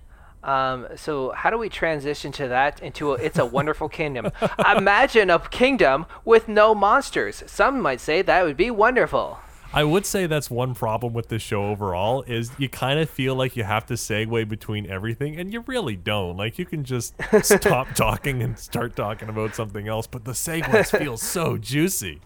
Um, 0.45 0.87
so 0.95 1.33
how 1.33 1.51
do 1.51 1.59
we 1.59 1.69
transition 1.69 2.31
to 2.33 2.47
that 2.47 2.81
into 2.81 3.13
a, 3.13 3.15
it's 3.15 3.39
a 3.39 3.45
wonderful 3.47 3.89
kingdom? 3.89 4.31
Imagine 4.77 5.29
a 5.31 5.41
kingdom 5.41 6.07
with 6.25 6.47
no 6.47 6.73
monsters. 6.73 7.43
Some 7.47 7.81
might 7.81 8.01
say 8.01 8.23
that 8.23 8.45
would 8.45 8.57
be 8.57 8.71
wonderful. 8.71 9.41
I 9.73 9.85
would 9.85 10.07
say 10.07 10.27
that's 10.27 10.51
one 10.51 10.75
problem 10.75 11.13
with 11.13 11.29
this 11.29 11.43
show 11.43 11.67
overall 11.67 12.23
is 12.23 12.51
you 12.59 12.69
kind 12.69 12.99
of 12.99 13.11
feel 13.11 13.35
like 13.35 13.57
you 13.57 13.65
have 13.65 13.87
to 13.87 13.95
segue 13.95 14.49
between 14.49 14.89
everything, 14.91 15.39
and 15.39 15.53
you 15.53 15.65
really 15.67 15.97
don't. 15.97 16.37
Like 16.37 16.59
you 16.59 16.65
can 16.65 16.85
just 16.85 17.15
stop 17.43 17.89
talking 17.95 18.43
and 18.43 18.59
start 18.59 18.97
talking 18.97 19.29
about 19.29 19.55
something 19.55 19.89
else, 19.89 20.07
but 20.07 20.25
the 20.25 20.33
segues 20.33 20.97
feel 20.97 21.17
so 21.17 21.59
juicy. 21.59 22.21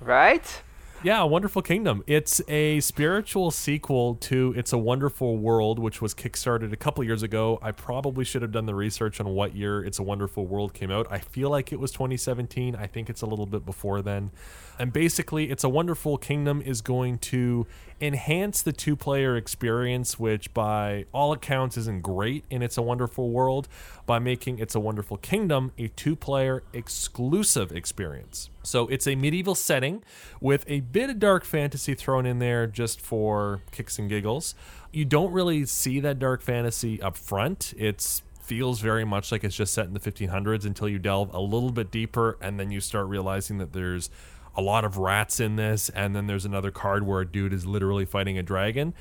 Right? 0.00 0.62
Yeah, 1.04 1.22
Wonderful 1.24 1.60
Kingdom. 1.60 2.02
It's 2.06 2.40
a 2.48 2.80
spiritual 2.80 3.50
sequel 3.50 4.14
to 4.22 4.54
It's 4.56 4.72
a 4.72 4.78
Wonderful 4.78 5.36
World, 5.36 5.78
which 5.78 6.00
was 6.00 6.14
kickstarted 6.14 6.72
a 6.72 6.78
couple 6.78 7.04
years 7.04 7.22
ago. 7.22 7.58
I 7.60 7.72
probably 7.72 8.24
should 8.24 8.40
have 8.40 8.52
done 8.52 8.64
the 8.64 8.74
research 8.74 9.20
on 9.20 9.28
what 9.28 9.54
year 9.54 9.84
It's 9.84 9.98
a 9.98 10.02
Wonderful 10.02 10.46
World 10.46 10.72
came 10.72 10.90
out. 10.90 11.06
I 11.10 11.18
feel 11.18 11.50
like 11.50 11.74
it 11.74 11.78
was 11.78 11.92
2017. 11.92 12.74
I 12.74 12.86
think 12.86 13.10
it's 13.10 13.20
a 13.20 13.26
little 13.26 13.44
bit 13.44 13.66
before 13.66 14.00
then. 14.00 14.30
And 14.78 14.94
basically, 14.94 15.50
It's 15.50 15.62
a 15.62 15.68
Wonderful 15.68 16.16
Kingdom 16.16 16.62
is 16.62 16.80
going 16.80 17.18
to 17.18 17.66
enhance 18.00 18.62
the 18.62 18.72
two 18.72 18.96
player 18.96 19.36
experience, 19.36 20.18
which 20.18 20.52
by 20.54 21.06
all 21.12 21.32
accounts 21.32 21.76
isn't 21.76 22.02
great 22.02 22.44
in 22.50 22.62
It's 22.62 22.76
a 22.76 22.82
Wonderful 22.82 23.30
World, 23.30 23.68
by 24.06 24.18
making 24.18 24.58
It's 24.58 24.74
a 24.74 24.80
Wonderful 24.80 25.16
Kingdom 25.18 25.72
a 25.78 25.88
two 25.88 26.16
player 26.16 26.62
exclusive 26.72 27.72
experience. 27.72 28.50
So 28.62 28.88
it's 28.88 29.06
a 29.06 29.14
medieval 29.14 29.54
setting 29.54 30.02
with 30.40 30.64
a 30.66 30.80
bit 30.80 31.10
of 31.10 31.18
dark 31.18 31.44
fantasy 31.44 31.94
thrown 31.94 32.26
in 32.26 32.38
there 32.38 32.66
just 32.66 33.00
for 33.00 33.62
kicks 33.70 33.98
and 33.98 34.08
giggles. 34.08 34.54
You 34.92 35.04
don't 35.04 35.32
really 35.32 35.64
see 35.66 36.00
that 36.00 36.18
dark 36.18 36.42
fantasy 36.42 37.00
up 37.02 37.16
front. 37.16 37.74
It's 37.76 38.22
feels 38.44 38.80
very 38.80 39.04
much 39.04 39.32
like 39.32 39.42
it's 39.42 39.56
just 39.56 39.72
set 39.72 39.86
in 39.86 39.94
the 39.94 40.00
1500s 40.00 40.66
until 40.66 40.86
you 40.86 40.98
delve 40.98 41.32
a 41.32 41.40
little 41.40 41.72
bit 41.72 41.90
deeper 41.90 42.36
and 42.42 42.60
then 42.60 42.70
you 42.70 42.78
start 42.78 43.06
realizing 43.06 43.56
that 43.56 43.72
there's 43.72 44.10
a 44.56 44.62
lot 44.62 44.84
of 44.84 44.98
rats 44.98 45.40
in 45.40 45.56
this 45.56 45.88
and 45.90 46.14
then 46.14 46.26
there's 46.26 46.44
another 46.44 46.70
card 46.70 47.06
where 47.06 47.20
a 47.20 47.26
dude 47.26 47.52
is 47.52 47.66
literally 47.66 48.04
fighting 48.04 48.38
a 48.38 48.42
dragon. 48.42 48.94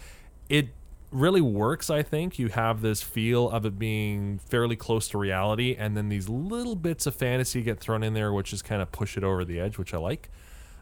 It 0.50 0.70
really 1.14 1.42
works, 1.42 1.90
I 1.90 2.02
think. 2.04 2.40
You 2.40 2.50
have 2.50 2.82
this 2.82 3.02
feel 3.02 3.50
of 3.50 3.66
it 3.66 3.78
being 3.78 4.40
fairly 4.40 4.76
close 4.76 5.08
to 5.10 5.18
reality, 5.18 5.76
and 5.78 5.96
then 5.96 6.10
these 6.10 6.28
little 6.28 6.76
bits 6.76 7.06
of 7.06 7.16
fantasy 7.16 7.62
get 7.62 7.80
thrown 7.80 8.04
in 8.04 8.14
there, 8.14 8.34
which 8.34 8.50
just 8.50 8.66
kind 8.66 8.82
of 8.82 8.92
push 8.92 9.16
it 9.16 9.24
over 9.24 9.46
the 9.46 9.60
edge, 9.60 9.78
which 9.78 9.94
I 9.94 9.98
like. 9.98 10.30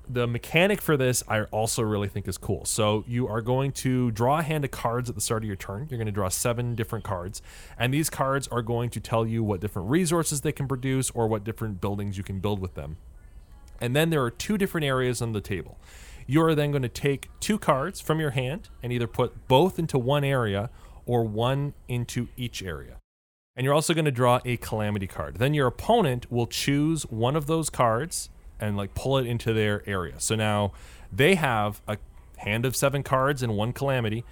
The 0.09 0.27
mechanic 0.27 0.81
for 0.81 0.97
this, 0.97 1.23
I 1.27 1.43
also 1.43 1.83
really 1.83 2.07
think 2.07 2.27
is 2.27 2.37
cool. 2.37 2.65
So, 2.65 3.03
you 3.07 3.27
are 3.27 3.41
going 3.41 3.71
to 3.73 4.11
draw 4.11 4.39
a 4.39 4.43
hand 4.43 4.65
of 4.65 4.71
cards 4.71 5.09
at 5.09 5.15
the 5.15 5.21
start 5.21 5.43
of 5.43 5.47
your 5.47 5.55
turn. 5.55 5.87
You're 5.89 5.99
going 5.99 6.07
to 6.07 6.11
draw 6.11 6.27
seven 6.27 6.75
different 6.75 7.05
cards, 7.05 7.41
and 7.77 7.93
these 7.93 8.09
cards 8.09 8.47
are 8.47 8.61
going 8.61 8.89
to 8.91 8.99
tell 8.99 9.27
you 9.27 9.43
what 9.43 9.61
different 9.61 9.89
resources 9.89 10.41
they 10.41 10.51
can 10.51 10.67
produce 10.67 11.11
or 11.11 11.27
what 11.27 11.43
different 11.43 11.81
buildings 11.81 12.17
you 12.17 12.23
can 12.23 12.39
build 12.39 12.59
with 12.59 12.73
them. 12.73 12.97
And 13.81 13.95
then 13.95 14.11
there 14.11 14.23
are 14.23 14.31
two 14.31 14.57
different 14.57 14.85
areas 14.85 15.21
on 15.21 15.33
the 15.33 15.41
table. 15.41 15.79
You 16.27 16.43
are 16.43 16.55
then 16.55 16.71
going 16.71 16.83
to 16.83 16.89
take 16.89 17.29
two 17.39 17.57
cards 17.57 17.99
from 17.99 18.19
your 18.19 18.29
hand 18.29 18.69
and 18.81 18.93
either 18.93 19.07
put 19.07 19.47
both 19.47 19.79
into 19.79 19.97
one 19.97 20.23
area 20.23 20.69
or 21.05 21.23
one 21.23 21.73
into 21.87 22.29
each 22.37 22.61
area. 22.61 22.97
And 23.55 23.65
you're 23.65 23.73
also 23.73 23.93
going 23.93 24.05
to 24.05 24.11
draw 24.11 24.39
a 24.45 24.55
calamity 24.57 25.07
card. 25.07 25.37
Then 25.37 25.53
your 25.53 25.67
opponent 25.67 26.31
will 26.31 26.47
choose 26.47 27.03
one 27.03 27.35
of 27.35 27.47
those 27.47 27.69
cards 27.69 28.29
and 28.59 28.77
like 28.77 28.93
pull 28.93 29.17
it 29.17 29.25
into 29.25 29.51
their 29.51 29.83
area. 29.89 30.19
So 30.19 30.35
now 30.35 30.71
they 31.11 31.35
have 31.35 31.81
a 31.87 31.97
hand 32.37 32.65
of 32.65 32.75
seven 32.75 33.03
cards 33.03 33.43
and 33.43 33.57
one 33.57 33.73
calamity, 33.73 34.23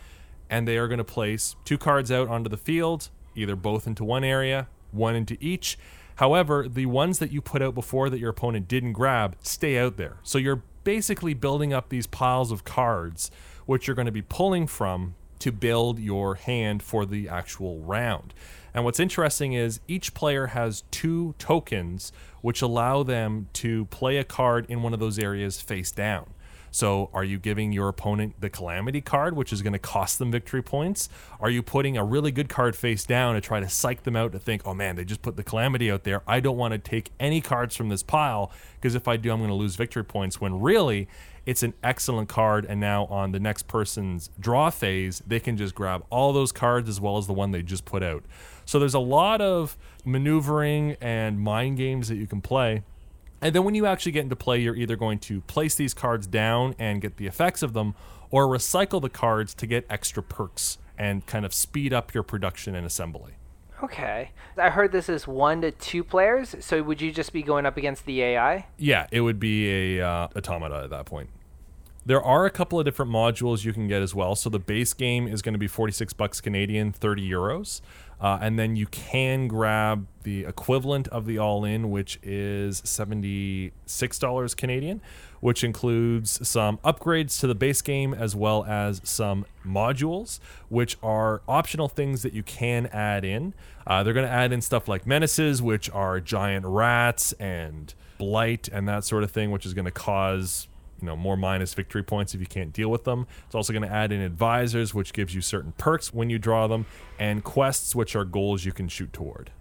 and 0.50 0.68
they 0.68 0.78
are 0.78 0.88
going 0.88 1.00
to 1.00 1.04
place 1.04 1.56
two 1.66 1.78
cards 1.78 2.12
out 2.12 2.28
onto 2.28 2.50
the 2.50 2.58
field, 2.58 3.10
either 3.36 3.56
both 3.56 3.88
into 3.88 4.04
one 4.04 4.24
area, 4.24 4.68
one 4.92 5.16
into 5.16 5.38
each. 5.42 5.78
However, 6.20 6.68
the 6.68 6.86
ones 6.86 7.20
that 7.20 7.32
you 7.32 7.42
put 7.42 7.62
out 7.62 7.74
before 7.74 8.10
that 8.10 8.20
your 8.20 8.32
opponent 8.32 8.68
didn't 8.68 8.92
grab 8.92 9.38
stay 9.42 9.78
out 9.78 9.96
there. 9.96 10.18
So 10.22 10.38
you're 10.38 10.64
basically 10.84 11.34
building 11.34 11.72
up 11.72 11.88
these 11.88 12.08
piles 12.08 12.52
of 12.52 12.66
cards, 12.66 13.32
which 13.66 13.88
you're 13.88 13.96
going 13.96 14.06
to 14.06 14.12
be 14.12 14.22
pulling 14.22 14.68
from 14.68 15.16
to 15.40 15.54
build 15.54 15.98
your 15.98 16.36
hand 16.36 16.84
for 16.84 17.06
the 17.06 17.30
actual 17.30 17.80
round. 17.80 18.34
And 18.74 18.84
what's 18.84 19.00
interesting 19.00 19.54
is 19.54 19.80
each 19.88 20.14
player 20.14 20.48
has 20.48 20.84
two 20.92 21.36
tokens 21.40 22.12
which 22.42 22.62
allow 22.62 23.02
them 23.02 23.48
to 23.54 23.86
play 23.86 24.18
a 24.18 24.26
card 24.26 24.66
in 24.68 24.84
one 24.84 24.94
of 24.94 25.00
those 25.00 25.20
areas 25.20 25.62
face 25.62 25.90
down. 25.90 26.32
So, 26.72 27.10
are 27.14 27.24
you 27.24 27.40
giving 27.40 27.72
your 27.72 27.88
opponent 27.88 28.36
the 28.40 28.50
calamity 28.50 29.02
card, 29.02 29.36
which 29.36 29.52
is 29.52 29.62
going 29.62 29.74
to 29.74 29.80
cost 29.80 30.20
them 30.20 30.32
victory 30.32 30.62
points? 30.62 31.10
Are 31.40 31.50
you 31.50 31.64
putting 31.64 31.98
a 31.98 32.04
really 32.04 32.32
good 32.32 32.50
card 32.50 32.76
face 32.76 33.06
down 33.06 33.36
to 33.36 33.42
try 33.42 33.60
to 33.60 33.70
psych 33.70 34.04
them 34.04 34.16
out 34.16 34.32
to 34.34 34.40
think, 34.40 34.62
oh 34.66 34.74
man, 34.74 34.96
they 34.96 35.06
just 35.06 35.22
put 35.22 35.36
the 35.36 35.44
calamity 35.44 35.92
out 35.92 36.04
there. 36.04 36.22
I 36.28 36.40
don't 36.40 36.58
want 36.58 36.74
to 36.74 36.78
take 36.78 37.12
any 37.20 37.42
cards 37.42 37.76
from 37.76 37.90
this 37.90 38.04
pile 38.04 38.52
because 38.76 38.96
if 38.96 39.08
I 39.08 39.18
do, 39.18 39.32
I'm 39.32 39.40
going 39.40 39.50
to 39.50 39.56
lose 39.56 39.76
victory 39.76 40.04
points. 40.04 40.40
When 40.40 40.60
really, 40.62 41.08
it's 41.46 41.64
an 41.64 41.74
excellent 41.84 42.30
card. 42.30 42.66
And 42.66 42.80
now 42.80 43.06
on 43.06 43.32
the 43.32 43.40
next 43.40 43.68
person's 43.68 44.30
draw 44.40 44.70
phase, 44.70 45.24
they 45.26 45.40
can 45.40 45.58
just 45.58 45.74
grab 45.74 46.04
all 46.10 46.32
those 46.34 46.52
cards 46.52 46.88
as 46.88 47.02
well 47.02 47.18
as 47.18 47.28
the 47.28 47.34
one 47.34 47.52
they 47.52 47.64
just 47.64 47.86
put 47.86 48.04
out. 48.04 48.24
So, 48.66 48.78
there's 48.78 48.94
a 48.94 49.00
lot 49.00 49.42
of 49.42 49.76
maneuvering 50.06 50.96
and 51.02 51.40
mind 51.40 51.78
games 51.78 52.08
that 52.10 52.18
you 52.18 52.28
can 52.28 52.42
play. 52.42 52.84
And 53.42 53.56
then 53.56 53.64
when 53.64 53.76
you 53.76 53.86
actually 53.86 54.12
get 54.12 54.24
into 54.24 54.36
play, 54.36 54.60
you're 54.60 54.76
either 54.76 54.96
going 54.96 55.20
to 55.20 55.42
place 55.42 55.76
these 55.76 55.94
cards 55.94 56.28
down 56.28 56.76
and 56.78 57.02
get 57.02 57.18
the 57.18 57.28
effects 57.28 57.62
of 57.62 57.74
them, 57.74 57.96
or 58.32 58.46
recycle 58.46 59.02
the 59.02 59.10
cards 59.10 59.54
to 59.56 59.66
get 59.66 59.86
extra 59.90 60.22
perks 60.22 60.78
and 60.98 61.26
kind 61.26 61.46
of 61.46 61.54
speed 61.54 61.94
up 61.94 62.14
your 62.14 62.24
production 62.24 62.76
and 62.76 62.86
assembly. 62.86 63.34
Okay. 63.82 64.32
I 64.58 64.70
heard 64.70 64.92
this 64.92 65.08
is 65.08 65.26
one 65.26 65.62
to 65.62 65.72
two 65.72 66.04
players, 66.04 66.56
so 66.60 66.84
would 66.84 67.02
you 67.02 67.12
just 67.12 67.32
be 67.32 67.42
going 67.42 67.66
up 67.66 67.78
against 67.78 68.06
the 68.06 68.22
AI? 68.22 68.68
Yeah, 68.78 69.08
it 69.12 69.22
would 69.22 69.40
be 69.40 69.98
a 69.98 70.06
uh, 70.06 70.28
automata 70.36 70.82
at 70.84 70.90
that 70.90 71.06
point. 71.06 71.30
There 72.10 72.24
are 72.24 72.48
a 72.48 72.50
couple 72.50 72.80
of 72.80 72.86
different 72.86 73.12
modules 73.12 73.64
you 73.64 73.72
can 73.72 73.88
get 73.88 74.02
as 74.02 74.16
well. 74.16 74.34
So 74.34 74.50
the 74.50 74.58
base 74.58 74.96
game 74.96 75.28
is 75.28 75.44
going 75.44 75.54
to 75.54 75.60
be 75.60 75.68
46 75.68 76.12
bucks 76.14 76.42
Canadian, 76.42 76.92
30 76.92 77.30
euros. 77.30 77.82
Uh, 78.20 78.40
and 78.42 78.58
then 78.58 78.76
you 78.76 78.88
can 78.88 79.48
grab 79.48 80.08
the 80.24 80.44
equivalent 80.44 81.08
of 81.10 81.28
the 81.28 81.38
all 81.38 81.64
in, 81.64 81.92
which 81.92 82.18
is 82.24 82.82
$76 82.82 84.58
Canadian, 84.58 85.02
which 85.40 85.64
includes 85.64 86.48
some 86.48 86.80
upgrades 86.80 87.40
to 87.42 87.46
the 87.46 87.54
base 87.54 87.84
game 87.84 88.16
as 88.16 88.36
well 88.36 88.66
as 88.66 89.02
some 89.04 89.46
modules, 89.64 90.40
which 90.68 90.98
are 91.04 91.44
optional 91.48 91.88
things 91.88 92.24
that 92.24 92.34
you 92.34 92.42
can 92.42 92.88
add 92.88 93.24
in. 93.24 93.54
Uh, 93.86 94.02
they're 94.02 94.14
going 94.14 94.26
to 94.26 94.34
add 94.34 94.52
in 94.52 94.62
stuff 94.62 94.88
like 94.88 95.06
menaces, 95.06 95.62
which 95.62 95.92
are 95.92 96.20
giant 96.20 96.66
rats 96.66 97.34
and 97.34 97.94
blight 98.18 98.68
and 98.68 98.88
that 98.90 99.04
sort 99.04 99.24
of 99.24 99.30
thing, 99.30 99.52
which 99.52 99.68
is 99.68 99.76
going 99.76 99.86
to 99.86 99.92
cause 99.92 100.69
you 101.02 101.06
know 101.06 101.16
more 101.16 101.38
minus 101.38 101.74
victory 101.74 102.04
points 102.04 102.34
if 102.34 102.40
you 102.40 102.48
can't 102.48 102.74
deal 102.74 102.90
with 102.90 103.04
them. 103.04 103.28
It's 103.46 103.56
also 103.56 103.74
going 103.74 103.88
to 103.88 103.94
add 103.94 104.12
in 104.12 104.22
advisors, 104.22 104.94
which 104.94 105.14
gives 105.14 105.34
you 105.34 105.42
certain 105.42 105.74
perks 105.74 106.14
when 106.14 106.30
you 106.30 106.40
draw 106.40 106.68
them, 106.68 106.86
and 107.18 107.44
quests, 107.44 107.96
which 107.96 108.16
are 108.16 108.26
goals 108.26 108.66
you 108.66 108.72
can 108.72 108.88
shoot 108.88 109.12
toward. 109.14 109.52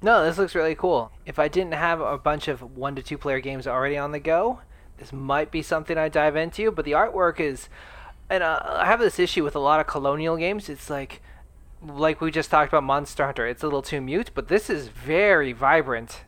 No, 0.00 0.24
this 0.24 0.38
looks 0.38 0.54
really 0.54 0.74
cool. 0.74 1.10
If 1.26 1.38
I 1.38 1.48
didn't 1.48 1.74
have 1.74 2.00
a 2.00 2.18
bunch 2.18 2.46
of 2.48 2.76
one 2.76 2.94
to 2.94 3.02
two 3.02 3.18
player 3.18 3.40
games 3.40 3.66
already 3.66 3.96
on 3.96 4.12
the 4.12 4.20
go, 4.20 4.60
this 4.98 5.12
might 5.12 5.50
be 5.50 5.62
something 5.62 5.98
I 5.98 6.08
dive 6.08 6.36
into. 6.36 6.70
But 6.70 6.84
the 6.84 6.92
artwork 6.92 7.40
is, 7.40 7.68
and 8.30 8.42
uh, 8.42 8.60
I 8.64 8.86
have 8.86 9.00
this 9.00 9.18
issue 9.18 9.42
with 9.42 9.56
a 9.56 9.60
lot 9.60 9.80
of 9.80 9.86
colonial 9.86 10.36
games. 10.36 10.68
It's 10.68 10.88
like, 10.88 11.20
like 11.82 12.20
we 12.20 12.30
just 12.30 12.50
talked 12.50 12.72
about 12.72 12.84
Monster 12.84 13.24
Hunter. 13.24 13.46
It's 13.46 13.62
a 13.62 13.66
little 13.66 13.82
too 13.82 14.00
mute, 14.00 14.30
but 14.34 14.48
this 14.48 14.70
is 14.70 14.88
very 14.88 15.52
vibrant. 15.52 16.22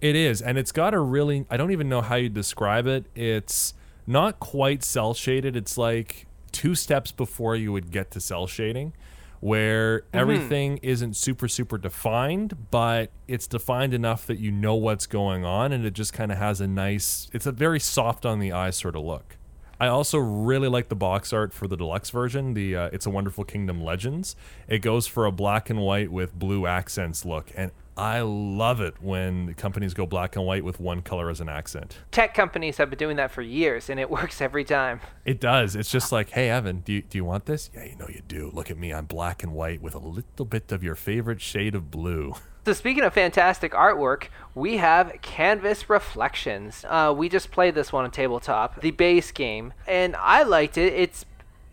It 0.00 0.14
is, 0.14 0.40
and 0.40 0.56
it's 0.58 0.70
got 0.70 0.94
a 0.94 1.00
really 1.00 1.44
I 1.50 1.56
don't 1.56 1.72
even 1.72 1.88
know 1.88 2.02
how 2.02 2.14
you 2.14 2.28
describe 2.28 2.86
it. 2.86 3.06
It's 3.14 3.74
not 4.08 4.40
quite 4.40 4.82
cel 4.82 5.14
shaded. 5.14 5.54
It's 5.54 5.78
like 5.78 6.26
two 6.50 6.74
steps 6.74 7.12
before 7.12 7.54
you 7.54 7.72
would 7.72 7.90
get 7.90 8.10
to 8.12 8.20
cel 8.20 8.46
shading 8.46 8.94
where 9.40 10.02
everything 10.12 10.78
isn't 10.78 11.14
super 11.14 11.46
super 11.46 11.78
defined, 11.78 12.70
but 12.70 13.10
it's 13.28 13.46
defined 13.46 13.94
enough 13.94 14.26
that 14.26 14.38
you 14.38 14.50
know 14.50 14.74
what's 14.74 15.06
going 15.06 15.44
on 15.44 15.72
and 15.72 15.84
it 15.86 15.92
just 15.92 16.12
kind 16.12 16.32
of 16.32 16.38
has 16.38 16.60
a 16.60 16.66
nice 16.66 17.28
it's 17.32 17.46
a 17.46 17.52
very 17.52 17.78
soft 17.78 18.26
on 18.26 18.40
the 18.40 18.50
eye 18.50 18.70
sort 18.70 18.96
of 18.96 19.04
look. 19.04 19.36
I 19.80 19.86
also 19.86 20.18
really 20.18 20.66
like 20.66 20.88
the 20.88 20.96
box 20.96 21.32
art 21.32 21.52
for 21.52 21.68
the 21.68 21.76
deluxe 21.76 22.10
version, 22.10 22.54
the 22.54 22.74
uh, 22.74 22.90
It's 22.92 23.06
a 23.06 23.10
Wonderful 23.10 23.44
Kingdom 23.44 23.80
Legends. 23.80 24.34
It 24.66 24.80
goes 24.80 25.06
for 25.06 25.24
a 25.24 25.30
black 25.30 25.70
and 25.70 25.80
white 25.80 26.10
with 26.10 26.36
blue 26.36 26.66
accents 26.66 27.24
look, 27.24 27.52
and 27.54 27.70
I 27.98 28.20
love 28.20 28.80
it 28.80 28.94
when 29.02 29.54
companies 29.54 29.92
go 29.92 30.06
black 30.06 30.36
and 30.36 30.46
white 30.46 30.62
with 30.62 30.78
one 30.78 31.02
color 31.02 31.30
as 31.30 31.40
an 31.40 31.48
accent. 31.48 31.98
Tech 32.12 32.32
companies 32.32 32.76
have 32.76 32.90
been 32.90 32.98
doing 32.98 33.16
that 33.16 33.32
for 33.32 33.42
years, 33.42 33.90
and 33.90 33.98
it 33.98 34.08
works 34.18 34.40
every 34.40 34.64
time. 34.64 35.00
It 35.24 35.40
does. 35.40 35.74
It's 35.74 35.90
just 35.90 36.12
like, 36.12 36.30
hey, 36.30 36.48
Evan, 36.48 36.80
do 36.80 36.92
you, 36.92 37.02
do 37.02 37.18
you 37.18 37.24
want 37.24 37.46
this? 37.46 37.70
Yeah, 37.74 37.84
you 37.86 37.96
know 37.96 38.06
you 38.08 38.22
do. 38.28 38.52
Look 38.54 38.70
at 38.70 38.78
me. 38.78 38.94
I'm 38.94 39.06
black 39.06 39.42
and 39.42 39.52
white 39.52 39.82
with 39.82 39.96
a 39.96 39.98
little 39.98 40.44
bit 40.44 40.70
of 40.70 40.84
your 40.84 40.94
favorite 40.94 41.40
shade 41.40 41.74
of 41.74 41.90
blue. 41.90 42.34
So 42.64 42.74
speaking 42.74 43.02
of 43.02 43.14
fantastic 43.14 43.72
artwork, 43.72 44.24
we 44.54 44.76
have 44.76 45.22
Canvas 45.22 45.88
Reflections. 45.88 46.84
Uh, 46.86 47.14
we 47.16 47.30
just 47.30 47.50
played 47.50 47.74
this 47.74 47.94
one 47.94 48.04
on 48.04 48.10
tabletop, 48.10 48.82
the 48.82 48.90
base 48.90 49.30
game, 49.32 49.72
and 49.86 50.14
I 50.16 50.42
liked 50.42 50.76
it. 50.76 50.92
It's 50.92 51.24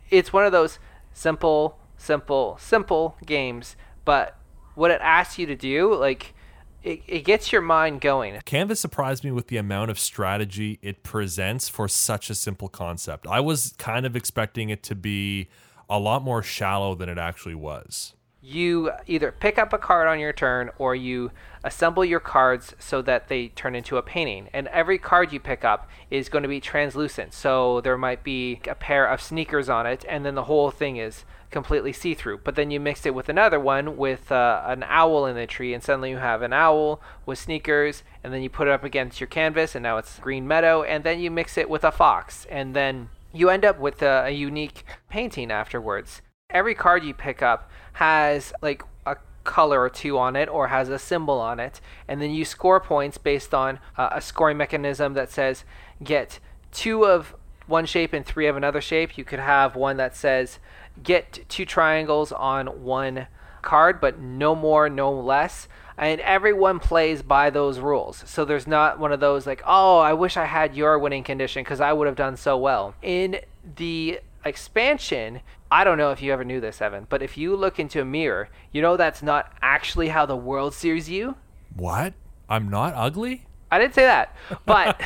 it's 0.10 0.32
one 0.32 0.46
of 0.46 0.54
those 0.54 0.80
simple, 1.12 1.78
simple, 1.98 2.58
simple 2.62 3.18
games, 3.26 3.76
but 4.06 4.38
what 4.76 4.92
it 4.92 5.02
asks 5.02 5.38
you 5.38 5.46
to 5.48 5.56
do, 5.56 5.96
like 5.96 6.34
it, 6.84 7.02
it 7.08 7.26
gets 7.26 7.52
your 7.52 7.62
mind 7.62 8.02
going. 8.02 8.40
Canvas 8.46 8.80
surprised 8.80 9.24
me 9.24 9.32
with 9.32 9.48
the 9.48 9.58
amount 9.58 9.92
of 9.92 10.00
strategy 10.00 10.80
it 10.82 11.04
presents 11.04 11.68
for 11.68 11.88
such 11.88 12.30
a 12.30 12.36
simple 12.36 12.68
concept. 12.68 13.28
I 13.28 13.40
was 13.40 13.74
kind 13.78 14.06
of 14.06 14.16
expecting 14.16 14.70
it 14.70 14.84
to 14.84 14.96
be 14.96 15.48
a 15.90 16.00
lot 16.00 16.24
more 16.24 16.44
shallow 16.44 16.96
than 16.96 17.10
it 17.10 17.18
actually 17.18 17.56
was 17.56 18.16
you 18.46 18.92
either 19.08 19.32
pick 19.32 19.58
up 19.58 19.74
a 19.74 19.78
card 19.78 20.08
on 20.08 20.20
your 20.20 20.32
turn 20.32 20.70
or 20.78 20.94
you 20.94 21.32
assemble 21.64 22.06
your 22.06 22.20
cards 22.20 22.76
so 22.78 23.02
that 23.02 23.28
they 23.28 23.48
turn 23.50 23.74
into 23.74 23.98
a 23.98 24.04
painting. 24.04 24.48
And 24.54 24.68
every 24.68 25.00
card 25.00 25.34
you 25.34 25.40
pick 25.40 25.66
up 25.66 25.90
is 26.12 26.30
going 26.30 26.44
to 26.44 26.50
be 26.50 26.62
translucent. 26.62 27.34
So 27.34 27.82
there 27.82 27.98
might 27.98 28.24
be 28.24 28.62
a 28.70 28.76
pair 28.76 29.08
of 29.08 29.20
sneakers 29.20 29.68
on 29.68 29.88
it, 29.88 30.06
and 30.08 30.24
then 30.24 30.36
the 30.36 30.44
whole 30.44 30.70
thing 30.70 30.98
is 30.98 31.26
completely 31.52 31.94
see 31.94 32.14
through. 32.14 32.40
But 32.40 32.56
then 32.56 32.72
you 32.72 32.80
mix 32.80 33.06
it 33.06 33.16
with 33.16 33.30
another 33.30 33.60
one 33.60 33.98
with 33.98 34.32
uh, 34.32 34.64
an 34.66 34.84
owl 34.88 35.26
in 35.26 35.36
the 35.36 35.48
tree, 35.48 35.74
and 35.74 35.84
suddenly 35.84 36.10
you 36.10 36.18
have 36.18 36.42
an 36.42 36.54
owl 36.54 37.02
with 37.26 37.40
sneakers, 37.40 38.04
and 38.24 38.34
then 38.34 38.42
you 38.42 38.50
put 38.50 38.68
it 38.68 38.72
up 38.72 38.84
against 38.84 39.20
your 39.20 39.28
canvas, 39.28 39.76
and 39.76 39.84
now 39.84 39.98
it's 39.98 40.20
green 40.20 40.48
meadow, 40.48 40.84
and 40.84 41.04
then 41.04 41.20
you 41.20 41.32
mix 41.32 41.58
it 41.58 41.70
with 41.70 41.84
a 41.84 41.92
fox, 41.92 42.46
and 42.50 42.76
then 42.76 43.10
you 43.36 43.50
end 43.50 43.66
up 43.66 43.80
with 43.80 44.02
a, 44.02 44.26
a 44.26 44.32
unique 44.32 44.86
painting 45.10 45.52
afterwards. 45.52 46.22
Every 46.50 46.74
card 46.74 47.04
you 47.04 47.14
pick 47.14 47.42
up 47.42 47.70
has 47.94 48.54
like 48.62 48.84
a 49.06 49.18
color 49.44 49.82
or 49.82 49.90
two 49.90 50.18
on 50.18 50.36
it 50.36 50.48
or 50.50 50.68
has 50.68 50.90
a 50.90 51.00
symbol 51.00 51.40
on 51.40 51.60
it 51.60 51.82
and 52.08 52.22
then 52.22 52.32
you 52.32 52.46
score 52.46 52.80
points 52.80 53.18
based 53.18 53.54
on 53.54 53.80
uh, 53.98 54.10
a 54.12 54.22
scoring 54.22 54.58
mechanism 54.58 55.14
that 55.14 55.32
says 55.32 55.64
get 56.04 56.40
two 56.72 57.06
of 57.06 57.36
one 57.68 57.86
shape 57.86 58.14
and 58.14 58.26
three 58.26 58.48
of 58.48 58.56
another 58.56 58.82
shape 58.82 59.18
you 59.18 59.24
could 59.24 59.40
have 59.40 59.76
one 59.76 59.98
that 59.98 60.16
says 60.16 60.60
get 61.04 61.44
two 61.50 61.66
triangles 61.66 62.32
on 62.32 62.68
one 62.84 63.28
card 63.62 64.00
but 64.00 64.20
no 64.20 64.56
more 64.56 64.90
no 64.90 65.12
less 65.12 65.68
and 65.98 66.20
everyone 66.22 66.80
plays 66.80 67.22
by 67.22 67.50
those 67.50 67.80
rules 67.80 68.24
so 68.28 68.46
there's 68.46 68.68
not 68.68 69.00
one 69.00 69.12
of 69.12 69.20
those 69.20 69.48
like 69.48 69.62
oh 69.66 69.98
i 70.00 70.14
wish 70.14 70.38
i 70.38 70.46
had 70.46 70.76
your 70.76 71.00
winning 71.00 71.24
condition 71.24 71.64
because 71.64 71.82
i 71.82 71.92
would 71.92 72.06
have 72.06 72.16
done 72.16 72.38
so 72.38 72.58
well 72.58 72.94
in 73.02 73.40
the 73.78 74.20
expansion, 74.46 75.42
I 75.72 75.84
don't 75.84 75.98
know 75.98 76.12
if 76.12 76.22
you 76.22 76.32
ever 76.32 76.44
knew 76.44 76.62
this, 76.62 76.82
Evan, 76.82 77.08
but 77.10 77.22
if 77.22 77.38
you 77.38 77.56
look 77.56 77.80
into 77.80 78.02
a 78.02 78.06
mirror, 78.06 78.50
you 78.72 78.82
know 78.82 78.96
that's 78.96 79.24
not 79.24 79.52
actually 79.62 80.10
how 80.10 80.26
the 80.26 80.36
world 80.36 80.74
sees 80.74 81.10
you. 81.10 81.36
What? 81.76 82.14
I'm 82.48 82.70
not 82.70 82.94
ugly? 82.96 83.48
I 83.72 83.80
didn't 83.80 83.96
say 83.96 84.04
that. 84.04 84.36
But 84.66 85.02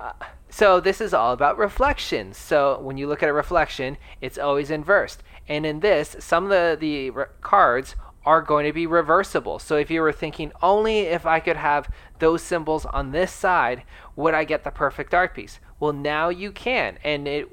uh, 0.00 0.12
so 0.56 0.80
this 0.80 1.02
is 1.02 1.12
all 1.12 1.34
about 1.34 1.58
reflections. 1.58 2.38
So 2.38 2.80
when 2.80 2.96
you 2.96 3.06
look 3.06 3.22
at 3.22 3.28
a 3.28 3.34
reflection, 3.34 3.98
it's 4.22 4.38
always 4.38 4.70
inversed. 4.70 5.22
And 5.46 5.66
in 5.66 5.80
this, 5.80 6.16
some 6.18 6.44
of 6.44 6.50
the, 6.50 6.78
the 6.80 7.10
re- 7.10 7.26
cards 7.42 7.94
are 8.24 8.40
going 8.40 8.64
to 8.64 8.72
be 8.72 8.86
reversible. 8.86 9.58
So 9.58 9.76
if 9.76 9.90
you 9.90 10.00
were 10.00 10.12
thinking 10.12 10.52
only 10.62 11.00
if 11.00 11.26
I 11.26 11.40
could 11.40 11.58
have 11.58 11.90
those 12.20 12.40
symbols 12.40 12.86
on 12.86 13.12
this 13.12 13.32
side, 13.32 13.82
would 14.16 14.32
I 14.32 14.44
get 14.44 14.64
the 14.64 14.70
perfect 14.70 15.12
art 15.12 15.34
piece? 15.34 15.60
Well, 15.78 15.92
now 15.92 16.30
you 16.30 16.52
can. 16.52 16.96
And 17.04 17.28
it 17.28 17.50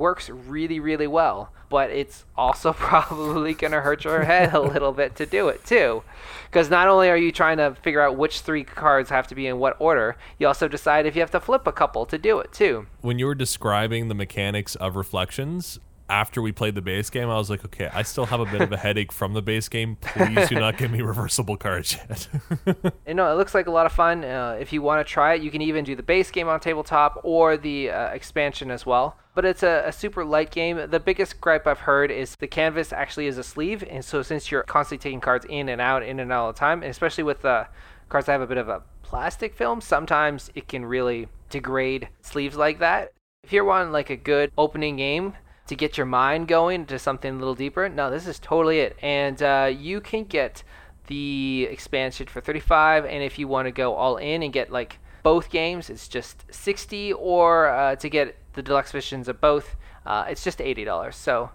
works 0.00 0.28
really, 0.28 0.80
really 0.80 1.06
well. 1.06 1.52
But 1.68 1.90
it's 1.90 2.24
also 2.36 2.72
probably 2.76 3.54
going 3.54 3.70
to 3.72 3.80
hurt 3.80 4.02
your 4.02 4.24
head 4.24 4.52
a 4.52 4.60
little 4.60 4.92
bit 4.92 5.14
to 5.16 5.26
do 5.26 5.48
it 5.48 5.64
too. 5.64 6.02
Because 6.46 6.68
not 6.68 6.88
only 6.88 7.08
are 7.08 7.16
you 7.16 7.30
trying 7.30 7.58
to 7.58 7.76
figure 7.76 8.00
out 8.00 8.16
which 8.16 8.40
three 8.40 8.64
cards 8.64 9.10
have 9.10 9.28
to 9.28 9.36
be 9.36 9.46
in 9.46 9.60
what 9.60 9.76
order, 9.78 10.16
you 10.38 10.48
also 10.48 10.66
decide 10.66 11.06
if 11.06 11.14
you 11.14 11.20
have 11.20 11.30
to 11.30 11.38
flip 11.38 11.68
a 11.68 11.72
couple 11.72 12.06
to 12.06 12.18
do 12.18 12.40
it 12.40 12.52
too. 12.52 12.88
When 13.02 13.20
you 13.20 13.26
were 13.26 13.36
describing 13.36 14.08
the 14.08 14.16
mechanics 14.16 14.74
of 14.74 14.96
reflections, 14.96 15.78
after 16.10 16.42
we 16.42 16.52
played 16.52 16.74
the 16.74 16.82
base 16.82 17.08
game, 17.08 17.30
I 17.30 17.36
was 17.36 17.48
like, 17.48 17.64
okay, 17.64 17.88
I 17.92 18.02
still 18.02 18.26
have 18.26 18.40
a 18.40 18.44
bit 18.44 18.60
of 18.60 18.72
a 18.72 18.76
headache 18.76 19.12
from 19.12 19.32
the 19.32 19.40
base 19.40 19.68
game. 19.68 19.96
Please 19.96 20.48
do 20.48 20.56
not 20.56 20.76
give 20.76 20.90
me 20.90 21.00
reversible 21.00 21.56
cards 21.56 21.96
yet. 21.96 22.28
you 23.06 23.14
know, 23.14 23.32
it 23.32 23.36
looks 23.36 23.54
like 23.54 23.66
a 23.66 23.70
lot 23.70 23.86
of 23.86 23.92
fun. 23.92 24.24
Uh, 24.24 24.58
if 24.60 24.72
you 24.72 24.82
want 24.82 25.06
to 25.06 25.10
try 25.10 25.34
it, 25.34 25.42
you 25.42 25.50
can 25.50 25.62
even 25.62 25.84
do 25.84 25.94
the 25.94 26.02
base 26.02 26.30
game 26.30 26.48
on 26.48 26.58
tabletop 26.58 27.20
or 27.22 27.56
the 27.56 27.90
uh, 27.90 28.08
expansion 28.08 28.70
as 28.70 28.84
well. 28.84 29.16
But 29.34 29.44
it's 29.44 29.62
a, 29.62 29.84
a, 29.86 29.92
super 29.92 30.24
light 30.24 30.50
game. 30.50 30.90
The 30.90 30.98
biggest 30.98 31.40
gripe 31.40 31.66
I've 31.66 31.80
heard 31.80 32.10
is 32.10 32.34
the 32.36 32.48
canvas 32.48 32.92
actually 32.92 33.28
is 33.28 33.38
a 33.38 33.44
sleeve, 33.44 33.84
and 33.88 34.04
so 34.04 34.22
since 34.22 34.50
you're 34.50 34.64
constantly 34.64 35.02
taking 35.02 35.20
cards 35.20 35.46
in 35.48 35.68
and 35.68 35.80
out, 35.80 36.02
in 36.02 36.18
and 36.18 36.32
out 36.32 36.40
all 36.40 36.52
the 36.52 36.58
time, 36.58 36.82
and 36.82 36.90
especially 36.90 37.22
with 37.22 37.44
uh, 37.44 37.64
cards 38.08 38.26
that 38.26 38.32
have 38.32 38.40
a 38.40 38.46
bit 38.48 38.58
of 38.58 38.68
a 38.68 38.82
plastic 39.02 39.54
film, 39.54 39.80
sometimes 39.80 40.50
it 40.56 40.66
can 40.66 40.84
really 40.84 41.28
degrade 41.48 42.08
sleeves 42.22 42.56
like 42.56 42.80
that. 42.80 43.12
If 43.44 43.52
you're 43.52 43.64
wanting 43.64 43.92
like 43.92 44.10
a 44.10 44.16
good 44.16 44.50
opening 44.58 44.96
game, 44.96 45.34
to 45.70 45.76
get 45.76 45.96
your 45.96 46.04
mind 46.04 46.48
going 46.48 46.84
to 46.84 46.98
something 46.98 47.32
a 47.32 47.38
little 47.38 47.54
deeper, 47.54 47.88
no, 47.88 48.10
this 48.10 48.26
is 48.26 48.40
totally 48.40 48.80
it. 48.80 48.96
And 49.00 49.40
uh, 49.40 49.72
you 49.72 50.00
can 50.00 50.24
get 50.24 50.64
the 51.06 51.68
expansion 51.70 52.26
for 52.26 52.40
35, 52.40 53.04
and 53.04 53.22
if 53.22 53.38
you 53.38 53.46
want 53.46 53.66
to 53.66 53.70
go 53.70 53.94
all 53.94 54.16
in 54.16 54.42
and 54.42 54.52
get 54.52 54.72
like 54.72 54.98
both 55.22 55.48
games, 55.48 55.88
it's 55.88 56.08
just 56.08 56.44
60, 56.50 57.12
or 57.12 57.68
uh, 57.68 57.94
to 57.96 58.08
get 58.08 58.36
the 58.54 58.62
deluxe 58.62 58.90
editions 58.90 59.28
of 59.28 59.40
both, 59.40 59.76
uh, 60.06 60.24
it's 60.28 60.42
just 60.42 60.58
$80. 60.58 61.14
So 61.14 61.50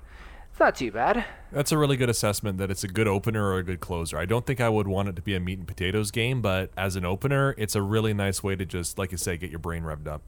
it's 0.49 0.62
not 0.62 0.75
too 0.75 0.93
bad. 0.93 1.25
That's 1.51 1.73
a 1.73 1.78
really 1.78 1.97
good 1.97 2.10
assessment 2.10 2.58
that 2.60 2.71
it's 2.71 2.86
a 2.86 2.88
good 2.88 3.10
opener 3.10 3.47
or 3.47 3.58
a 3.58 3.63
good 3.63 3.82
closer. 3.82 4.17
I 4.17 4.25
don't 4.25 4.45
think 4.45 4.62
I 4.62 4.69
would 4.69 4.88
want 4.88 5.10
it 5.10 5.17
to 5.17 5.21
be 5.21 5.36
a 5.36 5.41
meat 5.41 5.60
and 5.60 5.67
potatoes 5.67 6.10
game, 6.10 6.41
but 6.41 6.71
as 6.78 6.95
an 6.95 7.04
opener, 7.04 7.54
it's 7.58 7.75
a 7.75 7.82
really 7.82 8.13
nice 8.13 8.41
way 8.41 8.56
to 8.56 8.65
just, 8.65 8.97
like 8.97 9.12
you 9.12 9.17
say, 9.17 9.36
get 9.36 9.49
your 9.49 9.60
brain 9.60 9.84
revved 9.84 10.08
up. 10.08 10.21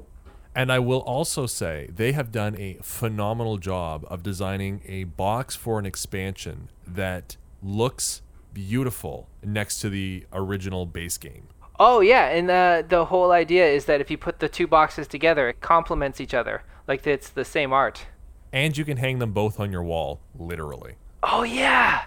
And 0.57 0.71
I 0.71 0.79
will 0.79 1.01
also 1.01 1.45
say 1.45 1.87
they 1.93 2.13
have 2.13 2.31
done 2.31 2.55
a 2.57 2.79
phenomenal 2.81 3.59
job 3.59 4.07
of 4.09 4.23
designing 4.23 4.81
a 4.87 5.03
box 5.03 5.55
for 5.55 5.77
an 5.77 5.85
expansion 5.85 6.71
that 6.87 7.37
looks 7.61 8.23
beautiful 8.53 9.29
next 9.43 9.79
to 9.81 9.89
the 9.91 10.25
original 10.33 10.87
base 10.87 11.19
game. 11.19 11.49
Oh 11.79 11.99
yeah, 11.99 12.29
and 12.29 12.49
the 12.49 12.83
the 12.89 13.05
whole 13.05 13.31
idea 13.31 13.67
is 13.67 13.85
that 13.85 14.01
if 14.01 14.09
you 14.09 14.17
put 14.17 14.39
the 14.39 14.49
two 14.49 14.65
boxes 14.65 15.07
together, 15.07 15.47
it 15.49 15.61
complements 15.61 16.19
each 16.19 16.33
other, 16.33 16.63
like 16.87 17.05
it's 17.05 17.29
the 17.29 17.45
same 17.45 17.71
art. 17.71 18.07
And 18.51 18.75
you 18.75 18.83
can 18.83 18.97
hang 18.97 19.19
them 19.19 19.33
both 19.33 19.59
on 19.59 19.71
your 19.71 19.83
wall, 19.83 20.21
literally. 20.35 20.95
Oh 21.21 21.43
yeah, 21.43 22.05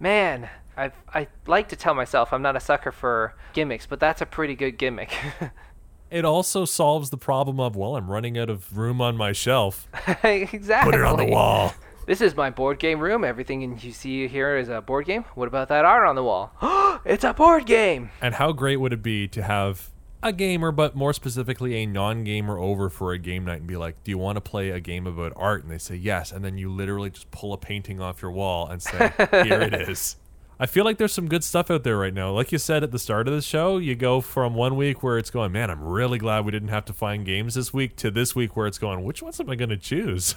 man. 0.00 0.48
I 0.74 0.90
I 1.12 1.28
like 1.46 1.68
to 1.68 1.76
tell 1.76 1.92
myself 1.92 2.32
I'm 2.32 2.40
not 2.40 2.56
a 2.56 2.60
sucker 2.60 2.92
for 2.92 3.34
gimmicks, 3.52 3.84
but 3.84 4.00
that's 4.00 4.22
a 4.22 4.26
pretty 4.26 4.54
good 4.54 4.78
gimmick. 4.78 5.12
it 6.10 6.24
also 6.24 6.64
solves 6.64 7.10
the 7.10 7.16
problem 7.16 7.60
of 7.60 7.76
well, 7.76 7.96
I'm 7.96 8.10
running 8.10 8.38
out 8.38 8.50
of 8.50 8.76
room 8.76 9.00
on 9.00 9.16
my 9.16 9.32
shelf. 9.32 9.88
exactly. 10.24 10.92
Put 10.92 11.00
it 11.00 11.04
on 11.04 11.16
the 11.16 11.26
wall. 11.26 11.74
This 12.06 12.20
is 12.20 12.36
my 12.36 12.50
board 12.50 12.78
game 12.78 13.00
room. 13.00 13.24
Everything 13.24 13.78
you 13.80 13.92
see 13.92 14.28
here 14.28 14.58
is 14.58 14.68
a 14.68 14.82
board 14.82 15.06
game. 15.06 15.24
What 15.34 15.48
about 15.48 15.68
that 15.68 15.86
art 15.86 16.06
on 16.06 16.16
the 16.16 16.22
wall? 16.22 16.52
it's 17.04 17.24
a 17.24 17.32
board 17.32 17.64
game. 17.64 18.10
And 18.20 18.34
how 18.34 18.52
great 18.52 18.76
would 18.76 18.92
it 18.92 19.02
be 19.02 19.26
to 19.28 19.42
have 19.42 19.90
a 20.22 20.32
gamer, 20.32 20.72
but 20.72 20.96
more 20.96 21.12
specifically 21.12 21.76
a 21.76 21.86
non-gamer 21.86 22.58
over 22.58 22.88
for 22.88 23.12
a 23.12 23.18
game 23.18 23.44
night 23.44 23.58
and 23.58 23.66
be 23.66 23.76
like, 23.76 24.02
"Do 24.04 24.10
you 24.10 24.18
want 24.18 24.36
to 24.36 24.40
play 24.40 24.70
a 24.70 24.80
game 24.80 25.06
about 25.06 25.34
art?" 25.36 25.62
And 25.62 25.70
they 25.70 25.78
say 25.78 25.96
yes, 25.96 26.32
and 26.32 26.42
then 26.42 26.56
you 26.56 26.70
literally 26.70 27.10
just 27.10 27.30
pull 27.30 27.52
a 27.52 27.58
painting 27.58 28.00
off 28.00 28.22
your 28.22 28.30
wall 28.30 28.66
and 28.66 28.82
say, 28.82 29.12
"Here 29.30 29.60
it 29.60 29.74
is." 29.74 30.16
I 30.58 30.66
feel 30.66 30.84
like 30.84 30.98
there's 30.98 31.12
some 31.12 31.28
good 31.28 31.42
stuff 31.42 31.70
out 31.70 31.82
there 31.82 31.98
right 31.98 32.14
now. 32.14 32.30
Like 32.30 32.52
you 32.52 32.58
said 32.58 32.84
at 32.84 32.92
the 32.92 32.98
start 32.98 33.26
of 33.26 33.34
the 33.34 33.42
show, 33.42 33.78
you 33.78 33.94
go 33.96 34.20
from 34.20 34.54
one 34.54 34.76
week 34.76 35.02
where 35.02 35.18
it's 35.18 35.30
going, 35.30 35.52
man, 35.52 35.70
I'm 35.70 35.82
really 35.82 36.18
glad 36.18 36.44
we 36.44 36.52
didn't 36.52 36.68
have 36.68 36.84
to 36.86 36.92
find 36.92 37.26
games 37.26 37.54
this 37.54 37.72
week, 37.72 37.96
to 37.96 38.10
this 38.10 38.36
week 38.36 38.56
where 38.56 38.66
it's 38.66 38.78
going, 38.78 39.02
which 39.02 39.22
ones 39.22 39.40
am 39.40 39.50
I 39.50 39.56
going 39.56 39.70
to 39.70 39.76
choose? 39.76 40.36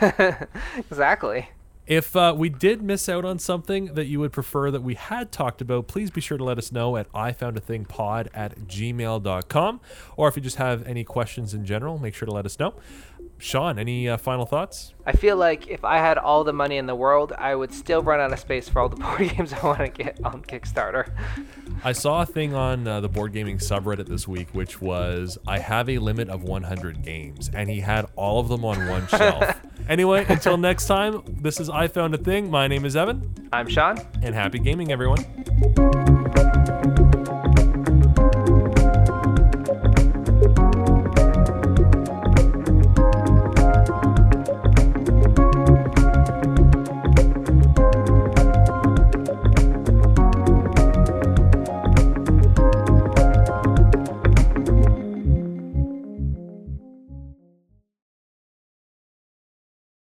exactly. 0.78 1.48
If 1.86 2.14
uh, 2.14 2.34
we 2.36 2.50
did 2.50 2.82
miss 2.82 3.08
out 3.08 3.24
on 3.24 3.40
something 3.40 3.94
that 3.94 4.06
you 4.06 4.20
would 4.20 4.32
prefer 4.32 4.70
that 4.70 4.82
we 4.82 4.94
had 4.94 5.32
talked 5.32 5.60
about, 5.60 5.88
please 5.88 6.10
be 6.10 6.20
sure 6.20 6.38
to 6.38 6.44
let 6.44 6.56
us 6.56 6.70
know 6.70 6.96
at 6.96 7.10
ifoundathingpod 7.12 8.28
at 8.32 8.60
gmail.com. 8.60 9.80
Or 10.16 10.28
if 10.28 10.36
you 10.36 10.42
just 10.42 10.56
have 10.56 10.86
any 10.86 11.02
questions 11.02 11.52
in 11.52 11.64
general, 11.64 11.98
make 11.98 12.14
sure 12.14 12.26
to 12.26 12.32
let 12.32 12.46
us 12.46 12.60
know. 12.60 12.74
Sean, 13.40 13.78
any 13.78 14.08
uh, 14.08 14.16
final 14.18 14.44
thoughts? 14.44 14.92
I 15.06 15.12
feel 15.12 15.36
like 15.36 15.66
if 15.68 15.84
I 15.84 15.96
had 15.96 16.18
all 16.18 16.44
the 16.44 16.52
money 16.52 16.76
in 16.76 16.86
the 16.86 16.94
world, 16.94 17.32
I 17.38 17.54
would 17.54 17.72
still 17.72 18.02
run 18.02 18.20
out 18.20 18.32
of 18.32 18.38
space 18.38 18.68
for 18.68 18.80
all 18.80 18.88
the 18.90 18.96
board 19.02 19.30
games 19.30 19.52
I 19.52 19.64
want 19.64 19.78
to 19.78 19.88
get 19.88 20.22
on 20.22 20.42
Kickstarter. 20.42 21.10
I 21.82 21.92
saw 21.92 22.22
a 22.22 22.26
thing 22.26 22.54
on 22.54 22.86
uh, 22.86 23.00
the 23.00 23.08
board 23.08 23.32
gaming 23.32 23.56
subreddit 23.58 24.06
this 24.06 24.28
week, 24.28 24.48
which 24.52 24.80
was 24.82 25.38
I 25.48 25.58
have 25.58 25.88
a 25.88 25.98
limit 25.98 26.28
of 26.28 26.42
100 26.42 27.02
games, 27.02 27.50
and 27.54 27.70
he 27.70 27.80
had 27.80 28.06
all 28.14 28.40
of 28.40 28.48
them 28.48 28.64
on 28.64 28.86
one 28.88 29.06
shelf. 29.08 29.58
Anyway, 29.88 30.26
until 30.28 30.58
next 30.58 30.86
time, 30.86 31.22
this 31.40 31.58
is 31.58 31.70
I 31.70 31.88
Found 31.88 32.14
a 32.14 32.18
Thing. 32.18 32.50
My 32.50 32.68
name 32.68 32.84
is 32.84 32.94
Evan, 32.94 33.48
I'm 33.52 33.68
Sean. 33.68 33.98
and 34.22 34.34
happy 34.34 34.58
gaming, 34.58 34.92
everyone. 34.92 35.24